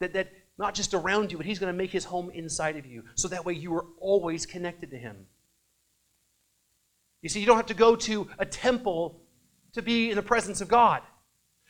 that, 0.00 0.12
that 0.12 0.30
not 0.58 0.74
just 0.74 0.94
around 0.94 1.32
you, 1.32 1.38
but 1.38 1.46
he's 1.46 1.58
going 1.58 1.72
to 1.72 1.76
make 1.76 1.90
his 1.90 2.04
home 2.04 2.30
inside 2.30 2.76
of 2.76 2.86
you. 2.86 3.04
So 3.16 3.28
that 3.28 3.44
way 3.44 3.54
you 3.54 3.74
are 3.74 3.86
always 3.98 4.46
connected 4.46 4.90
to 4.90 4.98
him. 4.98 5.26
You 7.22 7.28
see, 7.28 7.40
you 7.40 7.46
don't 7.46 7.56
have 7.56 7.66
to 7.66 7.74
go 7.74 7.96
to 7.96 8.28
a 8.38 8.46
temple 8.46 9.22
to 9.72 9.82
be 9.82 10.10
in 10.10 10.16
the 10.16 10.22
presence 10.22 10.60
of 10.60 10.68
God. 10.68 11.02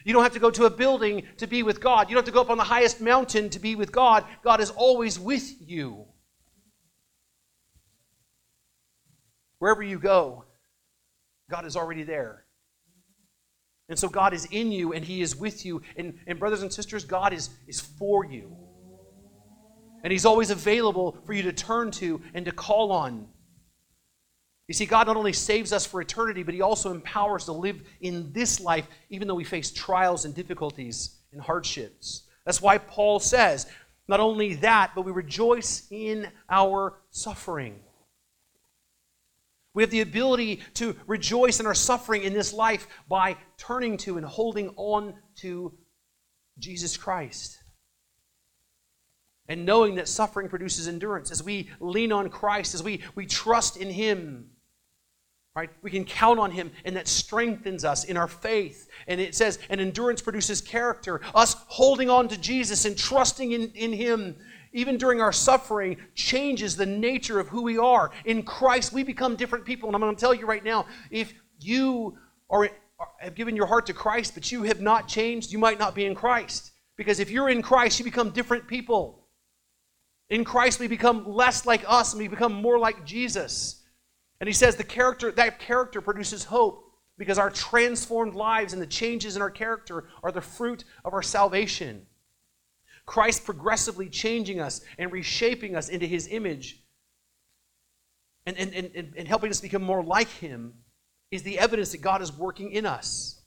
You 0.05 0.13
don't 0.13 0.23
have 0.23 0.35
to 0.35 0.39
go 0.39 0.51
to 0.51 0.67
a 0.67 0.71
building 0.71 1.23
to 1.39 1.47
be 1.47 1.63
with 1.63 1.81
God. 1.81 2.11
You 2.11 2.15
don't 2.15 2.25
have 2.25 2.33
to 2.33 2.35
go 2.35 2.43
up 2.43 2.51
on 2.51 2.59
the 2.59 2.65
highest 2.65 3.01
mountain 3.01 3.49
to 3.51 3.59
be 3.59 3.75
with 3.75 3.91
God. 3.91 4.25
God 4.43 4.61
is 4.61 4.71
always 4.71 5.19
with 5.19 5.55
you. 5.61 6.05
Wherever 9.59 9.83
you 9.83 9.99
go, 9.99 10.45
God 11.51 11.67
is 11.67 11.77
already 11.77 12.03
there. 12.03 12.45
And 13.89 13.99
so 13.99 14.09
God 14.09 14.33
is 14.33 14.47
in 14.51 14.73
you 14.73 14.93
and 14.93 15.05
He 15.05 15.21
is 15.21 15.37
with 15.37 15.65
you. 15.67 15.83
And, 15.97 16.19
and 16.27 16.39
brothers 16.39 16.63
and 16.63 16.73
sisters, 16.73 17.05
God 17.05 17.33
is, 17.33 17.51
is 17.67 17.81
for 17.81 18.25
you. 18.25 18.57
And 20.03 20.11
He's 20.11 20.25
always 20.25 20.51
available 20.51 21.19
for 21.27 21.33
you 21.33 21.43
to 21.43 21.53
turn 21.53 21.91
to 21.93 22.21
and 22.35 22.45
to 22.47 22.53
call 22.53 22.93
on. 22.93 23.29
You 24.67 24.75
see, 24.75 24.87
God 24.87 25.07
not 25.07 25.17
only 25.17 25.35
saves 25.35 25.75
us 25.75 25.85
for 25.85 26.01
eternity, 26.01 26.43
but 26.43 26.55
He 26.55 26.63
also 26.63 26.91
empowers 26.91 27.43
us 27.43 27.47
to 27.47 27.53
live 27.53 27.83
in 28.01 28.33
this 28.33 28.61
life, 28.61 28.87
even 29.11 29.29
though 29.29 29.35
we 29.35 29.45
face 29.45 29.71
trials 29.71 30.25
and 30.25 30.35
difficulties 30.35 31.17
and 31.33 31.41
hardships. 31.41 32.23
That's 32.47 32.63
why 32.63 32.79
Paul 32.79 33.21
says, 33.21 33.67
not 34.09 34.21
only 34.21 34.55
that, 34.57 34.93
but 34.95 35.03
we 35.03 35.13
rejoice 35.13 35.87
in 35.91 36.29
our 36.49 36.99
suffering. 37.11 37.81
We 39.75 39.83
have 39.83 39.91
the 39.91 40.01
ability 40.01 40.63
to 40.75 40.97
rejoice 41.07 41.61
in 41.61 41.67
our 41.67 41.75
suffering 41.75 42.23
in 42.23 42.33
this 42.33 42.53
life 42.53 42.87
by 43.09 43.37
turning 43.59 43.97
to 43.99 44.17
and 44.17 44.25
holding 44.25 44.71
on 44.77 45.15
to 45.37 45.73
Jesus 46.59 46.97
Christ. 46.97 47.59
And 49.49 49.67
knowing 49.67 49.97
that 49.97 50.09
suffering 50.09 50.49
produces 50.49 50.89
endurance. 50.89 51.31
As 51.31 51.43
we 51.43 51.69
lean 51.81 52.13
on 52.13 52.31
Christ, 52.31 52.75
as 52.75 52.83
we, 52.83 53.03
we 53.15 53.27
trust 53.27 53.77
in 53.77 53.91
Him, 53.91 54.51
Right? 55.57 55.71
We 55.83 55.91
can 55.93 56.05
count 56.05 56.41
on 56.41 56.51
him, 56.51 56.73
and 56.85 56.97
that 56.97 57.07
strengthens 57.07 57.85
us 57.85 58.03
in 58.03 58.17
our 58.17 58.27
faith. 58.27 58.89
And 59.07 59.21
it 59.21 59.37
says, 59.37 59.61
and 59.71 59.81
endurance 59.81 60.21
produces 60.21 60.61
character. 60.61 61.21
Us 61.33 61.55
holding 61.69 62.11
on 62.11 62.27
to 62.29 62.37
Jesus 62.37 62.85
and 62.85 62.99
trusting 62.99 63.53
in, 63.53 63.71
in 63.71 63.93
him, 63.93 64.35
even 64.75 64.99
during 64.99 65.21
our 65.21 65.33
suffering, 65.33 65.97
changes 66.15 66.77
the 66.77 66.85
nature 66.85 67.41
of 67.41 67.49
who 67.49 67.63
we 67.63 67.79
are. 67.79 68.11
In 68.27 68.43
Christ, 68.43 68.93
we 68.93 69.05
become 69.05 69.37
different 69.37 69.65
people. 69.65 69.89
And 69.89 69.95
I'm 69.95 70.03
going 70.03 70.15
to 70.15 70.21
tell 70.21 70.35
you 70.35 70.47
right 70.47 70.65
now 70.65 70.87
if 71.11 71.33
you 71.61 72.19
are, 72.51 72.69
have 73.19 73.37
given 73.37 73.57
your 73.57 73.67
heart 73.67 73.87
to 73.87 73.95
Christ, 73.95 74.35
but 74.35 74.51
you 74.53 74.65
have 74.65 74.81
not 74.81 75.09
changed, 75.09 75.53
you 75.53 75.59
might 75.59 75.79
not 75.79 75.95
be 75.95 76.05
in 76.05 76.15
Christ. 76.15 76.73
Because 76.97 77.21
if 77.21 77.31
you're 77.31 77.49
in 77.49 77.63
Christ, 77.63 77.99
you 77.99 78.05
become 78.05 78.31
different 78.31 78.67
people. 78.67 79.27
In 80.29 80.45
Christ, 80.45 80.81
we 80.81 80.89
become 80.89 81.25
less 81.27 81.65
like 81.65 81.85
us 81.87 82.13
and 82.13 82.21
we 82.21 82.29
become 82.29 82.53
more 82.53 82.79
like 82.79 83.07
Jesus. 83.07 83.81
And 84.41 84.49
he 84.49 84.53
says 84.53 84.75
the 84.75 84.85
character, 84.85 85.31
that 85.33 85.61
character 85.61 86.01
produces 86.01 86.45
hope 86.45 86.85
because 87.17 87.39
our 87.39 87.51
transformed 87.51 88.35
lives 88.35 88.73
and 88.73 88.83
the 88.83 88.87
changes 88.87 89.37
in 89.37 89.43
our 89.43 89.51
character 89.51 90.09
are 90.25 90.33
the 90.33 90.41
fruit 90.41 90.85
of 91.05 91.13
our 91.13 91.23
salvation. 91.23 92.07
Christ 93.07 93.45
progressively 93.45 94.09
changing 94.09 94.61
us 94.61 94.81
and 94.99 95.13
reshaping 95.13 95.77
us 95.77 95.89
into 95.89 96.07
his 96.07 96.29
image 96.29 96.83
and, 98.47 98.57
and, 98.57 98.73
and, 98.75 99.15
and 99.17 99.29
helping 99.29 99.51
us 99.51 99.61
become 99.61 99.83
more 99.83 100.03
like 100.03 100.29
him 100.29 100.75
is 101.31 101.43
the 101.43 101.59
evidence 101.59 101.93
that 101.93 102.01
God 102.01 102.23
is 102.23 102.33
working 102.33 102.71
in 102.73 102.87
us. 102.87 103.43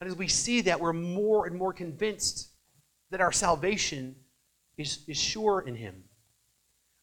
And 0.00 0.10
as 0.10 0.16
we 0.16 0.28
see 0.28 0.62
that, 0.62 0.80
we're 0.80 0.92
more 0.92 1.46
and 1.46 1.56
more 1.56 1.72
convinced 1.72 2.50
that 3.10 3.20
our 3.20 3.32
salvation 3.32 4.16
is, 4.76 5.04
is 5.08 5.16
sure 5.16 5.60
in 5.60 5.74
him. 5.74 6.04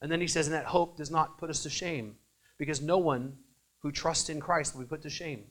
And 0.01 0.11
then 0.11 0.21
he 0.21 0.27
says, 0.27 0.47
and 0.47 0.55
that 0.55 0.65
hope 0.65 0.97
does 0.97 1.11
not 1.11 1.37
put 1.37 1.49
us 1.49 1.63
to 1.63 1.69
shame, 1.69 2.15
because 2.57 2.81
no 2.81 2.97
one 2.97 3.33
who 3.79 3.91
trusts 3.91 4.29
in 4.29 4.39
Christ 4.39 4.73
will 4.73 4.81
be 4.81 4.87
put 4.87 5.01
to 5.03 5.09
shame. 5.09 5.45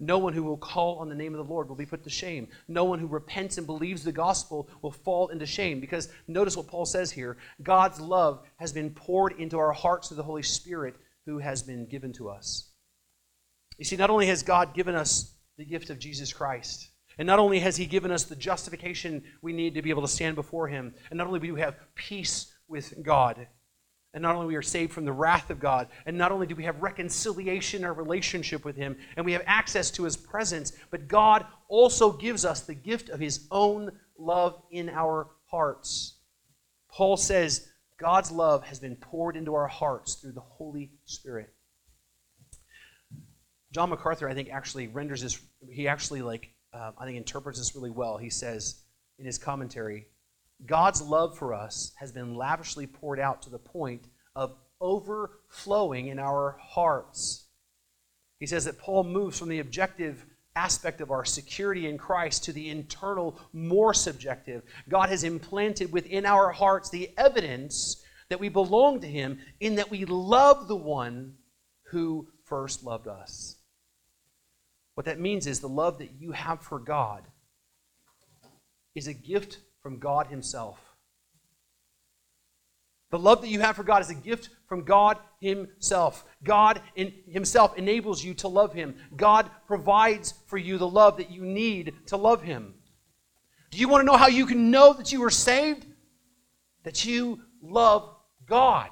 No 0.00 0.16
one 0.16 0.32
who 0.32 0.42
will 0.42 0.56
call 0.56 0.96
on 0.96 1.10
the 1.10 1.14
name 1.14 1.34
of 1.34 1.46
the 1.46 1.52
Lord 1.52 1.68
will 1.68 1.76
be 1.76 1.84
put 1.84 2.02
to 2.04 2.10
shame. 2.10 2.48
No 2.66 2.84
one 2.84 2.98
who 2.98 3.06
repents 3.06 3.58
and 3.58 3.66
believes 3.66 4.02
the 4.02 4.12
gospel 4.12 4.70
will 4.80 4.90
fall 4.90 5.28
into 5.28 5.44
shame. 5.44 5.78
Because 5.78 6.08
notice 6.26 6.56
what 6.56 6.68
Paul 6.68 6.86
says 6.86 7.12
here 7.12 7.36
God's 7.62 8.00
love 8.00 8.42
has 8.56 8.72
been 8.72 8.90
poured 8.90 9.38
into 9.38 9.58
our 9.58 9.72
hearts 9.72 10.08
through 10.08 10.16
the 10.16 10.22
Holy 10.22 10.42
Spirit 10.42 10.96
who 11.26 11.38
has 11.38 11.62
been 11.62 11.86
given 11.86 12.14
to 12.14 12.30
us. 12.30 12.70
You 13.76 13.84
see, 13.84 13.96
not 13.96 14.10
only 14.10 14.26
has 14.26 14.42
God 14.42 14.74
given 14.74 14.94
us 14.94 15.34
the 15.58 15.66
gift 15.66 15.90
of 15.90 15.98
Jesus 15.98 16.32
Christ, 16.32 16.90
and 17.18 17.26
not 17.26 17.38
only 17.38 17.60
has 17.60 17.76
He 17.76 17.84
given 17.84 18.10
us 18.10 18.24
the 18.24 18.36
justification 18.36 19.22
we 19.42 19.52
need 19.52 19.74
to 19.74 19.82
be 19.82 19.90
able 19.90 20.02
to 20.02 20.08
stand 20.08 20.34
before 20.34 20.68
Him, 20.68 20.94
and 21.10 21.18
not 21.18 21.26
only 21.26 21.40
do 21.40 21.52
we 21.52 21.60
have 21.60 21.76
peace 21.94 22.54
with 22.68 22.94
God, 23.02 23.46
and 24.12 24.22
not 24.22 24.34
only 24.34 24.48
we 24.48 24.56
are 24.56 24.62
saved 24.62 24.92
from 24.92 25.04
the 25.04 25.12
wrath 25.12 25.50
of 25.50 25.60
God, 25.60 25.88
and 26.06 26.18
not 26.18 26.32
only 26.32 26.46
do 26.46 26.56
we 26.56 26.64
have 26.64 26.82
reconciliation 26.82 27.80
in 27.80 27.84
our 27.84 27.92
relationship 27.92 28.64
with 28.64 28.76
Him, 28.76 28.96
and 29.16 29.24
we 29.24 29.32
have 29.32 29.42
access 29.46 29.90
to 29.92 30.04
His 30.04 30.16
presence, 30.16 30.72
but 30.90 31.08
God 31.08 31.46
also 31.68 32.12
gives 32.12 32.44
us 32.44 32.60
the 32.60 32.74
gift 32.74 33.08
of 33.08 33.20
His 33.20 33.46
own 33.50 33.92
love 34.18 34.60
in 34.70 34.88
our 34.88 35.28
hearts. 35.50 36.16
Paul 36.90 37.16
says 37.16 37.68
God's 37.98 38.32
love 38.32 38.64
has 38.64 38.80
been 38.80 38.96
poured 38.96 39.36
into 39.36 39.54
our 39.54 39.68
hearts 39.68 40.14
through 40.14 40.32
the 40.32 40.40
Holy 40.40 40.92
Spirit. 41.04 41.52
John 43.72 43.90
MacArthur, 43.90 44.28
I 44.28 44.34
think, 44.34 44.48
actually 44.50 44.88
renders 44.88 45.22
this, 45.22 45.40
he 45.70 45.86
actually, 45.86 46.22
like, 46.22 46.50
uh, 46.72 46.90
I 46.98 47.04
think, 47.04 47.16
interprets 47.16 47.58
this 47.58 47.76
really 47.76 47.90
well. 47.90 48.16
He 48.16 48.30
says 48.30 48.80
in 49.18 49.24
his 49.24 49.38
commentary, 49.38 50.06
God's 50.66 51.02
love 51.02 51.36
for 51.38 51.54
us 51.54 51.92
has 51.96 52.12
been 52.12 52.34
lavishly 52.34 52.86
poured 52.86 53.18
out 53.18 53.42
to 53.42 53.50
the 53.50 53.58
point 53.58 54.06
of 54.36 54.56
overflowing 54.80 56.08
in 56.08 56.18
our 56.18 56.58
hearts. 56.60 57.46
He 58.38 58.46
says 58.46 58.64
that 58.64 58.78
Paul 58.78 59.04
moves 59.04 59.38
from 59.38 59.48
the 59.48 59.58
objective 59.58 60.24
aspect 60.56 61.00
of 61.00 61.10
our 61.10 61.24
security 61.24 61.86
in 61.88 61.98
Christ 61.98 62.44
to 62.44 62.52
the 62.52 62.68
internal, 62.68 63.38
more 63.52 63.94
subjective. 63.94 64.62
God 64.88 65.10
has 65.10 65.24
implanted 65.24 65.92
within 65.92 66.26
our 66.26 66.50
hearts 66.50 66.90
the 66.90 67.10
evidence 67.16 68.02
that 68.28 68.40
we 68.40 68.48
belong 68.48 69.00
to 69.00 69.08
Him 69.08 69.38
in 69.60 69.76
that 69.76 69.90
we 69.90 70.04
love 70.04 70.68
the 70.68 70.76
one 70.76 71.34
who 71.84 72.28
first 72.44 72.82
loved 72.84 73.08
us. 73.08 73.56
What 74.94 75.06
that 75.06 75.20
means 75.20 75.46
is 75.46 75.60
the 75.60 75.68
love 75.68 75.98
that 75.98 76.12
you 76.18 76.32
have 76.32 76.60
for 76.60 76.78
God 76.78 77.22
is 78.94 79.06
a 79.06 79.14
gift 79.14 79.58
from 79.82 79.98
God 79.98 80.26
Himself. 80.26 80.78
The 83.10 83.18
love 83.18 83.40
that 83.42 83.48
you 83.48 83.60
have 83.60 83.76
for 83.76 83.82
God 83.82 84.02
is 84.02 84.10
a 84.10 84.14
gift 84.14 84.50
from 84.68 84.84
God 84.84 85.18
Himself. 85.40 86.24
God 86.44 86.80
in 86.94 87.12
Himself 87.28 87.76
enables 87.76 88.22
you 88.22 88.34
to 88.34 88.48
love 88.48 88.72
Him. 88.72 88.94
God 89.16 89.50
provides 89.66 90.34
for 90.46 90.58
you 90.58 90.78
the 90.78 90.88
love 90.88 91.16
that 91.16 91.30
you 91.30 91.42
need 91.42 91.94
to 92.06 92.16
love 92.16 92.42
Him. 92.42 92.74
Do 93.70 93.78
you 93.78 93.88
want 93.88 94.02
to 94.02 94.06
know 94.06 94.16
how 94.16 94.28
you 94.28 94.46
can 94.46 94.70
know 94.70 94.92
that 94.92 95.12
you 95.12 95.22
are 95.24 95.30
saved? 95.30 95.86
That 96.84 97.04
you 97.04 97.40
love 97.62 98.14
God. 98.46 98.90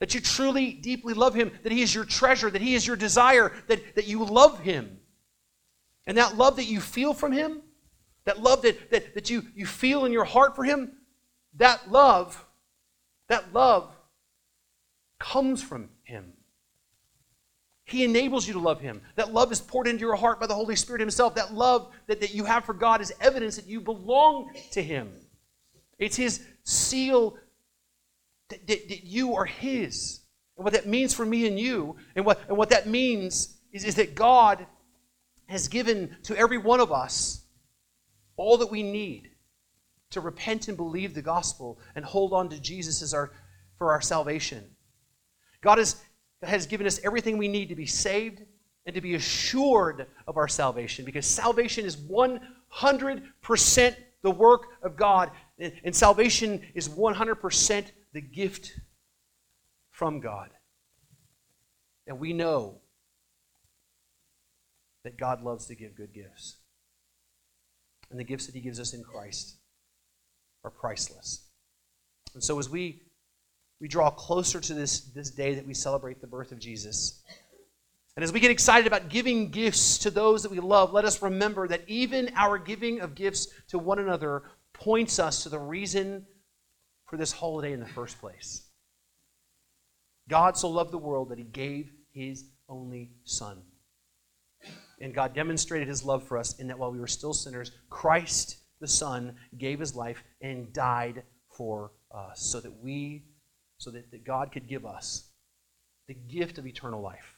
That 0.00 0.14
you 0.14 0.20
truly, 0.20 0.72
deeply 0.72 1.14
love 1.14 1.34
Him. 1.34 1.52
That 1.62 1.72
He 1.72 1.82
is 1.82 1.94
your 1.94 2.04
treasure. 2.04 2.50
That 2.50 2.62
He 2.62 2.74
is 2.74 2.86
your 2.86 2.96
desire. 2.96 3.52
That, 3.68 3.94
that 3.94 4.06
you 4.08 4.24
love 4.24 4.60
Him. 4.60 4.98
And 6.06 6.18
that 6.18 6.36
love 6.36 6.56
that 6.56 6.64
you 6.64 6.80
feel 6.80 7.14
from 7.14 7.32
Him 7.32 7.62
that 8.28 8.42
love 8.42 8.60
that, 8.60 8.90
that, 8.90 9.14
that 9.14 9.30
you, 9.30 9.42
you 9.54 9.64
feel 9.64 10.04
in 10.04 10.12
your 10.12 10.26
heart 10.26 10.54
for 10.54 10.62
Him, 10.62 10.92
that 11.56 11.90
love, 11.90 12.44
that 13.30 13.54
love 13.54 13.90
comes 15.18 15.62
from 15.62 15.88
Him. 16.02 16.34
He 17.84 18.04
enables 18.04 18.46
you 18.46 18.52
to 18.52 18.58
love 18.58 18.82
Him. 18.82 19.00
That 19.14 19.32
love 19.32 19.50
is 19.50 19.62
poured 19.62 19.86
into 19.86 20.00
your 20.00 20.14
heart 20.14 20.38
by 20.38 20.46
the 20.46 20.54
Holy 20.54 20.76
Spirit 20.76 21.00
Himself. 21.00 21.36
That 21.36 21.54
love 21.54 21.90
that, 22.06 22.20
that 22.20 22.34
you 22.34 22.44
have 22.44 22.66
for 22.66 22.74
God 22.74 23.00
is 23.00 23.14
evidence 23.18 23.56
that 23.56 23.66
you 23.66 23.80
belong 23.80 24.52
to 24.72 24.82
Him. 24.82 25.10
It's 25.98 26.16
His 26.16 26.44
seal 26.64 27.38
that, 28.50 28.66
that, 28.66 28.90
that 28.90 29.04
you 29.04 29.36
are 29.36 29.46
His. 29.46 30.20
And 30.58 30.64
what 30.64 30.74
that 30.74 30.86
means 30.86 31.14
for 31.14 31.24
me 31.24 31.46
and 31.46 31.58
you, 31.58 31.96
and 32.14 32.26
what, 32.26 32.42
and 32.46 32.58
what 32.58 32.68
that 32.68 32.86
means 32.86 33.56
is, 33.72 33.86
is 33.86 33.94
that 33.94 34.14
God 34.14 34.66
has 35.46 35.66
given 35.66 36.14
to 36.24 36.36
every 36.36 36.58
one 36.58 36.80
of 36.80 36.92
us 36.92 37.46
all 38.38 38.56
that 38.58 38.70
we 38.70 38.82
need 38.82 39.30
to 40.10 40.22
repent 40.22 40.68
and 40.68 40.76
believe 40.76 41.12
the 41.12 41.20
gospel 41.20 41.78
and 41.94 42.04
hold 42.04 42.32
on 42.32 42.48
to 42.48 42.58
Jesus 42.58 43.02
as 43.02 43.12
our, 43.12 43.32
for 43.76 43.92
our 43.92 44.00
salvation. 44.00 44.64
God 45.60 45.78
has, 45.78 45.96
has 46.42 46.66
given 46.66 46.86
us 46.86 46.98
everything 47.04 47.36
we 47.36 47.48
need 47.48 47.68
to 47.68 47.74
be 47.74 47.84
saved 47.84 48.42
and 48.86 48.94
to 48.94 49.02
be 49.02 49.16
assured 49.16 50.06
of 50.26 50.38
our 50.38 50.48
salvation 50.48 51.04
because 51.04 51.26
salvation 51.26 51.84
is 51.84 51.96
100% 51.96 53.96
the 54.22 54.30
work 54.30 54.66
of 54.82 54.96
God, 54.96 55.30
and 55.58 55.94
salvation 55.94 56.62
is 56.74 56.88
100% 56.88 57.84
the 58.12 58.20
gift 58.20 58.80
from 59.90 60.20
God. 60.20 60.50
And 62.06 62.18
we 62.18 62.32
know 62.32 62.80
that 65.04 65.18
God 65.18 65.42
loves 65.42 65.66
to 65.66 65.74
give 65.74 65.94
good 65.94 66.12
gifts 66.12 66.56
and 68.10 68.18
the 68.18 68.24
gifts 68.24 68.46
that 68.46 68.54
He 68.54 68.60
gives 68.60 68.80
us 68.80 68.94
in 68.94 69.02
Christ 69.02 69.56
are 70.64 70.70
priceless. 70.70 71.46
And 72.34 72.42
so 72.42 72.58
as 72.58 72.68
we 72.68 73.02
we 73.80 73.88
draw 73.88 74.10
closer 74.10 74.60
to 74.60 74.74
this, 74.74 75.00
this 75.00 75.30
day 75.30 75.54
that 75.54 75.66
we 75.66 75.74
celebrate 75.74 76.20
the 76.20 76.26
birth 76.26 76.50
of 76.52 76.58
Jesus. 76.58 77.22
And 78.16 78.24
as 78.24 78.32
we 78.32 78.40
get 78.40 78.50
excited 78.50 78.88
about 78.88 79.08
giving 79.08 79.50
gifts 79.50 79.98
to 79.98 80.10
those 80.10 80.42
that 80.42 80.50
we 80.50 80.58
love, 80.58 80.92
let 80.92 81.04
us 81.04 81.22
remember 81.22 81.68
that 81.68 81.84
even 81.86 82.32
our 82.34 82.58
giving 82.58 83.00
of 83.00 83.14
gifts 83.14 83.46
to 83.68 83.78
one 83.78 84.00
another 84.00 84.42
points 84.72 85.20
us 85.20 85.44
to 85.44 85.48
the 85.48 85.58
reason 85.58 86.26
for 87.06 87.16
this 87.16 87.30
holiday 87.30 87.72
in 87.72 87.80
the 87.80 87.86
first 87.86 88.20
place. 88.20 88.64
God 90.28 90.56
so 90.56 90.68
loved 90.68 90.92
the 90.92 90.98
world 90.98 91.28
that 91.28 91.38
he 91.38 91.44
gave 91.44 91.92
his 92.12 92.44
only 92.68 93.12
Son. 93.24 93.62
And 95.00 95.14
God 95.14 95.34
demonstrated 95.34 95.88
his 95.88 96.04
love 96.04 96.24
for 96.24 96.38
us 96.38 96.58
in 96.58 96.68
that 96.68 96.78
while 96.78 96.90
we 96.90 96.98
were 96.98 97.06
still 97.06 97.32
sinners, 97.32 97.70
Christ 97.88 98.58
the 98.80 98.88
Son 98.88 99.34
gave 99.56 99.80
his 99.80 99.94
life 99.94 100.22
and 100.40 100.72
died 100.72 101.22
for 101.50 101.92
us 102.10 102.40
so 102.40 102.60
that 102.60 102.82
we, 102.82 103.24
so 103.78 103.90
that, 103.90 104.10
that 104.10 104.24
God 104.24 104.52
could 104.52 104.68
give 104.68 104.86
us 104.86 105.24
the 106.06 106.14
gift 106.14 106.58
of 106.58 106.66
eternal 106.66 107.02
life. 107.02 107.34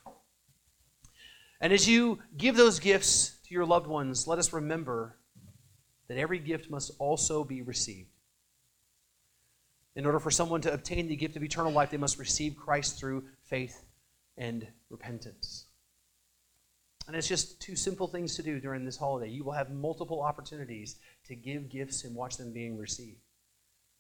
And 1.61 1.73
as 1.73 1.89
you 1.89 2.21
give 2.37 2.57
those 2.57 2.79
gifts 2.79 3.37
to 3.47 3.55
your 3.55 3.67
loved 3.67 3.87
ones, 3.87 4.27
let 4.27 4.39
us 4.39 4.53
remember 4.53 5.17
that 6.09 6.19
every 6.19 6.39
gift 6.39 6.71
must 6.71 6.93
also 6.99 7.45
be 7.45 7.63
received. 7.63 8.09
In 9.97 10.07
order 10.07 10.21
for 10.21 10.31
someone 10.31 10.61
to 10.63 10.73
obtain 10.73 11.09
the 11.09 11.17
gift 11.17 11.37
of 11.37 11.43
eternal 11.43 11.73
life, 11.73 11.91
they 11.91 11.97
must 11.97 12.19
receive 12.19 12.57
Christ 12.57 12.99
through 12.99 13.25
faith 13.43 13.85
and 14.37 14.67
repentance. 14.89 15.67
And 17.11 17.17
it's 17.17 17.27
just 17.27 17.61
two 17.61 17.75
simple 17.75 18.07
things 18.07 18.37
to 18.37 18.43
do 18.45 18.61
during 18.61 18.85
this 18.85 18.97
holiday. 18.97 19.29
You 19.29 19.43
will 19.43 19.51
have 19.51 19.73
multiple 19.73 20.23
opportunities 20.23 20.95
to 21.27 21.35
give 21.35 21.69
gifts 21.69 22.05
and 22.05 22.15
watch 22.15 22.37
them 22.37 22.53
being 22.53 22.79
received. 22.79 23.19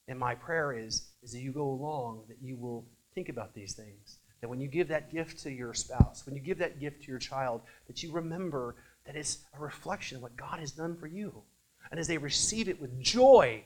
And 0.06 0.16
my 0.16 0.36
prayer 0.36 0.72
is, 0.72 1.08
is 1.20 1.32
that 1.32 1.40
you 1.40 1.50
go 1.50 1.70
along, 1.70 2.22
that 2.28 2.36
you 2.40 2.56
will 2.56 2.86
think 3.12 3.28
about 3.28 3.52
these 3.52 3.74
things. 3.74 4.18
That 4.40 4.48
when 4.48 4.60
you 4.60 4.68
give 4.68 4.86
that 4.86 5.10
gift 5.10 5.42
to 5.42 5.50
your 5.50 5.74
spouse, 5.74 6.24
when 6.24 6.36
you 6.36 6.40
give 6.40 6.58
that 6.58 6.78
gift 6.78 7.02
to 7.02 7.08
your 7.08 7.18
child, 7.18 7.62
that 7.88 8.00
you 8.00 8.12
remember 8.12 8.76
that 9.04 9.16
it's 9.16 9.38
a 9.56 9.60
reflection 9.60 10.18
of 10.18 10.22
what 10.22 10.36
God 10.36 10.60
has 10.60 10.70
done 10.70 10.96
for 10.96 11.08
you. 11.08 11.42
And 11.90 11.98
as 11.98 12.06
they 12.06 12.16
receive 12.16 12.68
it 12.68 12.80
with 12.80 13.00
joy, 13.00 13.64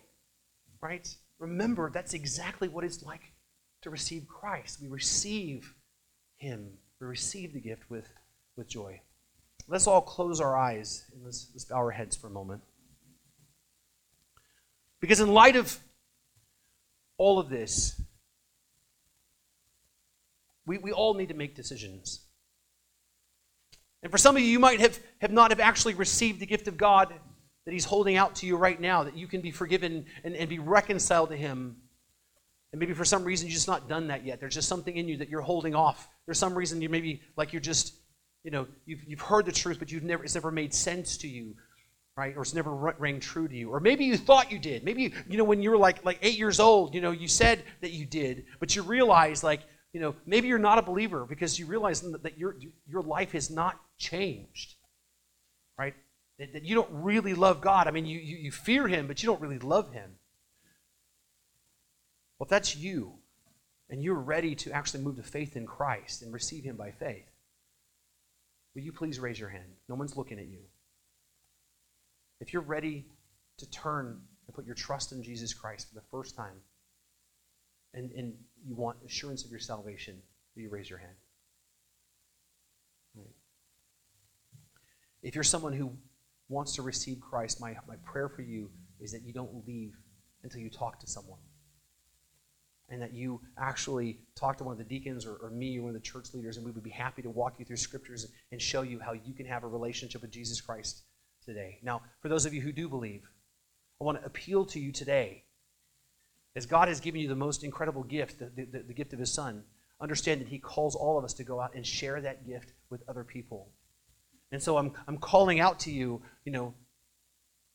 right? 0.80 1.07
Remember 1.38 1.90
that's 1.90 2.14
exactly 2.14 2.68
what 2.68 2.82
it's 2.82 3.03
like 3.03 3.34
to 3.82 3.90
receive 3.90 4.26
Christ. 4.26 4.80
We 4.80 4.88
receive 4.88 5.74
Him. 6.38 6.78
We 6.99 7.07
receive 7.09 7.53
the 7.53 7.61
gift 7.61 7.90
with, 7.90 8.09
with 8.57 8.68
joy. 8.68 9.03
Let's 9.67 9.87
all 9.87 10.03
close 10.03 10.41
our 10.41 10.57
eyes 10.57 11.05
and 11.12 11.25
let's, 11.25 11.49
let's 11.55 11.65
bow 11.65 11.77
our 11.77 11.91
heads 11.91 12.17
for 12.17 12.27
a 12.27 12.31
moment. 12.31 12.62
Because, 15.01 15.21
in 15.21 15.29
light 15.29 15.57
of 15.57 15.79
all 17.19 17.39
of 17.39 17.49
this, 17.49 18.01
we, 20.67 20.79
we 20.79 20.93
all 20.93 21.15
need 21.15 21.29
to 21.29 21.35
make 21.35 21.55
decisions. 21.55 22.21
And 24.03 24.11
for 24.11 24.19
some 24.19 24.37
of 24.37 24.43
you, 24.43 24.49
you 24.49 24.59
might 24.59 24.81
have, 24.81 24.99
have 25.21 25.33
not 25.33 25.51
have 25.51 25.61
actually 25.61 25.95
received 25.95 26.41
the 26.41 26.47
gift 26.47 26.69
of 26.69 26.77
God 26.77 27.12
that 27.65 27.73
He's 27.73 27.85
holding 27.87 28.17
out 28.17 28.35
to 28.37 28.47
you 28.47 28.57
right 28.57 28.79
now, 28.79 29.05
that 29.05 29.17
you 29.17 29.27
can 29.27 29.41
be 29.41 29.51
forgiven 29.51 30.07
and, 30.23 30.35
and 30.35 30.49
be 30.49 30.59
reconciled 30.59 31.31
to 31.31 31.37
Him. 31.37 31.77
And 32.73 32.81
maybe 32.81 32.93
for 32.93 33.05
some 33.05 33.25
reason 33.25 33.47
you've 33.47 33.55
just 33.55 33.69
not 33.69 33.89
done 33.89 34.09
that 34.09 34.25
yet. 34.25 34.41
There's 34.41 34.55
just 34.55 34.69
something 34.69 34.97
in 34.97 35.09
you 35.09 35.17
that 35.19 35.29
you're 35.29 35.41
holding 35.41 35.75
off. 35.75 36.09
There's 36.27 36.39
some 36.39 36.55
reason 36.55 36.83
you 36.83 36.89
maybe 36.89 37.23
like 37.37 37.53
you're 37.53 37.61
just 37.61 37.95
you 38.45 38.51
know, 38.51 38.66
you've, 38.86 39.03
you've 39.05 39.20
heard 39.20 39.47
the 39.47 39.53
truth, 39.53 39.78
but 39.78 39.90
you've 39.90 40.05
never, 40.05 40.22
it's 40.22 40.34
never 40.34 40.51
made 40.53 40.72
sense 40.72 41.16
to 41.18 41.28
you. 41.28 41.57
right? 42.16 42.36
Or 42.36 42.42
it's 42.42 42.55
never 42.55 42.72
rang 42.74 43.18
true 43.20 43.49
to 43.49 43.55
you. 43.55 43.70
Or 43.70 43.80
maybe 43.80 44.05
you 44.05 44.16
thought 44.16 44.53
you 44.53 44.59
did. 44.59 44.84
Maybe, 44.84 45.03
you, 45.03 45.12
you 45.28 45.36
know, 45.36 45.45
when 45.45 45.61
you 45.61 45.70
were 45.70 45.76
like, 45.76 46.05
like 46.05 46.18
eight 46.22 46.38
years 46.38 46.61
old, 46.61 46.95
you 46.95 47.01
know, 47.01 47.11
you 47.11 47.26
said 47.26 47.62
that 47.80 47.90
you 47.90 48.07
did, 48.07 48.45
but 48.61 48.76
you 48.76 48.82
realized, 48.82 49.42
like, 49.42 49.62
you 49.92 50.01
know, 50.01 50.14
maybe 50.26 50.49
you're 50.49 50.59
not 50.59 50.78
a 50.78 50.82
believer 50.82 51.26
because 51.28 51.59
you 51.59 51.66
realize 51.66 52.01
that 52.22 52.38
your, 52.38 52.57
your 52.88 53.03
life 53.03 53.32
has 53.32 53.51
not 53.51 53.80
changed, 53.99 54.74
right? 55.78 55.95
That, 56.38 56.53
that 56.53 56.64
you 56.64 56.74
don't 56.74 56.90
really 56.90 57.34
love 57.34 57.61
God. 57.61 57.88
I 57.88 57.90
mean, 57.90 58.07
you, 58.07 58.18
you, 58.18 58.36
you 58.36 58.53
fear 58.53 58.86
Him, 58.86 59.07
but 59.07 59.22
you 59.22 59.26
don't 59.26 59.40
really 59.40 59.59
love 59.59 59.92
Him. 59.92 60.11
Well, 62.38 62.47
if 62.47 62.51
that's 62.51 62.76
you, 62.76 63.14
and 63.90 64.03
you're 64.03 64.14
ready 64.14 64.55
to 64.57 64.72
actually 64.72 65.03
move 65.03 65.16
to 65.16 65.22
faith 65.22 65.57
in 65.57 65.66
Christ 65.66 66.22
and 66.22 66.32
receive 66.32 66.64
Him 66.64 66.76
by 66.76 66.90
faith, 66.90 67.26
will 68.75 68.83
you 68.83 68.93
please 68.93 69.20
raise 69.20 69.39
your 69.39 69.49
hand? 69.49 69.72
No 69.89 69.95
one's 69.95 70.16
looking 70.16 70.39
at 70.39 70.47
you. 70.47 70.61
If 72.41 72.53
you're 72.53 72.62
ready 72.62 73.07
to 73.59 73.70
turn 73.70 74.20
and 74.47 74.55
put 74.55 74.66
your 74.66 74.75
trust 74.75 75.12
in 75.12 75.22
Jesus 75.22 75.55
Christ 75.55 75.89
for 75.89 75.95
the 75.95 76.07
first 76.11 76.37
time, 76.37 76.61
and, 77.95 78.11
and 78.12 78.35
you 78.66 78.75
want 78.75 78.99
assurance 79.07 79.45
of 79.45 79.51
your 79.51 79.61
salvation, 79.61 80.20
will 80.55 80.62
you 80.62 80.68
raise 80.68 80.91
your 80.91 80.99
hand? 80.99 81.14
Right. 83.16 83.27
If 85.22 85.35
you're 85.35 85.45
someone 85.45 85.72
who 85.72 85.93
wants 86.49 86.75
to 86.75 86.83
receive 86.83 87.20
Christ, 87.20 87.61
my, 87.61 87.77
my 87.89 87.97
prayer 88.05 88.29
for 88.29 88.43
you 88.43 88.70
is 89.01 89.12
that 89.12 89.22
you 89.22 89.33
don't 89.33 89.66
leave 89.66 89.95
until 90.43 90.61
you 90.61 90.70
talk 90.70 90.99
to 91.01 91.07
someone. 91.07 91.39
And 92.95 93.03
that 93.03 93.12
you 93.12 93.40
actually 93.59 94.20
talk 94.36 94.57
to 94.59 94.64
one 94.64 94.70
of 94.70 94.78
the 94.78 94.84
deacons 94.84 95.26
or, 95.26 95.34
or 95.42 95.51
me 95.51 95.76
or 95.80 95.82
one 95.82 95.88
of 95.88 96.01
the 96.01 96.09
church 96.09 96.32
leaders, 96.32 96.59
and 96.59 96.64
we 96.64 96.70
would 96.70 96.84
be 96.84 96.90
happy 96.90 97.22
to 97.22 97.28
walk 97.28 97.59
you 97.59 97.64
through 97.64 97.78
scriptures 97.78 98.28
and 98.53 98.62
show 98.62 98.82
you 98.82 99.01
how 99.01 99.14
you 99.14 99.34
can 99.34 99.47
have 99.47 99.64
a 99.64 99.66
relationship 99.66 100.22
with 100.22 100.30
Jesus 100.30 100.61
Christ 100.61 101.03
today. 101.45 101.80
Now, 101.82 102.03
for 102.20 102.28
those 102.28 102.47
of 102.47 102.55
you 102.55 102.61
who 102.61 102.70
do 102.70 102.88
believe, 102.88 103.22
I 104.01 104.05
want 104.05 104.20
to 104.20 104.24
appeal 104.24 104.64
to 104.66 104.78
you 104.78 104.92
today. 104.92 105.42
As 106.55 106.66
God 106.66 106.86
has 106.86 107.01
given 107.01 107.20
you 107.20 107.26
the 107.26 107.34
most 107.34 107.64
incredible 107.64 108.05
gift, 108.05 108.38
the, 108.38 108.53
the, 108.55 108.84
the 108.86 108.95
gift 108.95 109.12
of 109.12 109.18
His 109.18 109.34
Son, 109.34 109.64
understand 110.01 110.40
that 110.40 110.47
He 110.47 110.61
calls 110.61 110.95
all 110.95 111.18
of 111.18 111.24
us 111.24 111.34
to 111.34 111.42
go 111.42 111.61
out 111.61 111.74
and 111.74 111.84
share 111.84 112.20
that 112.20 112.47
gift 112.47 112.74
with 112.90 113.03
other 113.09 113.24
people. 113.24 113.72
And 114.53 114.62
so 114.62 114.78
I'm, 114.78 114.92
I'm 115.09 115.18
calling 115.18 115.59
out 115.59 115.80
to 115.80 115.90
you, 115.90 116.22
you 116.45 116.53
know, 116.53 116.74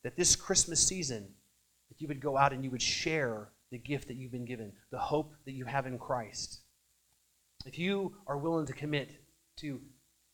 that 0.05 0.15
this 0.15 0.37
Christmas 0.37 0.79
season, 0.79 1.27
that 1.89 1.99
you 1.99 2.07
would 2.07 2.21
go 2.21 2.37
out 2.37 2.53
and 2.53 2.63
you 2.63 2.71
would 2.71 2.81
share 2.81 3.49
the 3.71 3.77
gift 3.77 4.07
that 4.07 4.15
you've 4.15 4.31
been 4.31 4.45
given, 4.45 4.71
the 4.91 4.97
hope 4.97 5.33
that 5.45 5.51
you 5.51 5.65
have 5.65 5.85
in 5.85 5.97
Christ. 5.97 6.61
If 7.65 7.77
you 7.77 8.15
are 8.27 8.37
willing 8.37 8.65
to 8.65 8.73
commit 8.73 9.11
to, 9.57 9.81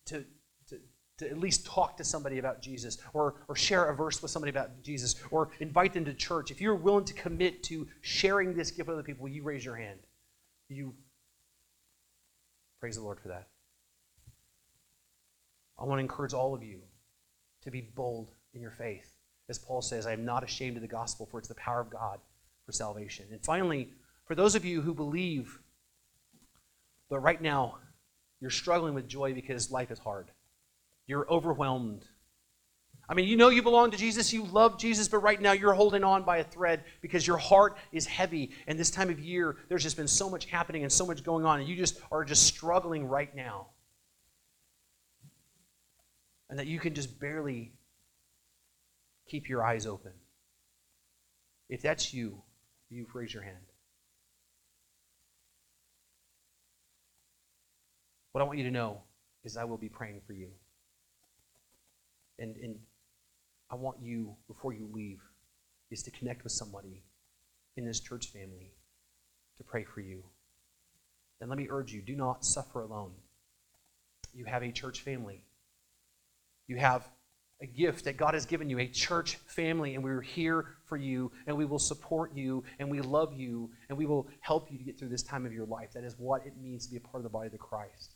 to, 0.06 0.26
to, 0.70 0.80
to 1.18 1.30
at 1.30 1.38
least 1.38 1.66
talk 1.66 1.98
to 1.98 2.04
somebody 2.04 2.38
about 2.38 2.62
Jesus 2.62 2.98
or, 3.14 3.36
or 3.48 3.56
share 3.56 3.86
a 3.86 3.96
verse 3.96 4.22
with 4.22 4.32
somebody 4.32 4.52
about 4.52 4.84
Jesus 4.84 5.16
or 5.32 5.50
invite 5.60 5.94
them 5.94 6.06
to 6.06 6.14
church, 6.14 6.52
if 6.52 6.62
you're 6.62 6.76
willing 6.76 7.06
to 7.06 7.14
commit 7.14 7.64
to 7.64 7.88
sharing 8.02 8.56
this 8.56 8.72
gift 8.72 8.88
with 8.88 8.96
other 8.96 9.04
people, 9.04 9.28
you 9.28 9.44
raise 9.44 9.66
your 9.66 9.76
hand. 9.76 10.00
You 10.70 10.94
praise 12.80 12.96
the 12.96 13.02
Lord 13.02 13.20
for 13.20 13.30
that. 13.30 13.48
I 15.78 15.84
want 15.84 16.00
to 16.00 16.02
encourage 16.02 16.34
all 16.34 16.54
of 16.54 16.64
you 16.64 16.80
to 17.64 17.72
be 17.72 17.82
bold 17.82 18.32
in 18.54 18.62
your 18.62 18.72
faith. 18.72 19.18
As 19.50 19.60
Paul 19.60 19.82
says, 19.82 20.08
I 20.08 20.14
am 20.14 20.26
not 20.26 20.44
ashamed 20.44 20.78
of 20.78 20.82
the 20.82 20.88
gospel, 20.88 21.28
for 21.30 21.38
it's 21.38 21.50
the 21.50 21.56
power 21.56 21.82
of 21.82 21.90
God 21.90 22.20
for 22.66 22.72
salvation. 22.72 23.26
And 23.32 23.44
finally, 23.44 23.92
for 24.26 24.36
those 24.36 24.56
of 24.56 24.66
you 24.66 24.82
who 24.82 24.94
believe, 24.94 25.60
but 27.10 27.20
right 27.20 27.42
now 27.42 27.78
you're 28.40 28.50
struggling 28.50 28.94
with 28.94 29.08
joy 29.08 29.34
because 29.34 29.72
life 29.72 29.92
is 29.92 30.00
hard, 30.00 30.32
you're 31.08 31.30
overwhelmed. 31.30 32.06
I 33.08 33.14
mean, 33.14 33.28
you 33.28 33.38
know 33.38 33.50
you 33.50 33.62
belong 33.62 33.92
to 33.92 33.98
Jesus, 33.98 34.34
you 34.34 34.46
love 34.46 34.80
Jesus, 34.80 35.08
but 35.08 35.20
right 35.20 35.40
now 35.40 35.52
you're 35.52 35.76
holding 35.76 36.04
on 36.04 36.24
by 36.24 36.38
a 36.38 36.44
thread 36.44 36.84
because 37.02 37.28
your 37.28 37.38
heart 37.38 37.78
is 37.92 38.08
heavy. 38.08 38.50
And 38.66 38.80
this 38.80 38.90
time 38.90 39.12
of 39.12 39.20
year, 39.20 39.58
there's 39.70 39.84
just 39.84 39.96
been 39.96 40.08
so 40.08 40.28
much 40.28 40.46
happening 40.46 40.82
and 40.82 40.92
so 40.92 41.06
much 41.06 41.24
going 41.24 41.46
on, 41.46 41.60
and 41.60 41.70
you 41.70 41.76
just 41.76 42.00
are 42.12 42.26
just 42.26 42.48
struggling 42.48 43.08
right 43.08 43.36
now 43.36 43.68
and 46.50 46.60
that 46.60 46.68
you 46.68 46.80
can 46.80 46.94
just 46.94 47.20
barely 47.20 47.74
keep 49.28 49.50
your 49.50 49.64
eyes 49.64 49.86
open. 49.86 50.12
If 51.70 51.82
that's 51.82 52.14
you, 52.14 52.44
you 52.90 53.06
raise 53.14 53.34
your 53.34 53.44
hand. 53.44 53.58
What 58.32 58.42
I 58.42 58.44
want 58.46 58.58
you 58.58 58.66
to 58.66 58.72
know 58.72 59.02
is 59.44 59.58
I 59.58 59.64
will 59.64 59.78
be 59.78 59.90
praying 59.90 60.22
for 60.26 60.34
you. 60.34 60.50
And, 62.38 62.56
and 62.58 62.76
I 63.72 63.76
want 63.76 63.98
you, 64.02 64.36
before 64.48 64.74
you 64.74 64.90
leave, 64.92 65.22
is 65.90 66.04
to 66.04 66.12
connect 66.12 66.44
with 66.44 66.52
somebody 66.52 67.04
in 67.78 67.86
this 67.86 68.00
church 68.00 68.28
family 68.28 68.74
to 69.58 69.64
pray 69.64 69.84
for 69.84 70.02
you. 70.02 70.24
And 71.40 71.50
let 71.50 71.58
me 71.58 71.68
urge 71.70 71.94
you 71.94 72.02
do 72.02 72.16
not 72.16 72.44
suffer 72.44 72.82
alone. 72.82 73.12
You 74.34 74.46
have 74.46 74.64
a 74.64 74.72
church 74.72 75.02
family 75.02 75.44
you 76.68 76.78
have 76.78 77.08
a 77.66 77.78
gift 77.78 78.06
that 78.06 78.16
God 78.16 78.36
has 78.36 78.46
given 78.46 78.70
you, 78.70 78.78
a 78.78 78.88
church 78.88 79.38
family, 79.48 79.96
and 79.96 80.04
we're 80.04 80.22
here 80.22 80.76
for 80.86 80.98
you, 80.98 81.32
and 81.48 81.58
we 81.58 81.66
will 81.66 81.80
support 81.80 82.36
you, 82.36 82.64
and 82.78 82.90
we 82.90 83.02
love 83.02 83.34
you, 83.34 83.72
and 83.90 83.98
we 83.98 84.06
will 84.06 84.28
help 84.40 84.72
you 84.72 84.78
to 84.78 84.84
get 84.84 85.00
through 85.00 85.10
this 85.10 85.24
time 85.24 85.46
of 85.46 85.52
your 85.52 85.66
life. 85.66 85.92
That 85.94 86.04
is 86.04 86.16
what 86.20 86.46
it 86.46 86.54
means 86.62 86.86
to 86.86 86.92
be 86.92 86.98
a 86.98 87.02
part 87.02 87.18
of 87.18 87.24
the 87.24 87.30
body 87.30 87.48
of 87.48 87.52
the 87.52 87.58
Christ. 87.58 88.14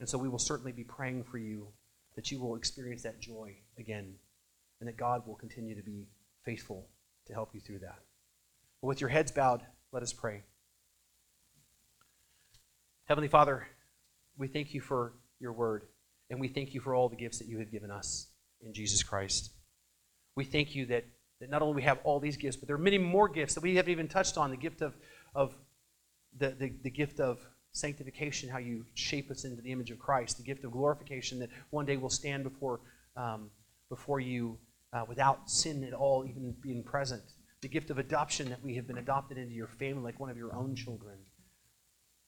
And 0.00 0.08
so 0.08 0.18
we 0.18 0.28
will 0.28 0.38
certainly 0.38 0.72
be 0.72 0.84
praying 0.84 1.24
for 1.24 1.38
you 1.38 1.68
that 2.14 2.30
you 2.30 2.38
will 2.38 2.56
experience 2.56 3.02
that 3.04 3.20
joy 3.20 3.56
again, 3.78 4.14
and 4.80 4.88
that 4.88 4.98
God 4.98 5.26
will 5.26 5.36
continue 5.36 5.74
to 5.74 5.82
be 5.82 6.06
faithful 6.44 6.88
to 7.26 7.32
help 7.32 7.54
you 7.54 7.60
through 7.60 7.78
that. 7.78 8.00
But 8.82 8.88
with 8.88 9.00
your 9.00 9.10
heads 9.10 9.32
bowed, 9.32 9.62
let 9.92 10.02
us 10.02 10.12
pray. 10.12 10.42
Heavenly 13.06 13.28
Father, 13.28 13.66
we 14.36 14.46
thank 14.46 14.74
you 14.74 14.82
for 14.82 15.14
your 15.38 15.52
word. 15.52 15.84
And 16.30 16.40
we 16.40 16.48
thank 16.48 16.74
you 16.74 16.80
for 16.80 16.94
all 16.94 17.08
the 17.08 17.16
gifts 17.16 17.38
that 17.38 17.48
you 17.48 17.58
have 17.58 17.70
given 17.70 17.90
us 17.90 18.28
in 18.64 18.72
Jesus 18.72 19.02
Christ. 19.02 19.50
We 20.36 20.44
thank 20.44 20.74
you 20.74 20.86
that, 20.86 21.04
that 21.40 21.50
not 21.50 21.60
only 21.60 21.74
we 21.74 21.82
have 21.82 21.98
all 22.04 22.20
these 22.20 22.36
gifts, 22.36 22.56
but 22.56 22.68
there 22.68 22.76
are 22.76 22.78
many 22.80 22.98
more 22.98 23.28
gifts 23.28 23.54
that 23.54 23.62
we 23.62 23.74
haven't 23.76 23.90
even 23.90 24.08
touched 24.08 24.38
on 24.38 24.50
the 24.50 24.56
gift 24.56 24.80
of, 24.80 24.94
of 25.34 25.54
the, 26.38 26.50
the, 26.50 26.72
the 26.82 26.90
gift 26.90 27.18
of 27.18 27.40
sanctification, 27.72 28.48
how 28.48 28.58
you 28.58 28.84
shape 28.94 29.30
us 29.30 29.44
into 29.44 29.60
the 29.60 29.72
image 29.72 29.90
of 29.90 29.98
Christ, 29.98 30.36
the 30.36 30.42
gift 30.42 30.64
of 30.64 30.72
glorification 30.72 31.38
that 31.40 31.50
one 31.70 31.84
day 31.84 31.96
we'll 31.96 32.10
stand 32.10 32.44
before, 32.44 32.80
um, 33.16 33.50
before 33.88 34.20
you 34.20 34.58
uh, 34.92 35.04
without 35.08 35.50
sin 35.50 35.84
at 35.84 35.92
all, 35.92 36.24
even 36.24 36.54
being 36.60 36.82
present, 36.82 37.22
the 37.60 37.68
gift 37.68 37.90
of 37.90 37.98
adoption 37.98 38.48
that 38.48 38.62
we 38.62 38.74
have 38.74 38.86
been 38.86 38.98
adopted 38.98 39.38
into 39.38 39.54
your 39.54 39.66
family 39.66 40.02
like 40.02 40.18
one 40.18 40.30
of 40.30 40.36
your 40.36 40.54
own 40.54 40.74
children. 40.74 41.18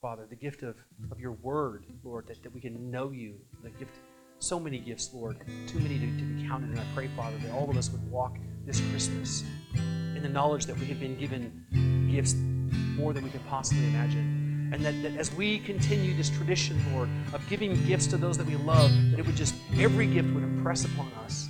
Father, 0.03 0.27
the 0.29 0.35
gift 0.35 0.63
of, 0.63 0.75
of 1.11 1.19
your 1.21 1.31
word, 1.31 1.85
Lord, 2.03 2.27
that, 2.27 2.43
that 2.43 2.53
we 2.53 2.59
can 2.59 2.91
know 2.91 3.11
you, 3.11 3.35
the 3.63 3.69
gift, 3.69 3.95
so 4.39 4.59
many 4.59 4.77
gifts, 4.77 5.09
Lord, 5.13 5.37
too 5.65 5.79
many 5.79 5.97
to, 5.97 6.05
to 6.05 6.23
be 6.25 6.45
counted. 6.45 6.71
And 6.71 6.79
I 6.81 6.83
pray, 6.93 7.07
Father, 7.15 7.37
that 7.37 7.51
all 7.53 7.69
of 7.69 7.77
us 7.77 7.89
would 7.89 8.11
walk 8.11 8.35
this 8.65 8.81
Christmas 8.91 9.45
in 9.73 10.19
the 10.21 10.27
knowledge 10.27 10.65
that 10.65 10.77
we 10.77 10.87
have 10.87 10.99
been 10.99 11.17
given 11.17 12.09
gifts 12.11 12.33
more 12.99 13.13
than 13.13 13.23
we 13.23 13.29
can 13.29 13.39
possibly 13.47 13.85
imagine. 13.85 14.69
And 14.73 14.83
that, 14.83 15.01
that 15.03 15.17
as 15.17 15.33
we 15.33 15.59
continue 15.59 16.13
this 16.17 16.29
tradition, 16.29 16.83
Lord, 16.93 17.07
of 17.31 17.41
giving 17.47 17.81
gifts 17.85 18.07
to 18.07 18.17
those 18.17 18.37
that 18.37 18.45
we 18.45 18.57
love, 18.57 18.91
that 19.11 19.19
it 19.21 19.25
would 19.25 19.37
just, 19.37 19.55
every 19.77 20.07
gift 20.07 20.33
would 20.33 20.43
impress 20.43 20.83
upon 20.83 21.13
us 21.23 21.47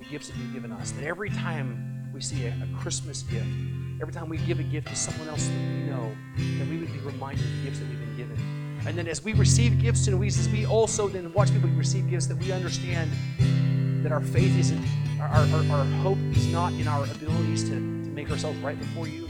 the 0.00 0.04
gifts 0.06 0.30
that 0.30 0.36
you've 0.36 0.52
given 0.52 0.72
us. 0.72 0.90
That 0.90 1.04
every 1.04 1.30
time 1.30 2.10
we 2.12 2.22
see 2.22 2.44
a, 2.46 2.48
a 2.48 2.76
Christmas 2.80 3.22
gift, 3.22 3.46
every 4.02 4.12
time 4.12 4.28
we 4.28 4.36
give 4.38 4.58
a 4.58 4.64
gift 4.64 4.88
to 4.88 4.96
someone 4.96 5.28
else 5.28 5.46
that 5.46 5.54
we 5.54 5.84
know, 5.88 6.12
that 6.58 6.66
we 6.66 6.76
would 6.76 6.92
be 6.92 6.98
reminded 6.98 7.44
of 7.44 7.56
the 7.58 7.62
gifts 7.62 7.78
that 7.78 7.88
we've 7.88 8.00
been 8.00 8.16
given. 8.16 8.80
And 8.84 8.98
then 8.98 9.06
as 9.06 9.22
we 9.22 9.32
receive 9.32 9.80
gifts 9.80 10.08
and 10.08 10.18
we, 10.18 10.26
as 10.26 10.48
we 10.48 10.66
also 10.66 11.06
then 11.06 11.32
watch 11.32 11.52
people 11.52 11.70
receive 11.70 12.10
gifts, 12.10 12.26
that 12.26 12.36
we 12.36 12.50
understand 12.50 13.12
that 14.02 14.10
our 14.10 14.20
faith 14.20 14.58
isn't, 14.58 14.84
our, 15.20 15.28
our, 15.28 15.78
our 15.78 15.84
hope 16.02 16.18
is 16.32 16.48
not 16.48 16.72
in 16.72 16.88
our 16.88 17.04
abilities 17.04 17.62
to, 17.62 17.70
to 17.70 17.76
make 17.76 18.28
ourselves 18.28 18.58
right 18.58 18.76
before 18.76 19.06
you. 19.06 19.28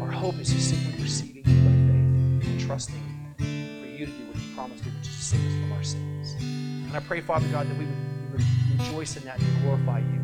Our 0.00 0.10
hope 0.10 0.36
is 0.36 0.50
just 0.50 0.70
simply 0.70 1.02
receiving 1.02 1.44
you 1.44 1.60
by 1.60 2.40
faith 2.40 2.48
and 2.48 2.60
trusting 2.60 3.34
for 3.36 3.44
you 3.44 4.06
to 4.06 4.12
do 4.12 4.26
what 4.28 4.36
you 4.36 4.54
promised 4.54 4.82
to, 4.84 4.88
which 4.88 5.08
is 5.08 5.14
to 5.14 5.22
save 5.22 5.46
us 5.46 5.52
from 5.52 5.72
our 5.72 5.84
sins. 5.84 6.34
And 6.40 6.96
I 6.96 7.00
pray, 7.00 7.20
Father 7.20 7.46
God, 7.48 7.68
that 7.68 7.76
we 7.76 7.84
would, 7.84 7.94
we 8.32 8.38
would 8.38 8.80
rejoice 8.80 9.18
in 9.18 9.24
that 9.24 9.38
and 9.38 9.62
glorify 9.62 9.98
you 9.98 10.22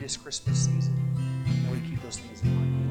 this 0.00 0.16
Christmas 0.16 0.58
season. 0.64 0.98
And 1.46 1.70
we 1.70 1.88
keep 1.88 2.02
those 2.02 2.16
things 2.16 2.42
in 2.42 2.52
mind 2.56 2.71